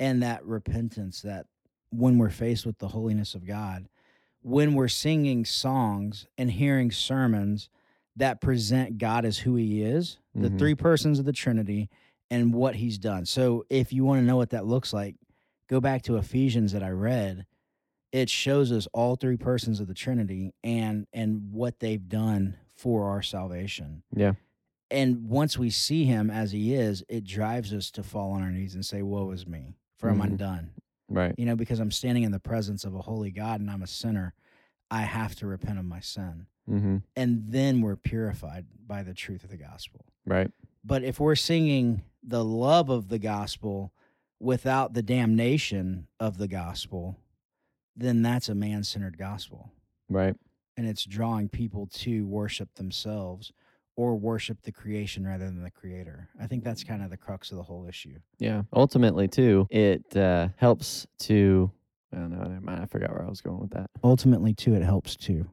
and 0.00 0.22
that 0.24 0.44
repentance 0.44 1.22
that 1.22 1.46
when 1.90 2.18
we're 2.18 2.30
faced 2.30 2.66
with 2.66 2.78
the 2.78 2.88
holiness 2.88 3.34
of 3.34 3.46
God, 3.46 3.88
when 4.42 4.74
we're 4.74 4.88
singing 4.88 5.44
songs 5.44 6.26
and 6.36 6.50
hearing 6.50 6.90
sermons 6.90 7.68
that 8.16 8.40
present 8.40 8.98
God 8.98 9.24
as 9.24 9.38
who 9.38 9.54
he 9.56 9.82
is, 9.82 10.18
the 10.34 10.50
Mhm. 10.50 10.58
three 10.58 10.74
persons 10.74 11.18
of 11.18 11.24
the 11.24 11.32
Trinity 11.32 11.88
and 12.30 12.52
what 12.52 12.76
he's 12.76 12.98
done. 12.98 13.24
So 13.24 13.64
if 13.70 13.92
you 13.92 14.04
want 14.04 14.20
to 14.20 14.24
know 14.26 14.36
what 14.36 14.50
that 14.50 14.66
looks 14.66 14.92
like, 14.92 15.16
go 15.68 15.80
back 15.80 16.02
to 16.02 16.16
Ephesians 16.16 16.72
that 16.72 16.82
I 16.82 16.90
read. 16.90 17.46
It 18.12 18.30
shows 18.30 18.72
us 18.72 18.86
all 18.92 19.16
three 19.16 19.36
persons 19.36 19.80
of 19.80 19.86
the 19.86 19.94
Trinity 19.94 20.52
and 20.64 21.06
and 21.12 21.52
what 21.52 21.78
they've 21.80 22.08
done 22.08 22.56
for 22.74 23.08
our 23.10 23.22
salvation. 23.22 24.02
Yeah. 24.14 24.32
And 24.90 25.28
once 25.28 25.58
we 25.58 25.68
see 25.68 26.04
him 26.04 26.30
as 26.30 26.52
he 26.52 26.72
is, 26.74 27.04
it 27.08 27.24
drives 27.24 27.74
us 27.74 27.90
to 27.92 28.02
fall 28.02 28.30
on 28.32 28.42
our 28.42 28.50
knees 28.50 28.74
and 28.74 28.84
say, 28.86 29.02
Woe 29.02 29.30
is 29.32 29.46
me, 29.46 29.74
for 29.98 30.08
I'm 30.08 30.18
Mhm. 30.20 30.24
undone. 30.24 30.70
Right. 31.08 31.34
You 31.38 31.46
know, 31.46 31.56
because 31.56 31.80
I'm 31.80 31.90
standing 31.90 32.24
in 32.24 32.32
the 32.32 32.40
presence 32.40 32.84
of 32.84 32.94
a 32.94 33.00
holy 33.00 33.30
God 33.30 33.60
and 33.60 33.70
I'm 33.70 33.82
a 33.82 33.86
sinner. 33.86 34.34
I 34.90 35.02
have 35.02 35.34
to 35.36 35.46
repent 35.46 35.78
of 35.78 35.84
my 35.84 36.00
sin. 36.00 36.46
Mm-hmm. 36.68 36.98
And 37.16 37.44
then 37.48 37.80
we're 37.80 37.96
purified 37.96 38.66
by 38.86 39.02
the 39.02 39.14
truth 39.14 39.44
of 39.44 39.50
the 39.50 39.56
gospel. 39.56 40.04
Right. 40.26 40.50
But 40.84 41.02
if 41.02 41.18
we're 41.18 41.34
singing 41.34 42.02
the 42.22 42.44
love 42.44 42.90
of 42.90 43.08
the 43.08 43.18
gospel 43.18 43.92
without 44.38 44.94
the 44.94 45.02
damnation 45.02 46.06
of 46.20 46.38
the 46.38 46.48
gospel, 46.48 47.16
then 47.96 48.22
that's 48.22 48.48
a 48.48 48.54
man 48.54 48.84
centered 48.84 49.18
gospel. 49.18 49.70
Right. 50.08 50.36
And 50.76 50.86
it's 50.86 51.04
drawing 51.04 51.48
people 51.48 51.86
to 51.94 52.26
worship 52.26 52.74
themselves 52.74 53.52
or 53.98 54.14
worship 54.14 54.62
the 54.62 54.70
creation 54.70 55.26
rather 55.26 55.44
than 55.46 55.60
the 55.60 55.70
creator. 55.72 56.28
I 56.40 56.46
think 56.46 56.62
that's 56.62 56.84
kind 56.84 57.02
of 57.02 57.10
the 57.10 57.16
crux 57.16 57.50
of 57.50 57.56
the 57.56 57.64
whole 57.64 57.84
issue. 57.88 58.14
Yeah. 58.38 58.62
Ultimately, 58.72 59.26
too, 59.26 59.66
it 59.70 60.16
uh, 60.16 60.48
helps 60.56 61.08
to. 61.20 61.72
Oh, 62.14 62.18
no, 62.20 62.44
never 62.44 62.60
mind. 62.60 62.80
I 62.80 62.86
forgot 62.86 63.10
where 63.10 63.24
I 63.24 63.28
was 63.28 63.40
going 63.40 63.58
with 63.58 63.70
that. 63.70 63.90
Ultimately, 64.04 64.54
too, 64.54 64.74
it 64.74 64.84
helps 64.84 65.16
too. 65.16 65.50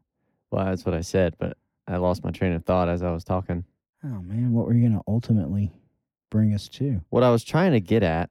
Well, 0.52 0.64
that's 0.64 0.86
what 0.86 0.94
I 0.94 1.02
said, 1.02 1.36
but 1.40 1.58
I 1.88 1.98
lost 1.98 2.24
my 2.24 2.30
train 2.30 2.54
of 2.54 2.64
thought 2.64 2.88
as 2.88 3.02
I 3.02 3.12
was 3.12 3.24
talking. 3.24 3.66
Oh, 4.04 4.22
man, 4.22 4.54
what 4.54 4.68
were 4.68 4.76
you 4.76 4.82
going 4.82 4.98
to 4.98 5.04
ultimately 5.08 5.72
bring 6.30 6.54
us 6.54 6.70
to? 6.70 7.02
What 7.10 7.24
I 7.24 7.32
was 7.32 7.44
trying 7.44 7.72
to 7.72 7.82
get 7.82 8.04
at 8.04 8.30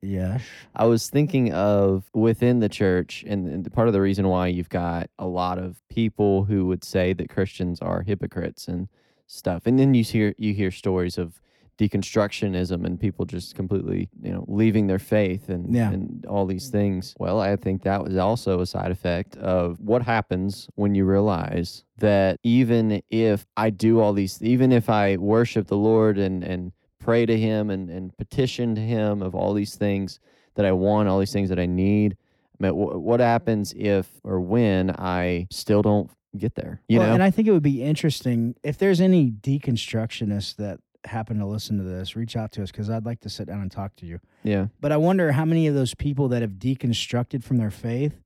Yes. 0.00 0.42
I 0.74 0.86
was 0.86 1.10
thinking 1.10 1.52
of 1.52 2.10
within 2.14 2.60
the 2.60 2.70
church, 2.70 3.24
and, 3.26 3.46
and 3.46 3.72
part 3.74 3.88
of 3.88 3.92
the 3.92 4.00
reason 4.00 4.26
why 4.26 4.46
you've 4.46 4.70
got 4.70 5.10
a 5.18 5.26
lot 5.26 5.58
of 5.58 5.76
people 5.90 6.44
who 6.44 6.64
would 6.66 6.82
say 6.82 7.12
that 7.12 7.28
Christians 7.28 7.80
are 7.80 8.00
hypocrites 8.00 8.66
and 8.66 8.88
stuff, 9.30 9.62
and 9.66 9.78
then 9.78 9.94
you 9.94 10.02
hear 10.04 10.34
you 10.38 10.52
hear 10.54 10.70
stories 10.70 11.18
of 11.18 11.40
deconstructionism 11.78 12.84
and 12.84 13.00
people 13.00 13.24
just 13.24 13.54
completely 13.54 14.08
you 14.22 14.30
know 14.30 14.44
leaving 14.48 14.86
their 14.86 14.98
faith 14.98 15.48
and 15.48 15.74
Yeah. 15.74 15.90
and 15.90 16.26
all 16.26 16.46
these 16.46 16.68
things. 16.68 17.14
Well, 17.18 17.40
I 17.40 17.56
think 17.56 17.82
that 17.82 18.02
was 18.04 18.16
also 18.16 18.60
a 18.60 18.66
side 18.66 18.90
effect 18.90 19.36
of 19.36 19.78
what 19.80 20.02
happens 20.02 20.68
when 20.74 20.94
you 20.94 21.04
realize 21.04 21.84
that 21.98 22.38
even 22.42 23.02
if 23.10 23.46
I 23.56 23.70
do 23.70 24.00
all 24.00 24.12
these, 24.12 24.42
even 24.42 24.72
if 24.72 24.88
I 24.90 25.16
worship 25.16 25.66
the 25.68 25.76
Lord 25.76 26.18
and 26.18 26.42
and 26.44 26.72
pray 26.98 27.24
to 27.24 27.38
him 27.38 27.70
and, 27.70 27.88
and 27.88 28.14
petition 28.18 28.74
to 28.74 28.80
him 28.80 29.22
of 29.22 29.34
all 29.34 29.54
these 29.54 29.74
things 29.74 30.20
that 30.54 30.66
I 30.66 30.72
want, 30.72 31.08
all 31.08 31.18
these 31.18 31.32
things 31.32 31.48
that 31.48 31.58
I 31.58 31.64
need. 31.66 32.16
I 32.60 32.64
mean, 32.64 32.74
what 32.74 33.20
happens 33.20 33.72
if 33.74 34.06
or 34.22 34.38
when 34.38 34.90
I 34.90 35.46
still 35.50 35.80
don't 35.80 36.10
get 36.36 36.54
there? 36.54 36.80
You 36.88 36.98
well, 36.98 37.08
know? 37.08 37.14
and 37.14 37.22
I 37.22 37.30
think 37.30 37.48
it 37.48 37.52
would 37.52 37.62
be 37.62 37.82
interesting 37.82 38.54
if 38.62 38.78
there's 38.78 39.00
any 39.00 39.30
deconstructionists 39.30 40.56
that 40.56 40.80
happen 41.06 41.38
to 41.38 41.46
listen 41.46 41.78
to 41.78 41.82
this, 41.84 42.14
reach 42.14 42.36
out 42.36 42.52
to 42.52 42.62
us 42.62 42.70
because 42.70 42.90
I'd 42.90 43.06
like 43.06 43.20
to 43.20 43.30
sit 43.30 43.46
down 43.46 43.60
and 43.62 43.70
talk 43.70 43.96
to 43.96 44.06
you. 44.06 44.20
yeah. 44.42 44.66
But 44.80 44.92
I 44.92 44.96
wonder 44.98 45.32
how 45.32 45.44
many 45.44 45.66
of 45.66 45.74
those 45.74 45.94
people 45.94 46.28
that 46.28 46.42
have 46.42 46.52
deconstructed 46.52 47.42
from 47.42 47.56
their 47.56 47.70
faith 47.70 48.20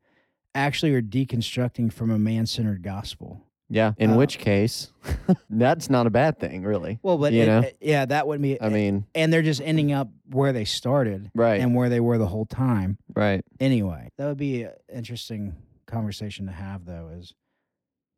actually 0.57 0.93
are 0.95 1.03
deconstructing 1.03 1.93
from 1.93 2.11
a 2.11 2.19
man 2.19 2.47
centered 2.47 2.83
gospel. 2.83 3.41
Yeah. 3.71 3.93
In 3.97 4.11
Uh, 4.11 4.17
which 4.17 4.39
case, 4.39 4.93
that's 5.51 5.89
not 5.89 6.07
a 6.07 6.11
bad 6.11 6.39
thing, 6.39 6.65
really. 6.65 6.99
Well, 7.03 7.17
but 7.17 7.33
You 7.33 7.43
it- 7.43 7.47
know? 7.47 7.61
it- 7.61 7.77
yeah, 7.81 8.05
that 8.07 8.27
would 8.27 8.43
be. 8.43 8.61
I 8.61 8.69
mean, 8.69 9.07
and 9.15 9.33
they're 9.33 9.43
just 9.43 9.61
ending 9.63 9.91
up 9.93 10.11
where 10.31 10.53
they 10.53 10.65
started 10.65 11.31
right. 11.35 11.61
and 11.61 11.75
where 11.75 11.89
they 11.89 12.01
were 12.01 12.19
the 12.19 12.27
whole 12.27 12.47
time. 12.47 12.99
right. 13.15 13.45
Anyway, 13.61 14.11
that 14.19 14.27
would 14.27 14.37
be 14.37 14.65
an 14.65 14.73
interesting 14.93 15.55
conversation 15.87 16.47
to 16.47 16.53
have, 16.53 16.85
though. 16.85 17.09
Is 17.19 17.33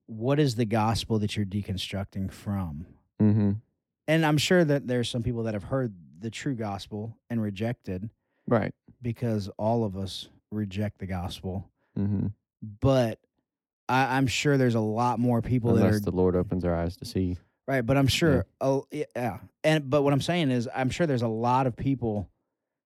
what 0.07 0.39
is 0.39 0.55
the 0.57 0.65
gospel 0.65 1.19
that 1.19 1.37
you're 1.37 1.47
deconstructing 1.47 2.33
from? 2.33 2.87
Mm-hmm. 3.21 3.53
And 4.09 4.27
I'm 4.27 4.39
sure 4.39 4.65
that 4.65 4.87
there's 4.87 5.09
some 5.11 5.23
people 5.23 5.43
that 5.45 5.55
have 5.55 5.65
heard 5.65 5.95
the 6.21 6.31
true 6.31 6.55
gospel 6.55 7.17
and 7.29 7.43
rejected 7.43 8.09
Right. 8.49 8.73
because 9.03 9.49
all 9.59 9.85
of 9.85 9.97
us 9.97 10.29
reject 10.53 10.99
the 10.99 11.07
gospel. 11.07 11.69
Mm-hmm. 11.99 12.29
But 12.81 13.19
I, 13.89 14.17
I'm 14.17 14.27
sure 14.29 14.57
there's 14.57 14.75
a 14.77 14.81
lot 14.81 15.19
more 15.19 15.43
people 15.43 15.75
that 15.75 15.87
are 15.87 16.01
the 16.01 16.11
Lord 16.13 16.37
opens 16.37 16.65
our 16.65 16.75
eyes 16.75 16.97
to 16.99 17.05
see. 17.05 17.37
right. 17.67 17.83
But 17.85 17.97
I'm 17.97 18.07
sure, 18.07 18.47
oh 18.61 18.87
yeah, 18.91 19.39
and 19.65 19.91
but 19.91 20.03
what 20.03 20.13
I'm 20.13 20.21
saying 20.21 20.51
is, 20.51 20.69
I'm 20.75 20.91
sure 20.91 21.07
there's 21.07 21.23
a 21.23 21.29
lot 21.29 21.67
of 21.67 21.77
people, 21.77 22.29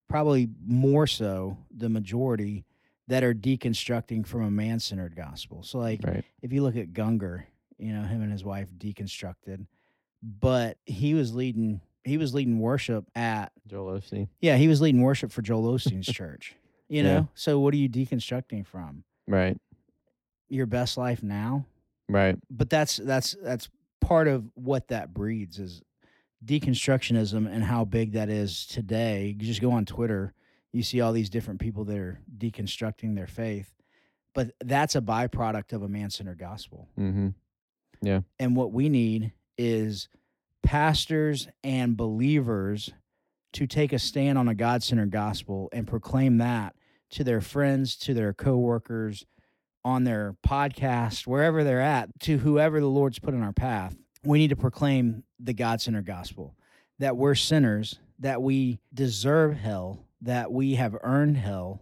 probably 0.08 0.48
more 0.66 1.06
so 1.06 1.56
the 1.74 1.88
majority, 1.88 2.64
that 3.10 3.22
are 3.24 3.34
deconstructing 3.34 4.24
from 4.26 4.42
a 4.42 4.50
man-centered 4.50 5.16
gospel. 5.16 5.62
So 5.64 5.78
like, 5.78 6.00
Right. 6.04 6.24
if 6.42 6.52
you 6.52 6.62
look 6.62 6.76
at 6.76 6.92
Gungor, 6.92 7.42
you 7.76 7.92
know, 7.92 8.02
him 8.02 8.22
and 8.22 8.30
his 8.30 8.44
wife 8.44 8.68
deconstructed, 8.78 9.66
but 10.22 10.78
he 10.86 11.14
was 11.14 11.34
leading 11.34 11.80
he 12.04 12.16
was 12.16 12.32
leading 12.32 12.58
worship 12.60 13.04
at 13.14 13.52
Joel 13.66 14.00
Osteen. 14.00 14.28
yeah, 14.40 14.56
he 14.56 14.68
was 14.68 14.80
leading 14.80 15.02
worship 15.02 15.30
for 15.30 15.42
Joel 15.42 15.74
Osteen's 15.74 16.06
church. 16.12 16.54
You 16.88 17.02
know? 17.02 17.12
Yeah. 17.14 17.24
So 17.34 17.60
what 17.60 17.74
are 17.74 17.76
you 17.76 17.88
deconstructing 17.90 18.66
from? 18.66 19.04
Right. 19.28 19.56
Your 20.48 20.66
best 20.66 20.96
life 20.96 21.22
now? 21.22 21.66
Right. 22.08 22.36
But 22.50 22.70
that's 22.70 22.96
that's 22.96 23.36
that's 23.42 23.68
part 24.00 24.28
of 24.28 24.44
what 24.54 24.88
that 24.88 25.12
breeds 25.12 25.58
is 25.58 25.82
deconstructionism 26.44 27.46
and 27.52 27.62
how 27.64 27.84
big 27.84 28.12
that 28.12 28.28
is 28.28 28.66
today. 28.66 29.36
You 29.38 29.46
just 29.46 29.60
go 29.60 29.72
on 29.72 29.84
Twitter, 29.84 30.32
you 30.72 30.82
see 30.82 31.00
all 31.00 31.12
these 31.12 31.30
different 31.30 31.60
people 31.60 31.84
that 31.84 31.98
are 31.98 32.20
deconstructing 32.36 33.14
their 33.14 33.26
faith. 33.26 33.74
But 34.34 34.52
that's 34.64 34.94
a 34.94 35.00
byproduct 35.00 35.72
of 35.72 35.82
a 35.82 35.88
man-centered 35.88 36.38
gospel. 36.38 36.88
Mm-hmm. 36.98 38.18
And 38.38 38.56
what 38.56 38.72
we 38.72 38.88
need 38.88 39.32
is 39.58 40.08
pastors 40.62 41.48
and 41.64 41.96
believers 41.96 42.90
to 43.54 43.66
take 43.66 43.92
a 43.92 43.98
stand 43.98 44.38
on 44.38 44.46
a 44.46 44.54
God 44.54 44.82
centered 44.82 45.10
gospel 45.10 45.68
and 45.72 45.86
proclaim 45.86 46.38
that 46.38 46.76
to 47.10 47.24
their 47.24 47.40
friends, 47.40 47.96
to 47.96 48.14
their 48.14 48.32
coworkers, 48.32 49.26
on 49.84 50.04
their 50.04 50.36
podcast, 50.46 51.26
wherever 51.26 51.64
they're 51.64 51.80
at, 51.80 52.08
to 52.20 52.38
whoever 52.38 52.80
the 52.80 52.86
Lord's 52.86 53.18
put 53.18 53.34
in 53.34 53.42
our 53.42 53.52
path, 53.52 53.96
we 54.22 54.38
need 54.38 54.50
to 54.50 54.56
proclaim 54.56 55.24
the 55.38 55.54
God 55.54 55.80
centered 55.80 56.06
gospel 56.06 56.54
that 56.98 57.16
we're 57.16 57.34
sinners, 57.34 57.98
that 58.18 58.42
we 58.42 58.78
deserve 58.92 59.56
hell, 59.56 60.04
that 60.22 60.52
we 60.52 60.74
have 60.74 60.96
earned 61.02 61.36
hell, 61.36 61.80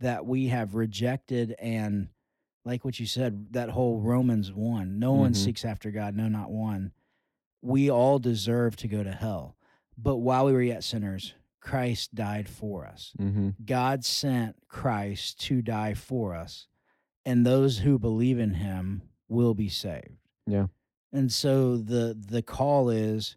that 0.00 0.26
we 0.26 0.48
have 0.48 0.74
rejected 0.74 1.54
and 1.58 2.08
like 2.66 2.82
what 2.84 2.98
you 2.98 3.04
said, 3.06 3.52
that 3.52 3.68
whole 3.70 4.00
Romans 4.00 4.50
1 4.52 4.98
no 4.98 5.12
one 5.12 5.32
Mhm. 5.32 5.36
seeks 5.36 5.64
after 5.66 5.90
God, 5.90 6.14
no, 6.16 6.28
not 6.28 6.50
one. 6.50 6.92
We 7.60 7.90
all 7.90 8.18
deserve 8.18 8.76
to 8.76 8.88
go 8.88 9.02
to 9.02 9.12
hell. 9.12 9.56
But 9.98 10.16
while 10.16 10.46
we 10.46 10.52
were 10.52 10.62
yet 10.62 10.82
sinners, 10.82 11.34
Christ 11.60 12.14
died 12.14 12.48
for 12.48 12.86
us. 12.86 13.12
Mm-hmm. 13.18 13.50
God 13.64 14.04
sent 14.04 14.56
Christ 14.68 15.40
to 15.42 15.60
die 15.62 15.94
for 15.94 16.34
us, 16.34 16.66
and 17.24 17.44
those 17.46 17.78
who 17.78 17.98
believe 17.98 18.38
in 18.38 18.54
him 18.54 19.02
will 19.28 19.54
be 19.54 19.68
saved. 19.68 20.18
Yeah. 20.46 20.66
And 21.12 21.30
so 21.32 21.76
the 21.76 22.14
the 22.18 22.42
call 22.42 22.88
is 22.90 23.36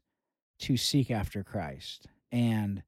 to 0.59 0.75
seek 0.77 1.11
after 1.11 1.43
Christ 1.43 2.07
and 2.31 2.81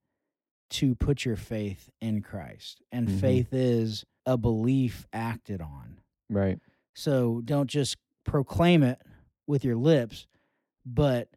to 0.70 0.96
put 0.96 1.26
your 1.26 1.36
faith 1.36 1.90
in 2.02 2.22
Christ. 2.22 2.82
And 2.92 3.08
Mhm. 3.08 3.20
faith 3.20 3.54
is 3.54 4.06
a 4.26 4.38
belief 4.38 5.08
acted 5.12 5.62
on. 5.62 6.00
Right. 6.30 6.60
So 6.94 7.42
don't 7.42 7.70
just 7.70 7.98
proclaim 8.24 8.84
it 8.84 9.02
with 9.48 9.64
your 9.66 9.76
lips, 9.78 10.28
but 10.86 11.30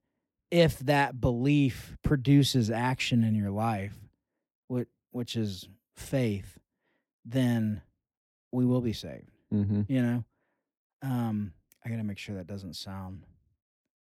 if 0.51 0.78
that 0.80 1.20
belief 1.20 1.97
produces 2.03 2.70
action 2.70 3.24
in 3.24 3.35
your 3.35 3.51
life, 3.51 3.97
which 4.68 4.89
which 5.12 5.37
is 5.37 5.68
faith, 5.97 6.59
then 7.24 7.83
we 8.51 8.64
will 8.66 8.80
be 8.80 8.93
saved. 8.93 9.30
Mm-hmm. 9.53 9.83
You 9.89 10.03
know, 10.03 10.24
um, 11.03 11.53
I 11.85 11.89
gotta 11.91 12.05
make 12.05 12.18
sure 12.18 12.35
that 12.37 12.47
doesn't 12.47 12.74
sound 12.74 13.24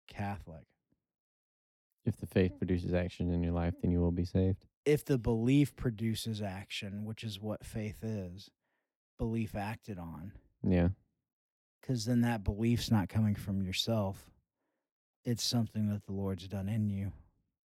Catholic. 0.08 0.64
If 2.06 2.18
the 2.18 2.26
faith 2.28 2.58
produces 2.58 2.94
action 2.94 3.30
in 3.32 3.44
your 3.44 3.52
life, 3.54 3.76
then 3.82 3.92
you 3.92 4.00
will 4.00 4.12
be 4.12 4.26
saved. 4.26 4.66
If 4.86 5.06
the 5.06 5.18
belief 5.18 5.76
produces 5.76 6.42
action, 6.42 7.06
which 7.06 7.24
is 7.24 7.40
what 7.40 7.66
faith 7.66 8.04
is, 8.04 8.50
belief 9.18 9.56
acted 9.56 10.00
on, 10.00 10.32
Yeah. 10.64 10.90
because 11.80 12.06
then 12.06 12.22
that 12.22 12.44
belief's 12.44 12.90
not 12.90 13.08
coming 13.10 13.36
from 13.36 13.62
yourself. 13.62 14.32
It's 15.24 15.44
something 15.44 15.88
that 15.90 16.06
the 16.08 16.14
Lord's 16.14 16.48
done 16.48 16.68
in 16.68 16.90
you. 16.90 17.12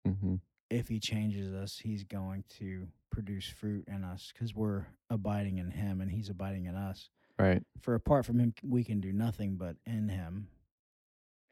Mm-hmm. 0.06 0.34
If 0.68 0.88
He 0.88 1.00
changes 1.00 1.54
us, 1.54 1.78
He's 1.78 2.04
going 2.04 2.44
to 2.58 2.88
produce 3.10 3.46
fruit 3.48 3.84
in 3.88 4.04
us 4.04 4.30
because 4.32 4.54
we're 4.54 4.84
abiding 5.08 5.56
in 5.56 5.70
Him 5.70 6.02
and 6.02 6.10
He's 6.10 6.28
abiding 6.28 6.66
in 6.66 6.74
us. 6.74 7.08
Right. 7.38 7.62
For 7.80 7.94
apart 7.94 8.26
from 8.26 8.38
Him, 8.38 8.52
we 8.62 8.84
can 8.84 9.00
do 9.00 9.12
nothing, 9.14 9.56
but 9.56 9.76
in 9.86 10.10
Him, 10.10 10.48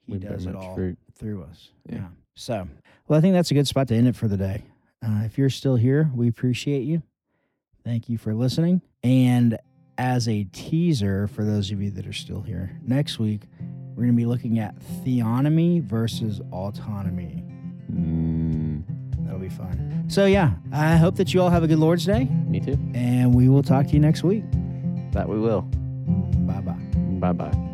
He 0.04 0.12
we 0.12 0.18
does 0.18 0.44
it 0.44 0.54
all 0.54 0.74
fruit. 0.74 0.98
through 1.14 1.44
us. 1.44 1.70
Yeah. 1.88 1.94
Yeah. 1.96 2.09
So, 2.34 2.68
well, 3.09 3.18
I 3.18 3.22
think 3.22 3.32
that's 3.32 3.50
a 3.50 3.54
good 3.54 3.66
spot 3.66 3.88
to 3.88 3.94
end 3.94 4.09
it 4.09 4.16
for 4.16 4.28
the 4.28 4.36
day. 4.36 4.64
Uh, 5.07 5.22
if 5.24 5.38
you're 5.38 5.50
still 5.50 5.76
here, 5.76 6.11
we 6.14 6.28
appreciate 6.28 6.82
you. 6.82 7.02
Thank 7.84 8.09
you 8.09 8.18
for 8.18 8.34
listening. 8.34 8.82
And 9.04 9.57
as 9.98 10.28
a 10.28 10.44
teaser 10.52 11.28
for 11.28 11.44
those 11.44 11.70
of 11.70 11.80
you 11.80 11.90
that 11.92 12.07
are 12.07 12.12
still 12.12 12.40
here, 12.42 12.76
next 12.82 13.18
week 13.18 13.42
we're 13.94 14.02
going 14.04 14.09
to 14.09 14.16
be 14.16 14.26
looking 14.26 14.59
at 14.59 14.74
theonomy 15.04 15.82
versus 15.82 16.40
autonomy. 16.52 17.44
Mm, 17.92 18.82
That'll 19.24 19.38
be 19.38 19.48
fun. 19.48 20.04
So, 20.09 20.26
yeah, 20.26 20.52
I 20.72 20.96
hope 20.96 21.14
that 21.16 21.32
you 21.32 21.40
all 21.40 21.50
have 21.50 21.62
a 21.62 21.68
good 21.68 21.78
Lord's 21.78 22.04
Day, 22.04 22.24
me 22.48 22.61
too. 22.61 22.76
and 22.94 23.32
we 23.34 23.48
will 23.48 23.62
talk 23.62 23.86
to 23.86 23.92
you 23.92 24.00
next 24.00 24.22
week. 24.24 24.44
That 25.12 25.28
we 25.28 25.38
will. 25.38 25.62
Bye 25.62 26.61
bye. 26.61 26.72
Bye 27.20 27.32
bye. 27.32 27.65